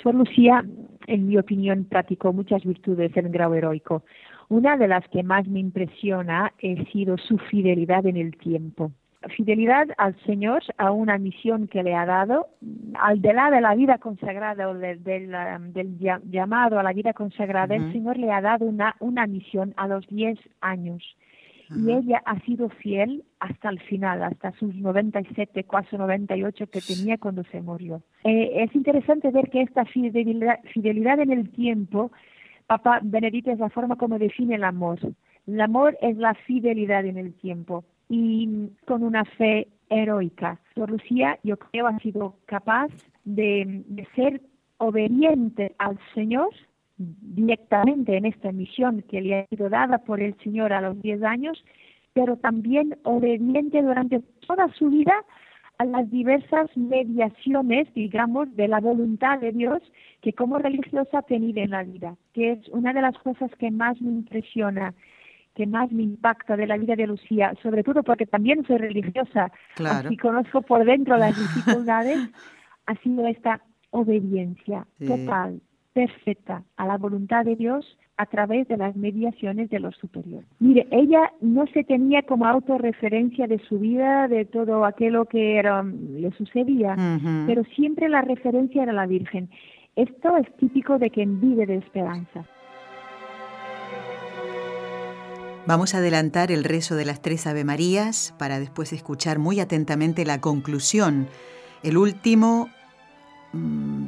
Sor 0.01 0.15
Lucía, 0.15 0.63
en 1.07 1.27
mi 1.27 1.37
opinión, 1.37 1.85
practicó 1.85 2.33
muchas 2.33 2.63
virtudes 2.63 3.15
en 3.15 3.31
grado 3.31 3.55
heroico. 3.55 4.03
Una 4.49 4.77
de 4.77 4.87
las 4.87 5.07
que 5.09 5.23
más 5.23 5.47
me 5.47 5.59
impresiona 5.59 6.47
ha 6.47 6.91
sido 6.91 7.17
su 7.17 7.37
fidelidad 7.37 8.05
en 8.05 8.17
el 8.17 8.37
tiempo. 8.37 8.91
Fidelidad 9.29 9.87
al 9.97 10.15
Señor, 10.25 10.63
a 10.77 10.91
una 10.91 11.17
misión 11.17 11.67
que 11.67 11.83
le 11.83 11.95
ha 11.95 12.05
dado, 12.05 12.47
al 12.95 13.21
de 13.21 13.33
la 13.33 13.51
de 13.51 13.61
la 13.61 13.75
vida 13.75 13.97
consagrada 13.97 14.69
o 14.69 14.73
del, 14.73 15.03
del, 15.03 15.31
llamado 16.29 16.79
a 16.79 16.83
la 16.83 16.93
vida 16.93 17.13
consagrada, 17.13 17.75
el 17.75 17.91
Señor 17.91 18.17
le 18.17 18.31
ha 18.31 18.41
dado 18.41 18.65
una, 18.65 18.95
una 18.99 19.27
misión 19.27 19.73
a 19.77 19.87
los 19.87 20.07
10 20.07 20.37
años 20.61 21.03
y 21.69 21.91
ella 21.91 22.21
ha 22.25 22.39
sido 22.41 22.69
fiel 22.69 23.23
hasta 23.39 23.69
el 23.69 23.79
final, 23.81 24.23
hasta 24.23 24.51
sus 24.53 24.73
97, 24.75 25.65
casi 25.65 25.97
98 25.97 26.67
que 26.67 26.79
tenía 26.79 27.17
cuando 27.17 27.43
se 27.45 27.61
murió. 27.61 28.01
Eh, 28.23 28.63
es 28.63 28.73
interesante 28.73 29.31
ver 29.31 29.49
que 29.49 29.61
esta 29.61 29.83
fidelidad, 29.85 30.59
fidelidad 30.73 31.19
en 31.19 31.31
el 31.31 31.49
tiempo, 31.51 32.11
Papa 32.67 32.99
Benedito 33.03 33.51
es 33.51 33.59
la 33.59 33.69
forma 33.69 33.97
como 33.97 34.17
define 34.17 34.55
el 34.55 34.63
amor. 34.63 34.99
El 35.45 35.59
amor 35.59 35.97
es 36.01 36.17
la 36.17 36.33
fidelidad 36.33 37.05
en 37.05 37.17
el 37.17 37.33
tiempo 37.33 37.83
y 38.09 38.69
con 38.85 39.03
una 39.03 39.25
fe 39.25 39.67
heroica. 39.89 40.59
Sor 40.75 40.91
Lucía, 40.91 41.39
yo 41.43 41.57
creo, 41.57 41.87
ha 41.87 41.97
sido 41.99 42.35
capaz 42.45 42.89
de, 43.25 43.83
ser 44.15 44.41
obediente 44.77 45.75
al 45.79 45.97
Señor 46.13 46.49
directamente 46.97 48.17
en 48.17 48.25
esta 48.25 48.51
misión 48.51 49.03
que 49.03 49.21
le 49.21 49.39
ha 49.39 49.47
sido 49.47 49.69
dada 49.69 49.99
por 49.99 50.21
el 50.21 50.35
Señor 50.43 50.73
a 50.73 50.81
los 50.81 51.01
10 51.01 51.23
años, 51.23 51.63
pero 52.13 52.37
también 52.37 52.97
obediente 53.03 53.81
durante 53.81 54.19
toda 54.45 54.67
su 54.73 54.89
vida 54.89 55.13
a 55.77 55.85
las 55.85 56.09
diversas 56.09 56.75
mediaciones, 56.75 57.93
digamos, 57.93 58.55
de 58.55 58.67
la 58.67 58.79
voluntad 58.79 59.39
de 59.39 59.51
Dios 59.51 59.81
que 60.21 60.33
como 60.33 60.57
religiosa 60.57 61.19
ha 61.19 61.21
tenido 61.21 61.61
en 61.61 61.69
la 61.69 61.83
vida, 61.83 62.15
que 62.33 62.53
es 62.53 62.67
una 62.69 62.93
de 62.93 63.01
las 63.01 63.17
cosas 63.19 63.51
que 63.59 63.69
más 63.69 64.01
me 64.01 64.11
impresiona, 64.11 64.95
que 65.57 65.65
más 65.65 65.91
me 65.91 66.03
impacta 66.03 66.55
de 66.55 66.67
la 66.67 66.77
vida 66.77 66.95
de 66.95 67.07
Lucía, 67.07 67.51
sobre 67.63 67.83
todo 67.83 68.03
porque 68.03 68.27
también 68.27 68.63
soy 68.67 68.77
religiosa 68.77 69.51
y 70.07 70.15
conozco 70.17 70.61
por 70.61 70.85
dentro 70.85 71.17
las 71.17 71.35
dificultades, 71.55 72.19
ha 72.85 72.95
sido 72.97 73.25
esta 73.25 73.59
obediencia 73.89 74.85
total, 74.99 75.59
perfecta 75.93 76.61
a 76.75 76.85
la 76.85 76.97
voluntad 76.97 77.43
de 77.43 77.55
Dios 77.55 77.97
a 78.17 78.27
través 78.27 78.67
de 78.67 78.77
las 78.77 78.95
mediaciones 78.95 79.71
de 79.71 79.79
los 79.79 79.95
superiores. 79.95 80.47
Mire, 80.59 80.87
ella 80.91 81.31
no 81.41 81.65
se 81.73 81.83
tenía 81.83 82.21
como 82.21 82.45
autorreferencia 82.45 83.47
de 83.47 83.57
su 83.67 83.79
vida, 83.79 84.27
de 84.27 84.45
todo 84.45 84.85
aquello 84.85 85.25
que 85.25 85.57
era, 85.57 85.81
le 85.81 86.31
sucedía, 86.33 86.95
pero 87.47 87.63
siempre 87.75 88.09
la 88.09 88.21
referencia 88.21 88.83
era 88.83 88.93
la 88.93 89.07
Virgen. 89.07 89.49
Esto 89.95 90.37
es 90.37 90.55
típico 90.57 90.99
de 90.99 91.09
quien 91.09 91.41
vive 91.41 91.65
de 91.65 91.77
esperanza. 91.77 92.45
Vamos 95.67 95.93
a 95.93 95.97
adelantar 95.97 96.49
el 96.49 96.63
rezo 96.63 96.95
de 96.95 97.03
las 97.03 97.21
tres 97.21 97.45
Ave 97.45 97.65
Marías 97.65 98.33
para 98.37 98.57
después 98.57 98.93
escuchar 98.93 99.37
muy 99.37 99.59
atentamente 99.59 100.23
la 100.23 100.39
conclusión, 100.39 101.27
el 101.83 101.97
último 101.97 102.69
mm, 103.51 104.07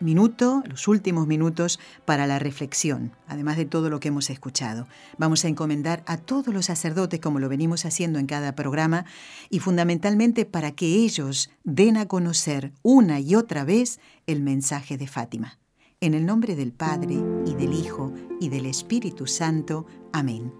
minuto, 0.00 0.62
los 0.68 0.88
últimos 0.88 1.26
minutos 1.26 1.80
para 2.04 2.26
la 2.26 2.38
reflexión, 2.38 3.16
además 3.26 3.56
de 3.56 3.64
todo 3.64 3.88
lo 3.88 4.00
que 4.00 4.08
hemos 4.08 4.28
escuchado. 4.28 4.86
Vamos 5.16 5.46
a 5.46 5.48
encomendar 5.48 6.02
a 6.04 6.18
todos 6.18 6.52
los 6.52 6.66
sacerdotes, 6.66 7.20
como 7.20 7.38
lo 7.38 7.48
venimos 7.48 7.86
haciendo 7.86 8.18
en 8.18 8.26
cada 8.26 8.54
programa, 8.54 9.06
y 9.48 9.60
fundamentalmente 9.60 10.44
para 10.44 10.72
que 10.72 10.84
ellos 10.84 11.48
den 11.64 11.96
a 11.96 12.06
conocer 12.06 12.74
una 12.82 13.18
y 13.18 13.34
otra 13.34 13.64
vez 13.64 13.98
el 14.26 14.42
mensaje 14.42 14.98
de 14.98 15.06
Fátima. 15.06 15.58
En 16.02 16.12
el 16.12 16.26
nombre 16.26 16.54
del 16.54 16.72
Padre, 16.72 17.14
y 17.46 17.54
del 17.54 17.72
Hijo, 17.72 18.12
y 18.42 18.50
del 18.50 18.66
Espíritu 18.66 19.26
Santo. 19.26 19.86
Amén. 20.12 20.52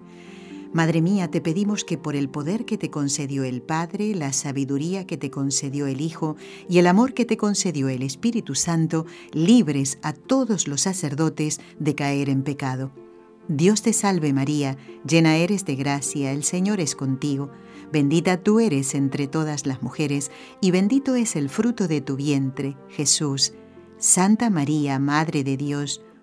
Madre 0.73 1.03
mía, 1.03 1.31
te 1.31 1.43
pedimos 1.43 1.85
que 1.85 1.99
por 1.99 2.17
el 2.17 2.31
poder 2.31 2.65
que 2.65 2.79
te 2.79 2.91
concedió 2.91 3.45
el 3.45 3.61
Padre, 3.61 4.15
la 4.15 4.33
sabiduría 4.33 5.07
que 5.07 5.19
te 5.19 5.31
concedió 5.31 5.87
el 5.87 6.01
Hijo 6.01 6.37
y 6.67 6.79
el 6.79 6.87
amor 6.87 7.13
que 7.13 7.27
te 7.27 7.37
concedió 7.37 7.91
el 7.91 8.03
Espíritu 8.03 8.55
Santo, 8.55 9.05
libres 9.33 9.99
a 10.03 10.15
todos 10.15 10.69
los 10.69 10.81
sacerdotes 10.81 11.61
de 11.79 11.95
caer 11.95 12.31
en 12.31 12.43
pecado. 12.43 12.91
Dios 13.49 13.83
te 13.83 13.93
salve 13.93 14.33
María, 14.33 14.79
llena 15.07 15.37
eres 15.37 15.67
de 15.67 15.77
gracia, 15.77 16.33
el 16.33 16.43
Señor 16.43 16.81
es 16.81 16.95
contigo, 16.95 17.51
bendita 17.93 18.39
tú 18.39 18.59
eres 18.59 18.95
entre 18.95 19.27
todas 19.27 19.67
las 19.67 19.83
mujeres, 19.83 20.31
y 20.63 20.71
bendito 20.71 21.17
es 21.17 21.37
el 21.37 21.51
fruto 21.51 21.87
de 21.87 22.01
tu 22.01 22.17
vientre, 22.17 22.79
Jesús. 22.89 23.53
Santa 23.99 24.49
María, 24.49 24.99
Madre 24.99 25.45
de 25.45 25.59
Dios, 25.59 26.01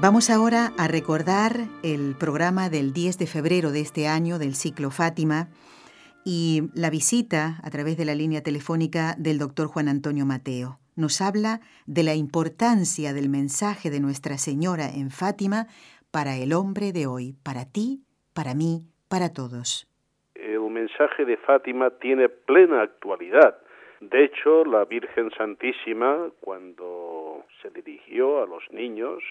Vamos 0.00 0.30
ahora 0.30 0.70
a 0.78 0.86
recordar 0.86 1.66
el 1.82 2.14
programa 2.14 2.70
del 2.70 2.92
10 2.92 3.18
de 3.18 3.26
febrero 3.26 3.72
de 3.72 3.80
este 3.80 4.06
año 4.06 4.38
del 4.38 4.54
ciclo 4.54 4.90
Fátima 4.90 5.48
y 6.24 6.70
la 6.72 6.88
visita 6.88 7.58
a 7.64 7.70
través 7.70 7.96
de 7.98 8.04
la 8.04 8.14
línea 8.14 8.40
telefónica 8.40 9.16
del 9.18 9.38
doctor 9.38 9.66
Juan 9.66 9.88
Antonio 9.88 10.24
Mateo. 10.24 10.78
Nos 10.94 11.20
habla 11.20 11.58
de 11.86 12.04
la 12.04 12.14
importancia 12.14 13.12
del 13.12 13.28
mensaje 13.28 13.90
de 13.90 13.98
Nuestra 13.98 14.38
Señora 14.38 14.86
en 14.86 15.10
Fátima 15.10 15.66
para 16.12 16.36
el 16.36 16.52
hombre 16.52 16.92
de 16.92 17.08
hoy, 17.08 17.34
para 17.42 17.64
ti, 17.64 18.04
para 18.36 18.54
mí, 18.54 18.86
para 19.10 19.32
todos. 19.32 19.88
El 20.36 20.60
mensaje 20.70 21.24
de 21.24 21.36
Fátima 21.38 21.90
tiene 21.98 22.28
plena 22.28 22.82
actualidad. 22.82 23.58
De 24.00 24.26
hecho, 24.26 24.64
la 24.64 24.84
Virgen 24.84 25.32
Santísima, 25.36 26.30
cuando 26.40 27.44
se 27.60 27.70
dirigió 27.70 28.44
a 28.44 28.46
los 28.46 28.62
niños, 28.70 29.24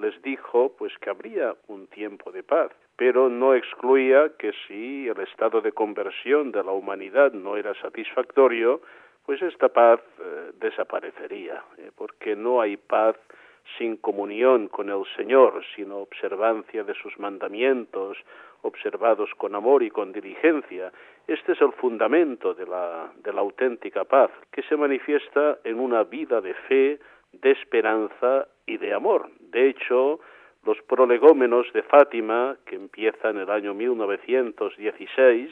les 0.00 0.20
dijo 0.22 0.74
pues 0.76 0.96
que 0.98 1.10
habría 1.10 1.54
un 1.68 1.86
tiempo 1.86 2.32
de 2.32 2.42
paz, 2.42 2.72
pero 2.96 3.28
no 3.28 3.54
excluía 3.54 4.32
que 4.38 4.52
si 4.66 5.08
el 5.08 5.20
estado 5.20 5.60
de 5.60 5.72
conversión 5.72 6.52
de 6.52 6.64
la 6.64 6.72
humanidad 6.72 7.32
no 7.32 7.56
era 7.56 7.74
satisfactorio, 7.80 8.80
pues 9.24 9.40
esta 9.42 9.68
paz 9.68 10.00
eh, 10.18 10.52
desaparecería, 10.58 11.62
eh, 11.78 11.90
porque 11.94 12.34
no 12.34 12.60
hay 12.60 12.76
paz 12.76 13.16
sin 13.78 13.96
comunión 13.96 14.68
con 14.68 14.90
el 14.90 15.04
Señor, 15.16 15.62
sin 15.76 15.92
observancia 15.92 16.82
de 16.82 16.94
sus 16.94 17.18
mandamientos, 17.18 18.18
observados 18.62 19.30
con 19.36 19.54
amor 19.54 19.82
y 19.82 19.90
con 19.90 20.12
diligencia. 20.12 20.92
Este 21.26 21.52
es 21.52 21.60
el 21.60 21.72
fundamento 21.72 22.54
de 22.54 22.66
la, 22.66 23.12
de 23.22 23.32
la 23.32 23.40
auténtica 23.40 24.04
paz, 24.04 24.30
que 24.50 24.62
se 24.62 24.76
manifiesta 24.76 25.58
en 25.64 25.78
una 25.78 26.04
vida 26.04 26.40
de 26.40 26.54
fe, 26.54 26.98
de 27.32 27.50
esperanza 27.52 28.48
y 28.66 28.76
de 28.76 28.92
amor. 28.92 29.30
De 29.50 29.68
hecho, 29.68 30.20
los 30.64 30.80
prolegómenos 30.82 31.66
de 31.72 31.82
Fátima, 31.82 32.56
que 32.66 32.76
empiezan 32.76 33.36
en 33.36 33.42
el 33.42 33.50
año 33.50 33.74
1916, 33.74 35.50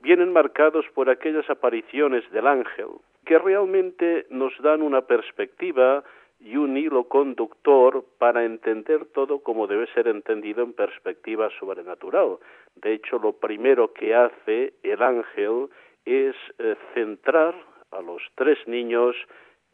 vienen 0.00 0.32
marcados 0.32 0.86
por 0.94 1.10
aquellas 1.10 1.48
apariciones 1.50 2.28
del 2.30 2.46
ángel, 2.46 2.88
que 3.24 3.38
realmente 3.38 4.26
nos 4.30 4.52
dan 4.62 4.82
una 4.82 5.02
perspectiva 5.02 6.04
y 6.40 6.56
un 6.56 6.76
hilo 6.76 7.04
conductor 7.04 8.04
para 8.18 8.44
entender 8.44 9.06
todo 9.06 9.40
como 9.40 9.66
debe 9.66 9.86
ser 9.94 10.08
entendido 10.08 10.62
en 10.62 10.72
perspectiva 10.74 11.48
sobrenatural. 11.58 12.38
De 12.76 12.92
hecho, 12.92 13.18
lo 13.18 13.32
primero 13.32 13.92
que 13.92 14.14
hace 14.14 14.74
el 14.82 15.02
ángel 15.02 15.68
es 16.04 16.36
eh, 16.58 16.76
centrar 16.94 17.54
a 17.90 18.02
los 18.02 18.22
tres 18.34 18.58
niños 18.66 19.16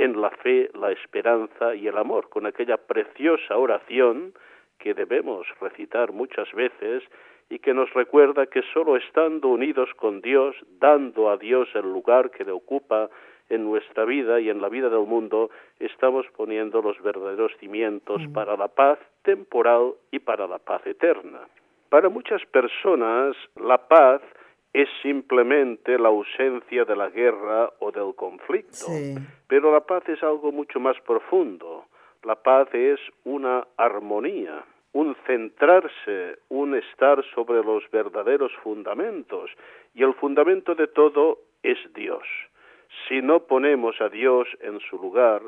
en 0.03 0.21
la 0.21 0.31
fe, 0.31 0.69
la 0.75 0.91
esperanza 0.91 1.77
y 1.77 1.87
el 1.87 1.97
amor, 1.97 2.29
con 2.29 2.45
aquella 2.47 2.77
preciosa 2.77 3.57
oración 3.57 4.35
que 4.79 4.95
debemos 4.95 5.47
recitar 5.61 6.11
muchas 6.11 6.53
veces 6.53 7.05
y 7.49 7.61
que 7.61 7.73
nos 7.73 7.93
recuerda 7.95 8.47
que 8.47 8.63
sólo 8.75 8.97
estando 8.97 9.49
unidos 9.49 9.91
con 9.95 10.21
Dios, 10.21 10.57
dando 10.81 11.31
a 11.31 11.37
Dios 11.37 11.69
el 11.75 11.93
lugar 11.93 12.33
que 12.33 12.45
le 12.45 12.51
ocupa 12.51 13.11
en 13.49 13.65
nuestra 13.65 14.05
vida 14.05 14.41
y 14.41 14.51
en 14.51 14.61
la 14.61 14.69
vida 14.69 14.89
del 14.89 15.07
mundo, 15.07 15.51
estamos 15.79 16.27
poniendo 16.37 16.83
los 16.83 17.01
verdaderos 17.01 17.53
cimientos 17.61 18.23
para 18.35 18.57
la 18.57 18.69
paz 18.69 18.99
temporal 19.23 19.93
y 20.11 20.19
para 20.19 20.49
la 20.49 20.59
paz 20.59 20.85
eterna. 20.85 21.41
Para 21.91 22.09
muchas 22.09 22.45
personas, 22.47 23.37
la 23.55 23.79
paz 23.87 24.23
es 24.73 24.89
simplemente 25.03 25.99
la 25.99 26.09
ausencia 26.09 26.85
de 26.85 26.97
la 26.97 27.11
guerra 27.11 27.71
o 27.81 27.93
del 27.93 28.15
conflicto. 28.15 28.87
Pero 29.47 29.73
la 29.73 29.81
paz 29.81 30.09
es 30.09 30.23
algo 30.23 30.51
mucho 30.51 30.81
más 30.81 30.99
profundo. 31.01 31.85
La 32.23 32.37
paz 32.37 32.69
es 32.73 32.99
una 33.25 33.67
armonía, 33.77 34.65
un 34.93 35.15
centrarse, 35.27 36.39
un 36.49 36.75
estar 36.75 37.23
sobre 37.35 37.63
los 37.63 37.91
verdaderos 37.91 38.53
fundamentos. 38.63 39.51
Y 39.95 40.03
el 40.03 40.15
fundamento 40.15 40.75
de 40.75 40.87
todo 40.87 41.39
es 41.63 41.79
Dios. 41.95 42.23
Si 43.09 43.21
no 43.21 43.41
ponemos 43.41 44.01
a 44.01 44.09
Dios 44.09 44.49
en 44.61 44.81
su 44.81 44.97
lugar, 44.97 45.43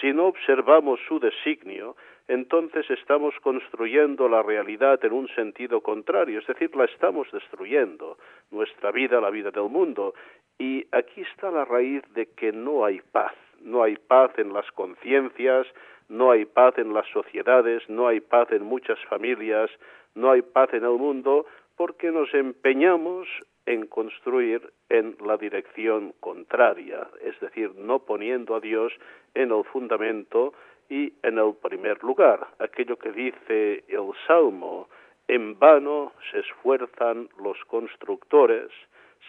si 0.00 0.12
no 0.12 0.26
observamos 0.26 1.00
su 1.08 1.18
designio, 1.18 1.96
entonces 2.28 2.88
estamos 2.90 3.34
construyendo 3.42 4.28
la 4.28 4.42
realidad 4.42 5.04
en 5.04 5.12
un 5.12 5.28
sentido 5.28 5.80
contrario, 5.80 6.38
es 6.38 6.46
decir, 6.46 6.74
la 6.76 6.84
estamos 6.84 7.30
destruyendo, 7.32 8.18
nuestra 8.50 8.90
vida, 8.90 9.20
la 9.20 9.30
vida 9.30 9.50
del 9.50 9.68
mundo. 9.68 10.14
Y 10.58 10.86
aquí 10.92 11.22
está 11.22 11.50
la 11.50 11.64
raíz 11.64 12.02
de 12.14 12.26
que 12.26 12.52
no 12.52 12.84
hay 12.84 13.00
paz, 13.00 13.32
no 13.60 13.82
hay 13.82 13.96
paz 13.96 14.30
en 14.38 14.52
las 14.52 14.70
conciencias, 14.72 15.66
no 16.08 16.30
hay 16.30 16.44
paz 16.44 16.78
en 16.78 16.92
las 16.92 17.06
sociedades, 17.08 17.82
no 17.88 18.06
hay 18.06 18.20
paz 18.20 18.50
en 18.52 18.62
muchas 18.62 18.98
familias, 19.06 19.70
no 20.14 20.30
hay 20.30 20.42
paz 20.42 20.72
en 20.74 20.84
el 20.84 20.98
mundo, 20.98 21.46
porque 21.76 22.10
nos 22.10 22.32
empeñamos 22.34 23.26
en 23.66 23.86
construir 23.86 24.72
en 24.88 25.16
la 25.24 25.36
dirección 25.36 26.12
contraria, 26.20 27.08
es 27.22 27.38
decir, 27.40 27.74
no 27.76 28.00
poniendo 28.00 28.56
a 28.56 28.60
Dios 28.60 28.92
en 29.34 29.52
el 29.52 29.64
fundamento 29.64 30.52
y 30.92 31.10
en 31.22 31.38
el 31.38 31.54
primer 31.54 32.04
lugar, 32.04 32.48
aquello 32.58 32.98
que 32.98 33.12
dice 33.12 33.82
el 33.88 34.12
Salmo, 34.26 34.90
en 35.26 35.58
vano 35.58 36.12
se 36.30 36.40
esfuerzan 36.40 37.30
los 37.42 37.56
constructores 37.64 38.68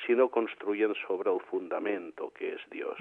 si 0.05 0.11
no 0.13 0.27
construyen 0.27 0.93
sobre 1.07 1.31
el 1.31 1.39
fundamento 1.39 2.33
que 2.33 2.55
es 2.55 2.61
Dios. 2.69 2.97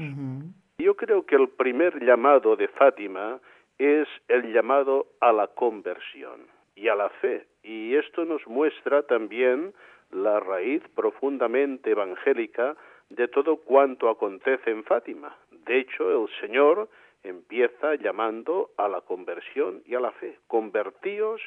Yo 0.78 0.94
creo 0.94 1.26
que 1.26 1.34
el 1.34 1.48
primer 1.48 2.04
llamado 2.04 2.54
de 2.54 2.68
Fátima 2.68 3.40
es 3.78 4.06
el 4.28 4.52
llamado 4.52 5.06
a 5.18 5.32
la 5.32 5.48
conversión 5.48 6.46
y 6.76 6.86
a 6.86 6.94
la 6.94 7.08
fe. 7.08 7.44
Y 7.64 7.96
esto 7.96 8.24
nos 8.24 8.46
muestra 8.46 9.02
también 9.02 9.74
la 10.12 10.38
raíz 10.38 10.84
profundamente 10.94 11.90
evangélica 11.90 12.76
de 13.10 13.26
todo 13.26 13.56
cuanto 13.56 14.08
acontece 14.08 14.70
en 14.70 14.84
Fátima. 14.84 15.36
De 15.66 15.80
hecho, 15.80 16.22
el 16.22 16.28
Señor 16.40 16.88
empieza 17.22 17.94
llamando 17.96 18.70
a 18.76 18.88
la 18.88 19.00
conversión 19.00 19.82
y 19.86 19.94
a 19.94 20.00
la 20.00 20.12
fe. 20.12 20.38
Convertíos 20.46 21.40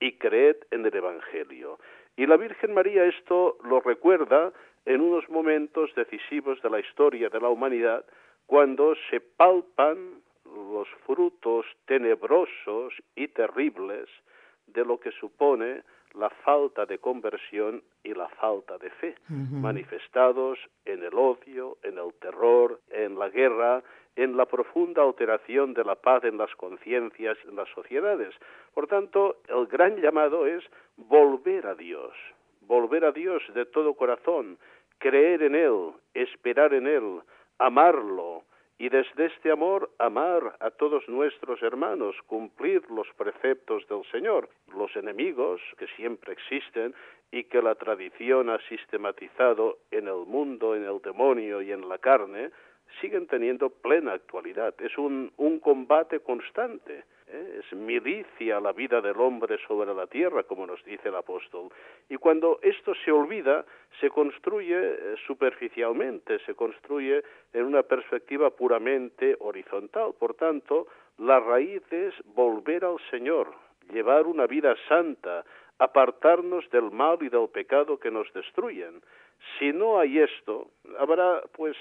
y 0.00 0.12
creed 0.18 0.56
en 0.70 0.86
el 0.86 0.94
Evangelio. 0.94 1.78
Y 2.16 2.26
la 2.26 2.36
Virgen 2.36 2.74
María 2.74 3.04
esto 3.04 3.58
lo 3.64 3.80
recuerda 3.80 4.52
en 4.84 5.00
unos 5.00 5.28
momentos 5.28 5.94
decisivos 5.94 6.60
de 6.62 6.70
la 6.70 6.80
historia 6.80 7.28
de 7.28 7.40
la 7.40 7.48
humanidad, 7.48 8.04
cuando 8.46 8.94
se 9.10 9.20
palpan 9.20 10.22
los 10.44 10.88
frutos 11.04 11.66
tenebrosos 11.84 12.94
y 13.14 13.28
terribles 13.28 14.08
de 14.66 14.84
lo 14.84 14.98
que 14.98 15.10
supone 15.12 15.82
la 16.14 16.30
falta 16.30 16.86
de 16.86 16.98
conversión 16.98 17.82
y 18.02 18.14
la 18.14 18.28
falta 18.28 18.78
de 18.78 18.90
fe, 18.90 19.14
manifestados 19.28 20.58
en 20.84 21.04
el 21.04 21.14
odio, 21.14 21.76
en 21.82 21.98
el 21.98 22.14
terror, 22.14 22.80
en 22.90 23.18
la 23.18 23.28
guerra, 23.28 23.82
en 24.18 24.36
la 24.36 24.46
profunda 24.46 25.02
alteración 25.02 25.74
de 25.74 25.84
la 25.84 25.94
paz 25.94 26.24
en 26.24 26.38
las 26.38 26.52
conciencias, 26.56 27.38
en 27.48 27.54
las 27.54 27.68
sociedades. 27.68 28.34
Por 28.74 28.88
tanto, 28.88 29.36
el 29.48 29.66
gran 29.66 29.96
llamado 29.98 30.44
es 30.44 30.64
volver 30.96 31.64
a 31.68 31.76
Dios, 31.76 32.12
volver 32.62 33.04
a 33.04 33.12
Dios 33.12 33.40
de 33.54 33.64
todo 33.64 33.94
corazón, 33.94 34.58
creer 34.98 35.44
en 35.44 35.54
Él, 35.54 35.92
esperar 36.14 36.74
en 36.74 36.88
Él, 36.88 37.20
amarlo, 37.58 38.42
y 38.76 38.88
desde 38.88 39.26
este 39.26 39.52
amor 39.52 39.88
amar 39.98 40.56
a 40.58 40.70
todos 40.70 41.08
nuestros 41.08 41.62
hermanos, 41.62 42.16
cumplir 42.26 42.90
los 42.90 43.06
preceptos 43.16 43.86
del 43.86 44.04
Señor, 44.10 44.48
los 44.76 44.94
enemigos 44.96 45.60
que 45.78 45.86
siempre 45.96 46.32
existen 46.32 46.92
y 47.30 47.44
que 47.44 47.62
la 47.62 47.76
tradición 47.76 48.50
ha 48.50 48.58
sistematizado 48.68 49.78
en 49.92 50.08
el 50.08 50.26
mundo, 50.26 50.74
en 50.74 50.84
el 50.84 51.00
demonio 51.02 51.62
y 51.62 51.70
en 51.70 51.88
la 51.88 51.98
carne, 51.98 52.50
siguen 53.00 53.26
teniendo 53.26 53.70
plena 53.70 54.12
actualidad. 54.12 54.74
Es 54.80 54.96
un, 54.98 55.32
un 55.36 55.58
combate 55.60 56.20
constante 56.20 57.04
¿eh? 57.30 57.60
es 57.60 57.72
milicia 57.78 58.60
la 58.60 58.72
vida 58.72 59.00
del 59.00 59.18
hombre 59.20 59.58
sobre 59.66 59.94
la 59.94 60.06
tierra, 60.06 60.42
como 60.44 60.66
nos 60.66 60.82
dice 60.84 61.08
el 61.08 61.16
apóstol. 61.16 61.68
Y 62.08 62.16
cuando 62.16 62.58
esto 62.62 62.94
se 63.04 63.12
olvida, 63.12 63.64
se 64.00 64.10
construye 64.10 64.76
eh, 64.76 65.14
superficialmente, 65.26 66.38
se 66.40 66.54
construye 66.54 67.22
en 67.52 67.64
una 67.64 67.82
perspectiva 67.82 68.50
puramente 68.50 69.36
horizontal. 69.40 70.14
Por 70.18 70.34
tanto, 70.34 70.86
la 71.18 71.40
raíz 71.40 71.82
es 71.90 72.14
volver 72.34 72.84
al 72.84 72.98
Señor, 73.10 73.52
llevar 73.92 74.26
una 74.26 74.46
vida 74.46 74.74
santa, 74.88 75.44
apartarnos 75.78 76.68
del 76.70 76.90
mal 76.90 77.18
y 77.20 77.28
del 77.28 77.48
pecado 77.48 77.98
que 77.98 78.10
nos 78.10 78.32
destruyen. 78.32 79.00
Si 79.58 79.72
no 79.72 79.98
hay 79.98 80.18
esto, 80.18 80.70
habrá 80.98 81.42
pues 81.52 81.76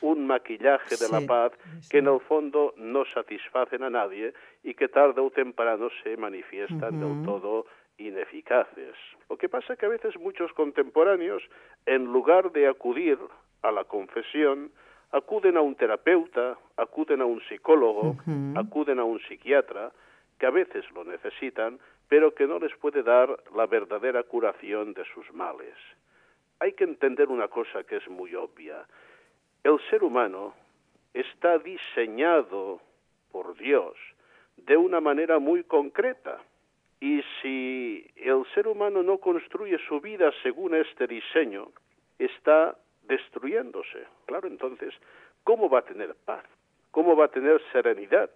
un 0.00 0.26
maquillaje 0.26 0.96
de 0.96 1.08
la 1.08 1.26
paz 1.26 1.52
que 1.90 1.98
en 1.98 2.06
el 2.06 2.20
fondo 2.20 2.74
no 2.76 3.04
satisfacen 3.04 3.82
a 3.82 3.90
nadie 3.90 4.32
y 4.62 4.74
que 4.74 4.88
tarde 4.88 5.20
o 5.20 5.30
temprano 5.30 5.88
se 6.02 6.16
manifiestan 6.16 7.00
del 7.00 7.24
todo 7.24 7.66
ineficaces. 7.98 8.94
Lo 9.28 9.36
que 9.36 9.48
pasa 9.48 9.74
es 9.74 9.78
que 9.78 9.86
a 9.86 9.90
veces 9.90 10.18
muchos 10.18 10.52
contemporáneos, 10.54 11.42
en 11.86 12.04
lugar 12.04 12.50
de 12.52 12.66
acudir 12.66 13.18
a 13.62 13.70
la 13.70 13.84
confesión, 13.84 14.72
acuden 15.12 15.56
a 15.56 15.60
un 15.60 15.74
terapeuta, 15.74 16.56
acuden 16.76 17.20
a 17.20 17.26
un 17.26 17.40
psicólogo, 17.42 18.16
acuden 18.56 18.98
a 18.98 19.04
un 19.04 19.20
psiquiatra, 19.20 19.92
que 20.38 20.46
a 20.46 20.50
veces 20.50 20.84
lo 20.92 21.04
necesitan, 21.04 21.78
pero 22.08 22.34
que 22.34 22.46
no 22.46 22.58
les 22.58 22.74
puede 22.76 23.02
dar 23.02 23.28
la 23.54 23.66
verdadera 23.66 24.22
curación 24.22 24.94
de 24.94 25.04
sus 25.14 25.30
males. 25.34 25.74
Hay 26.60 26.72
que 26.74 26.84
entender 26.84 27.28
una 27.28 27.48
cosa 27.48 27.84
que 27.84 27.96
es 27.96 28.08
muy 28.08 28.34
obvia. 28.34 28.86
El 29.64 29.78
ser 29.88 30.04
humano 30.04 30.54
está 31.14 31.58
diseñado 31.58 32.80
por 33.32 33.56
Dios 33.56 33.96
de 34.56 34.76
una 34.76 35.00
manera 35.00 35.38
muy 35.38 35.64
concreta. 35.64 36.38
Y 37.00 37.22
si 37.40 38.06
el 38.16 38.44
ser 38.54 38.68
humano 38.68 39.02
no 39.02 39.18
construye 39.18 39.78
su 39.88 40.00
vida 40.00 40.30
según 40.42 40.74
este 40.74 41.06
diseño, 41.06 41.68
está 42.18 42.76
destruyéndose. 43.04 44.06
Claro, 44.26 44.48
entonces, 44.48 44.94
¿cómo 45.42 45.70
va 45.70 45.78
a 45.78 45.84
tener 45.84 46.14
paz? 46.26 46.44
¿Cómo 46.90 47.16
va 47.16 47.26
a 47.26 47.28
tener 47.28 47.60
serenidad 47.72 48.30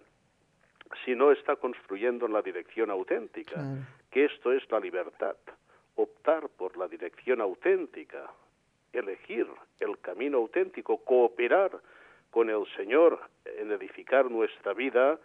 si 1.03 1.15
no 1.15 1.31
está 1.31 1.55
construyendo 1.57 2.25
en 2.25 2.33
la 2.33 2.41
dirección 2.41 2.89
auténtica? 2.89 3.61
Que 4.09 4.25
esto 4.25 4.51
es 4.51 4.69
la 4.71 4.79
libertad. 4.79 5.35
Optar 5.95 6.49
por 6.49 6.77
la 6.77 6.87
dirección 6.87 7.41
auténtica, 7.41 8.31
elegir 8.93 9.47
el 9.79 9.99
camino 9.99 10.37
auténtico, 10.37 10.97
cooperar 10.97 11.71
con 12.31 12.49
el 12.49 12.65
Señor 12.75 13.19
en 13.45 13.71
edificar 13.71 14.29
nuestra 14.29 14.73
vida 14.73 15.19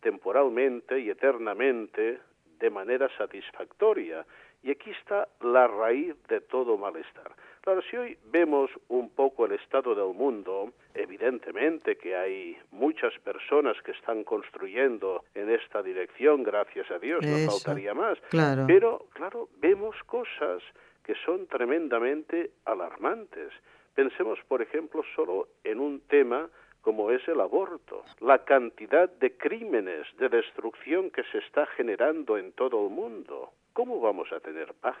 temporalmente 0.00 1.00
y 1.00 1.10
eternamente 1.10 2.20
de 2.58 2.70
manera 2.70 3.08
satisfactoria. 3.16 4.24
Y 4.62 4.70
aquí 4.70 4.90
está 4.90 5.28
la 5.40 5.66
raíz 5.66 6.14
de 6.28 6.40
todo 6.40 6.78
malestar. 6.78 7.32
Claro, 7.64 7.80
si 7.90 7.96
hoy 7.96 8.18
vemos 8.26 8.70
un 8.88 9.08
poco 9.08 9.46
el 9.46 9.52
estado 9.52 9.94
del 9.94 10.14
mundo, 10.14 10.74
evidentemente 10.92 11.96
que 11.96 12.14
hay 12.14 12.58
muchas 12.72 13.18
personas 13.20 13.74
que 13.82 13.92
están 13.92 14.22
construyendo 14.22 15.24
en 15.34 15.48
esta 15.48 15.82
dirección, 15.82 16.42
gracias 16.42 16.90
a 16.90 16.98
Dios, 16.98 17.24
no 17.24 17.50
faltaría 17.50 17.94
más. 17.94 18.18
Pero, 18.66 19.06
claro, 19.14 19.48
vemos 19.62 19.96
cosas 20.04 20.62
que 21.02 21.14
son 21.24 21.46
tremendamente 21.46 22.50
alarmantes. 22.66 23.50
Pensemos, 23.94 24.38
por 24.46 24.60
ejemplo, 24.60 25.02
solo 25.16 25.48
en 25.64 25.80
un 25.80 26.00
tema 26.00 26.50
como 26.82 27.10
es 27.10 27.26
el 27.28 27.40
aborto, 27.40 28.04
la 28.20 28.44
cantidad 28.44 29.08
de 29.08 29.38
crímenes, 29.38 30.06
de 30.18 30.28
destrucción 30.28 31.10
que 31.10 31.22
se 31.32 31.38
está 31.38 31.64
generando 31.64 32.36
en 32.36 32.52
todo 32.52 32.86
el 32.86 32.92
mundo. 32.92 33.52
¿Cómo 33.72 34.02
vamos 34.02 34.30
a 34.32 34.40
tener 34.40 34.74
paz 34.74 34.98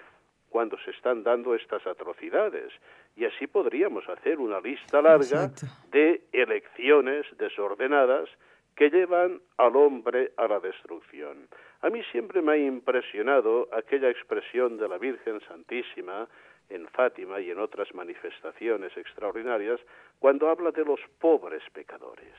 cuando 0.54 0.78
se 0.84 0.92
están 0.92 1.24
dando 1.24 1.56
estas 1.56 1.84
atrocidades? 1.84 2.72
Y 3.16 3.24
así 3.24 3.48
podríamos 3.48 4.08
hacer 4.08 4.38
una 4.38 4.60
lista 4.60 5.02
larga 5.02 5.50
de 5.90 6.22
elecciones 6.30 7.26
desordenadas 7.38 8.28
que 8.76 8.88
llevan 8.88 9.40
al 9.56 9.74
hombre 9.74 10.30
a 10.36 10.46
la 10.46 10.60
destrucción. 10.60 11.48
A 11.82 11.90
mí 11.90 12.02
siempre 12.12 12.40
me 12.40 12.52
ha 12.52 12.56
impresionado 12.56 13.68
aquella 13.72 14.08
expresión 14.08 14.76
de 14.76 14.86
la 14.86 14.96
Virgen 14.96 15.40
Santísima 15.48 16.28
en 16.68 16.86
Fátima 16.86 17.40
y 17.40 17.50
en 17.50 17.58
otras 17.58 17.92
manifestaciones 17.92 18.96
extraordinarias 18.96 19.80
cuando 20.20 20.48
habla 20.48 20.70
de 20.70 20.84
los 20.84 21.00
pobres 21.18 21.64
pecadores. 21.72 22.36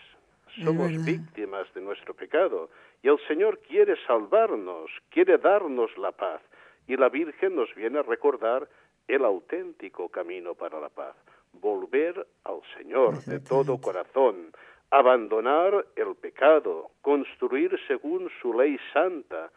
Somos 0.64 1.06
víctimas 1.06 1.68
de 1.74 1.82
nuestro 1.82 2.14
pecado 2.14 2.70
y 3.04 3.10
el 3.10 3.20
Señor 3.28 3.60
quiere 3.60 3.98
salvarnos, 4.08 4.90
quiere 5.10 5.38
darnos 5.38 5.98
la 5.98 6.14
paz 6.14 6.42
y 6.88 6.98
la 6.98 7.10
Virgen 7.10 7.56
nos 7.56 7.74
viene 7.76 8.00
a 8.00 8.04
recordar 8.04 8.68
el 9.08 9.24
auténtico 9.24 10.10
camino 10.10 10.56
para 10.56 10.80
la 10.80 10.90
paz, 10.90 11.16
volver 11.54 12.26
al 12.44 12.62
Señor 12.78 13.24
de 13.26 13.40
todo 13.40 13.80
corazón, 13.80 14.52
abandonar 14.92 15.86
el 15.96 16.16
pecado, 16.16 16.92
construir 17.02 17.78
según 17.88 18.30
su 18.42 18.54
ley 18.54 18.78
santa, 18.94 19.52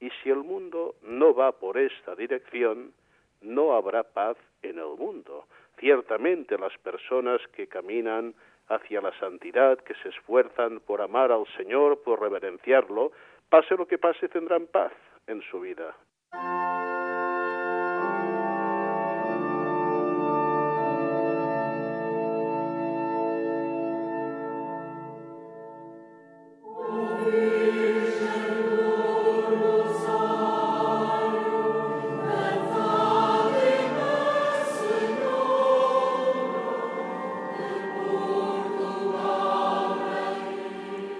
y 0.00 0.10
si 0.22 0.30
el 0.30 0.44
mundo 0.44 0.94
no 1.02 1.34
va 1.34 1.52
por 1.52 1.76
esta 1.78 2.14
dirección, 2.14 2.92
no 3.40 3.74
habrá 3.74 4.04
paz 4.04 4.36
en 4.62 4.78
el 4.78 4.96
mundo. 4.96 5.46
Ciertamente 5.78 6.58
las 6.58 6.76
personas 6.78 7.40
que 7.52 7.66
caminan 7.66 8.34
hacia 8.68 9.00
la 9.00 9.16
santidad, 9.18 9.78
que 9.78 9.94
se 9.94 10.10
esfuerzan 10.10 10.80
por 10.80 11.00
amar 11.00 11.32
al 11.32 11.46
Señor, 11.56 12.02
por 12.02 12.20
reverenciarlo, 12.20 13.12
pase 13.48 13.76
lo 13.76 13.86
que 13.86 13.98
pase, 13.98 14.28
tendrán 14.28 14.66
paz 14.66 14.92
en 15.26 15.42
su 15.42 15.60
vida. 15.60 15.96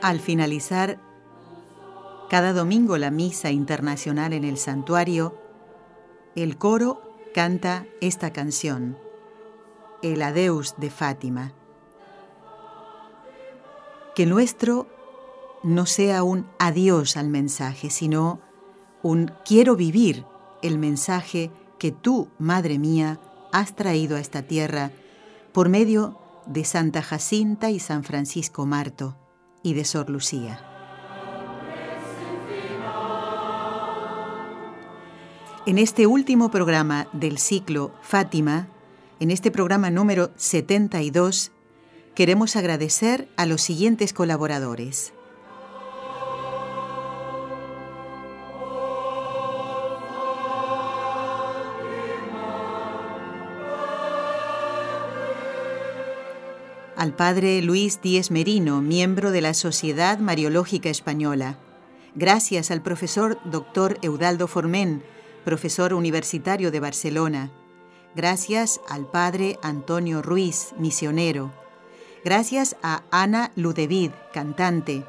Al 0.08 0.20
finalizar 0.20 1.07
cada 2.28 2.52
domingo 2.52 2.98
la 2.98 3.10
misa 3.10 3.50
internacional 3.50 4.32
en 4.32 4.44
el 4.44 4.58
santuario, 4.58 5.34
el 6.36 6.58
coro 6.58 7.02
canta 7.34 7.86
esta 8.00 8.32
canción, 8.32 8.98
el 10.02 10.22
Adeus 10.22 10.74
de 10.76 10.90
Fátima. 10.90 11.52
Que 14.14 14.26
nuestro 14.26 14.86
no 15.62 15.86
sea 15.86 16.22
un 16.22 16.46
adiós 16.58 17.16
al 17.16 17.28
mensaje, 17.28 17.90
sino 17.90 18.40
un 19.02 19.32
quiero 19.44 19.74
vivir 19.74 20.24
el 20.62 20.78
mensaje 20.78 21.50
que 21.78 21.92
tú, 21.92 22.28
Madre 22.38 22.78
mía, 22.78 23.18
has 23.52 23.74
traído 23.74 24.16
a 24.16 24.20
esta 24.20 24.42
tierra 24.42 24.90
por 25.52 25.68
medio 25.68 26.18
de 26.46 26.64
Santa 26.64 27.02
Jacinta 27.02 27.70
y 27.70 27.78
San 27.78 28.04
Francisco 28.04 28.66
Marto 28.66 29.16
y 29.62 29.74
de 29.74 29.84
Sor 29.84 30.10
Lucía. 30.10 30.67
En 35.68 35.76
este 35.76 36.06
último 36.06 36.50
programa 36.50 37.08
del 37.12 37.36
ciclo 37.36 37.92
Fátima, 38.00 38.68
en 39.20 39.30
este 39.30 39.50
programa 39.50 39.90
número 39.90 40.30
72, 40.36 41.52
queremos 42.14 42.56
agradecer 42.56 43.28
a 43.36 43.44
los 43.44 43.60
siguientes 43.60 44.14
colaboradores. 44.14 45.12
al 56.96 57.14
padre 57.14 57.60
Luis 57.60 58.00
Díez 58.00 58.30
Merino, 58.30 58.80
miembro 58.80 59.30
de 59.30 59.42
la 59.42 59.52
Sociedad 59.52 60.18
Mariológica 60.18 60.88
Española. 60.88 61.58
Gracias 62.14 62.70
al 62.70 62.80
profesor 62.80 63.38
doctor 63.44 63.98
Eudaldo 64.00 64.48
Formén, 64.48 65.02
profesor 65.48 65.94
universitario 65.94 66.70
de 66.70 66.78
Barcelona. 66.78 67.50
Gracias 68.14 68.82
al 68.86 69.06
padre 69.06 69.58
Antonio 69.62 70.20
Ruiz, 70.20 70.74
misionero. 70.78 71.54
Gracias 72.22 72.76
a 72.82 73.02
Ana 73.10 73.50
Ludevid, 73.56 74.10
cantante. 74.34 75.06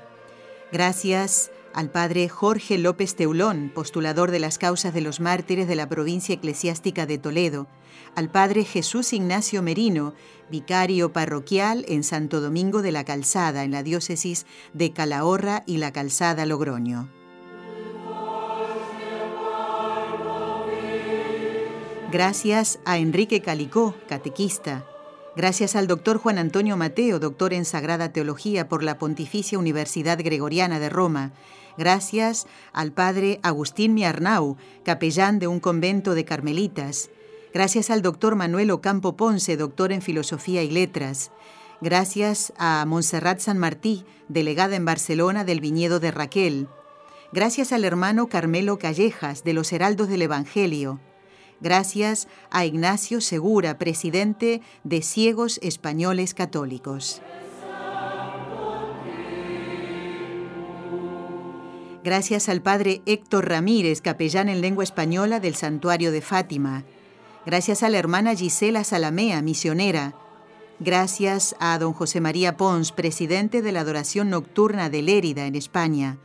Gracias 0.71 1.51
al 1.73 1.91
padre 1.91 2.29
Jorge 2.29 2.77
López 2.77 3.17
Teulón, 3.17 3.69
postulador 3.75 4.31
de 4.31 4.39
las 4.39 4.57
causas 4.57 4.93
de 4.93 5.01
los 5.01 5.19
mártires 5.19 5.67
de 5.67 5.75
la 5.75 5.89
provincia 5.89 6.35
eclesiástica 6.35 7.05
de 7.05 7.17
Toledo, 7.17 7.67
al 8.15 8.31
padre 8.31 8.63
Jesús 8.63 9.11
Ignacio 9.11 9.61
Merino, 9.61 10.13
vicario 10.49 11.11
parroquial 11.11 11.83
en 11.89 12.05
Santo 12.05 12.39
Domingo 12.39 12.81
de 12.81 12.93
la 12.93 13.03
Calzada, 13.03 13.65
en 13.65 13.71
la 13.71 13.83
diócesis 13.83 14.45
de 14.73 14.93
Calahorra 14.93 15.63
y 15.65 15.79
la 15.79 15.91
Calzada 15.91 16.45
Logroño. 16.45 17.18
Gracias 22.11 22.79
a 22.85 22.97
Enrique 22.97 23.39
Calicó, 23.41 23.93
catequista. 24.07 24.83
Gracias 25.35 25.75
al 25.75 25.85
doctor 25.85 26.17
Juan 26.17 26.39
Antonio 26.39 26.75
Mateo, 26.75 27.19
doctor 27.19 27.53
en 27.53 27.65
Sagrada 27.65 28.11
Teología 28.11 28.67
por 28.67 28.81
la 28.81 28.97
Pontificia 28.97 29.59
Universidad 29.59 30.17
Gregoriana 30.17 30.79
de 30.79 30.89
Roma. 30.89 31.33
Gracias 31.77 32.47
al 32.73 32.93
padre 32.93 33.39
Agustín 33.43 33.93
Miarnau, 33.93 34.57
capellán 34.83 35.37
de 35.37 35.45
un 35.45 35.59
convento 35.59 36.15
de 36.15 36.25
carmelitas. 36.25 37.11
Gracias 37.53 37.91
al 37.91 38.01
doctor 38.01 38.35
Manuel 38.35 38.71
Ocampo 38.71 39.15
Ponce, 39.15 39.55
doctor 39.55 39.91
en 39.91 40.01
Filosofía 40.01 40.63
y 40.63 40.71
Letras. 40.71 41.29
Gracias 41.79 42.53
a 42.57 42.83
Montserrat 42.87 43.39
San 43.39 43.59
Martí, 43.59 44.03
delegada 44.29 44.75
en 44.75 44.83
Barcelona 44.83 45.43
del 45.43 45.61
viñedo 45.61 45.99
de 45.99 46.09
Raquel. 46.09 46.69
Gracias 47.33 47.71
al 47.71 47.85
hermano 47.85 48.29
Carmelo 48.29 48.79
Callejas, 48.79 49.43
de 49.43 49.53
los 49.53 49.71
Heraldos 49.71 50.09
del 50.09 50.23
Evangelio 50.23 50.99
gracias 51.61 52.27
a 52.49 52.65
Ignacio 52.65 53.21
Segura, 53.21 53.77
presidente 53.77 54.61
de 54.83 55.01
Ciegos 55.01 55.59
Españoles 55.61 56.33
Católicos. 56.33 57.21
Gracias 62.03 62.47
al 62.47 62.61
padre 62.61 63.01
Héctor 63.05 63.49
Ramírez, 63.49 64.01
capellán 64.01 64.47
en 64.47 64.61
lengua 64.61 64.83
española 64.83 65.39
del 65.39 65.55
Santuario 65.55 66.11
de 66.11 66.21
Fátima. 66.21 66.85
Gracias 67.45 67.83
a 67.83 67.89
la 67.89 67.97
hermana 67.97 68.35
Gisela 68.35 68.83
Salamea, 68.83 69.41
misionera. 69.41 70.15
Gracias 70.79 71.57
a 71.59 71.77
don 71.77 71.91
José 71.91 72.21
María 72.21 72.55
Pons, 72.55 72.93
presidente 72.93 73.61
de 73.61 73.73
la 73.73 73.81
Adoración 73.81 74.29
Nocturna 74.29 74.89
de 74.89 75.01
Lérida, 75.01 75.45
en 75.45 75.55
España. 75.55 76.17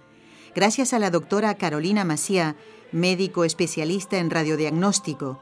Gracias 0.55 0.93
a 0.93 1.01
la 1.01 1.11
doctora 1.11 1.55
Carolina 1.57 2.05
Maciá, 2.05 2.55
médico 2.95 3.45
especialista 3.45 4.18
en 4.18 4.30
radiodiagnóstico. 4.30 5.40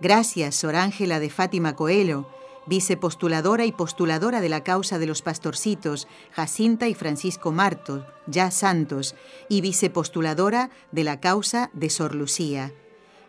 Gracias, 0.00 0.54
Sor 0.54 0.74
Ángela 0.74 1.20
de 1.20 1.28
Fátima 1.28 1.76
Coelho, 1.76 2.26
vicepostuladora 2.66 3.66
y 3.66 3.72
postuladora 3.72 4.40
de 4.40 4.48
la 4.48 4.64
causa 4.64 4.98
de 4.98 5.06
los 5.06 5.20
pastorcitos, 5.20 6.08
Jacinta 6.32 6.88
y 6.88 6.94
Francisco 6.94 7.52
Marto, 7.52 8.06
ya 8.26 8.50
santos, 8.50 9.14
y 9.50 9.60
vicepostuladora 9.60 10.70
de 10.90 11.04
la 11.04 11.20
causa 11.20 11.70
de 11.74 11.90
Sor 11.90 12.14
Lucía. 12.14 12.72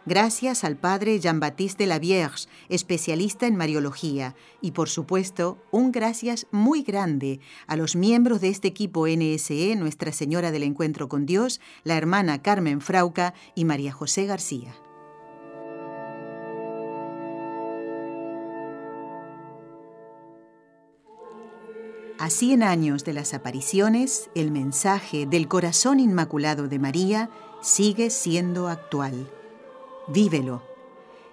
Gracias 0.06 0.64
al 0.64 0.78
padre 0.78 1.20
Jean-Baptiste 1.20 1.84
de 1.84 1.88
la 1.88 2.00
especialista 2.70 3.48
en 3.48 3.58
Mariología. 3.58 4.34
Y 4.62 4.72
por 4.72 4.90
supuesto, 4.90 5.58
un 5.72 5.92
gracias 5.92 6.48
muy 6.52 6.84
grande 6.84 7.42
a 7.68 7.76
los 7.76 7.96
miembros 7.96 8.40
de 8.40 8.50
este 8.50 8.70
equipo 8.70 9.08
NSE, 9.08 9.76
Nuestra 9.76 10.12
Señora 10.14 10.52
del 10.52 10.64
Encuentro 10.64 11.10
con 11.10 11.26
Dios, 11.26 11.60
la 11.84 11.98
hermana 11.98 12.42
Carmen 12.42 12.82
Frauca 12.82 13.34
y 13.56 13.66
María 13.66 13.92
José 13.92 14.26
García. 14.26 14.74
A 22.18 22.30
100 22.30 22.64
años 22.64 23.04
de 23.06 23.14
las 23.14 23.34
apariciones, 23.34 24.30
el 24.34 24.52
mensaje 24.52 25.26
del 25.26 25.48
corazón 25.48 26.00
inmaculado 26.00 26.68
de 26.68 26.80
María 26.80 27.30
sigue 27.62 28.10
siendo 28.10 28.68
actual 28.68 29.30
vívelo. 30.10 30.64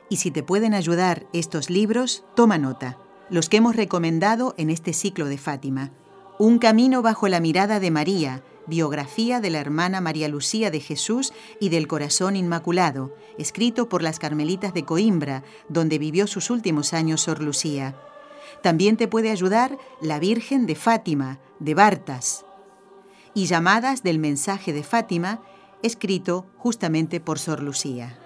Y 0.09 0.17
si 0.17 0.31
te 0.31 0.43
pueden 0.43 0.75
ayudar 0.75 1.27
estos 1.33 1.71
libros, 1.71 2.25
toma 2.35 2.59
nota. 2.59 2.99
Los 3.29 3.49
que 3.49 3.57
hemos 3.57 3.75
recomendado 3.75 4.55
en 4.57 4.71
este 4.71 4.93
ciclo 4.93 5.27
de 5.27 5.39
Fátima. 5.39 5.91
Un 6.39 6.59
camino 6.59 7.03
bajo 7.03 7.29
la 7.29 7.41
mirada 7.41 7.81
de 7.81 7.91
María, 7.91 8.43
biografía 8.67 9.41
de 9.41 9.51
la 9.51 9.59
hermana 9.59 10.01
María 10.01 10.29
Lucía 10.29 10.71
de 10.71 10.81
Jesús 10.81 11.33
y 11.61 11.71
del 11.71 11.89
Corazón 11.89 12.37
Inmaculado, 12.37 13.17
escrito 13.39 13.89
por 13.89 14.03
las 14.03 14.19
Carmelitas 14.19 14.75
de 14.75 14.85
Coimbra, 14.85 15.43
donde 15.69 15.99
vivió 15.99 16.27
sus 16.27 16.51
últimos 16.51 16.93
años 16.93 17.23
Sor 17.23 17.43
Lucía. 17.43 17.97
También 18.63 18.97
te 18.97 19.09
puede 19.09 19.31
ayudar 19.31 19.79
La 20.01 20.19
Virgen 20.19 20.67
de 20.67 20.75
Fátima, 20.75 21.41
de 21.59 21.75
Bartas, 21.75 22.45
y 23.35 23.47
Llamadas 23.47 24.03
del 24.03 24.19
Mensaje 24.19 24.73
de 24.73 24.83
Fátima, 24.83 25.43
escrito 25.83 26.47
justamente 26.57 27.21
por 27.21 27.39
Sor 27.39 27.63
Lucía. 27.63 28.19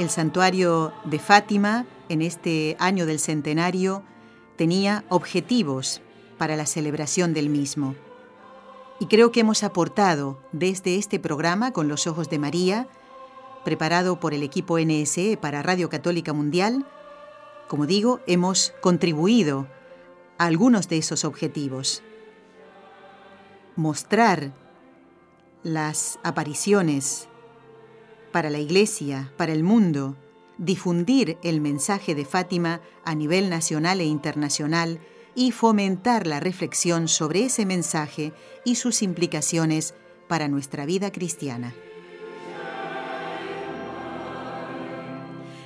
El 0.00 0.08
santuario 0.08 0.94
de 1.04 1.18
Fátima, 1.18 1.84
en 2.08 2.22
este 2.22 2.74
año 2.78 3.04
del 3.04 3.18
centenario, 3.18 4.02
tenía 4.56 5.04
objetivos 5.10 6.00
para 6.38 6.56
la 6.56 6.64
celebración 6.64 7.34
del 7.34 7.50
mismo. 7.50 7.94
Y 8.98 9.08
creo 9.08 9.30
que 9.30 9.40
hemos 9.40 9.62
aportado 9.62 10.40
desde 10.52 10.96
este 10.96 11.20
programa 11.20 11.72
con 11.72 11.86
los 11.86 12.06
ojos 12.06 12.30
de 12.30 12.38
María, 12.38 12.88
preparado 13.62 14.18
por 14.18 14.32
el 14.32 14.42
equipo 14.42 14.78
NSE 14.78 15.36
para 15.36 15.62
Radio 15.62 15.90
Católica 15.90 16.32
Mundial, 16.32 16.86
como 17.68 17.84
digo, 17.84 18.20
hemos 18.26 18.72
contribuido 18.80 19.66
a 20.38 20.46
algunos 20.46 20.88
de 20.88 20.96
esos 20.96 21.26
objetivos. 21.26 22.02
Mostrar 23.76 24.54
las 25.62 26.18
apariciones 26.22 27.28
para 28.32 28.50
la 28.50 28.58
Iglesia, 28.58 29.32
para 29.36 29.52
el 29.52 29.62
mundo, 29.62 30.16
difundir 30.58 31.38
el 31.42 31.60
mensaje 31.60 32.14
de 32.14 32.24
Fátima 32.24 32.80
a 33.04 33.14
nivel 33.14 33.48
nacional 33.50 34.00
e 34.00 34.04
internacional 34.04 35.00
y 35.34 35.52
fomentar 35.52 36.26
la 36.26 36.40
reflexión 36.40 37.08
sobre 37.08 37.44
ese 37.44 37.64
mensaje 37.64 38.32
y 38.64 38.74
sus 38.74 39.02
implicaciones 39.02 39.94
para 40.28 40.48
nuestra 40.48 40.86
vida 40.86 41.10
cristiana. 41.12 41.74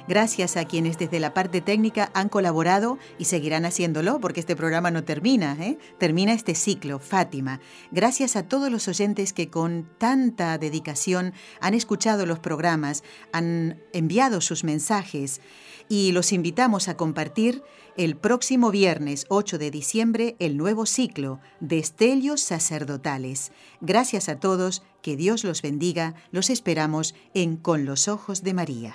Gracias 0.06 0.58
a 0.58 0.66
quienes 0.66 0.98
desde 0.98 1.18
la 1.18 1.32
parte 1.32 1.62
técnica 1.62 2.10
han 2.12 2.28
colaborado 2.28 2.98
y 3.18 3.24
seguirán 3.24 3.64
haciéndolo 3.64 4.20
porque 4.20 4.40
este 4.40 4.54
programa 4.54 4.90
no 4.90 5.02
termina, 5.02 5.56
¿eh? 5.58 5.78
termina 5.98 6.34
este 6.34 6.54
ciclo, 6.54 6.98
Fátima. 6.98 7.60
Gracias 7.90 8.36
a 8.36 8.46
todos 8.46 8.70
los 8.70 8.86
oyentes 8.86 9.32
que 9.32 9.48
con 9.48 9.88
tanta 9.96 10.58
dedicación 10.58 11.32
han 11.60 11.72
escuchado 11.72 12.26
los 12.26 12.38
programas, 12.38 13.02
han 13.32 13.80
enviado 13.94 14.42
sus 14.42 14.62
mensajes 14.62 15.40
y 15.88 16.12
los 16.12 16.32
invitamos 16.32 16.88
a 16.88 16.98
compartir 16.98 17.62
el 17.96 18.16
próximo 18.16 18.70
viernes 18.70 19.24
8 19.30 19.56
de 19.56 19.70
diciembre 19.70 20.36
el 20.38 20.58
nuevo 20.58 20.84
ciclo 20.84 21.40
de 21.60 21.78
Estelios 21.78 22.42
Sacerdotales. 22.42 23.52
Gracias 23.80 24.28
a 24.28 24.38
todos, 24.38 24.82
que 25.00 25.16
Dios 25.16 25.44
los 25.44 25.62
bendiga, 25.62 26.14
los 26.30 26.50
esperamos 26.50 27.14
en 27.32 27.56
Con 27.56 27.86
los 27.86 28.08
Ojos 28.08 28.42
de 28.42 28.52
María. 28.52 28.94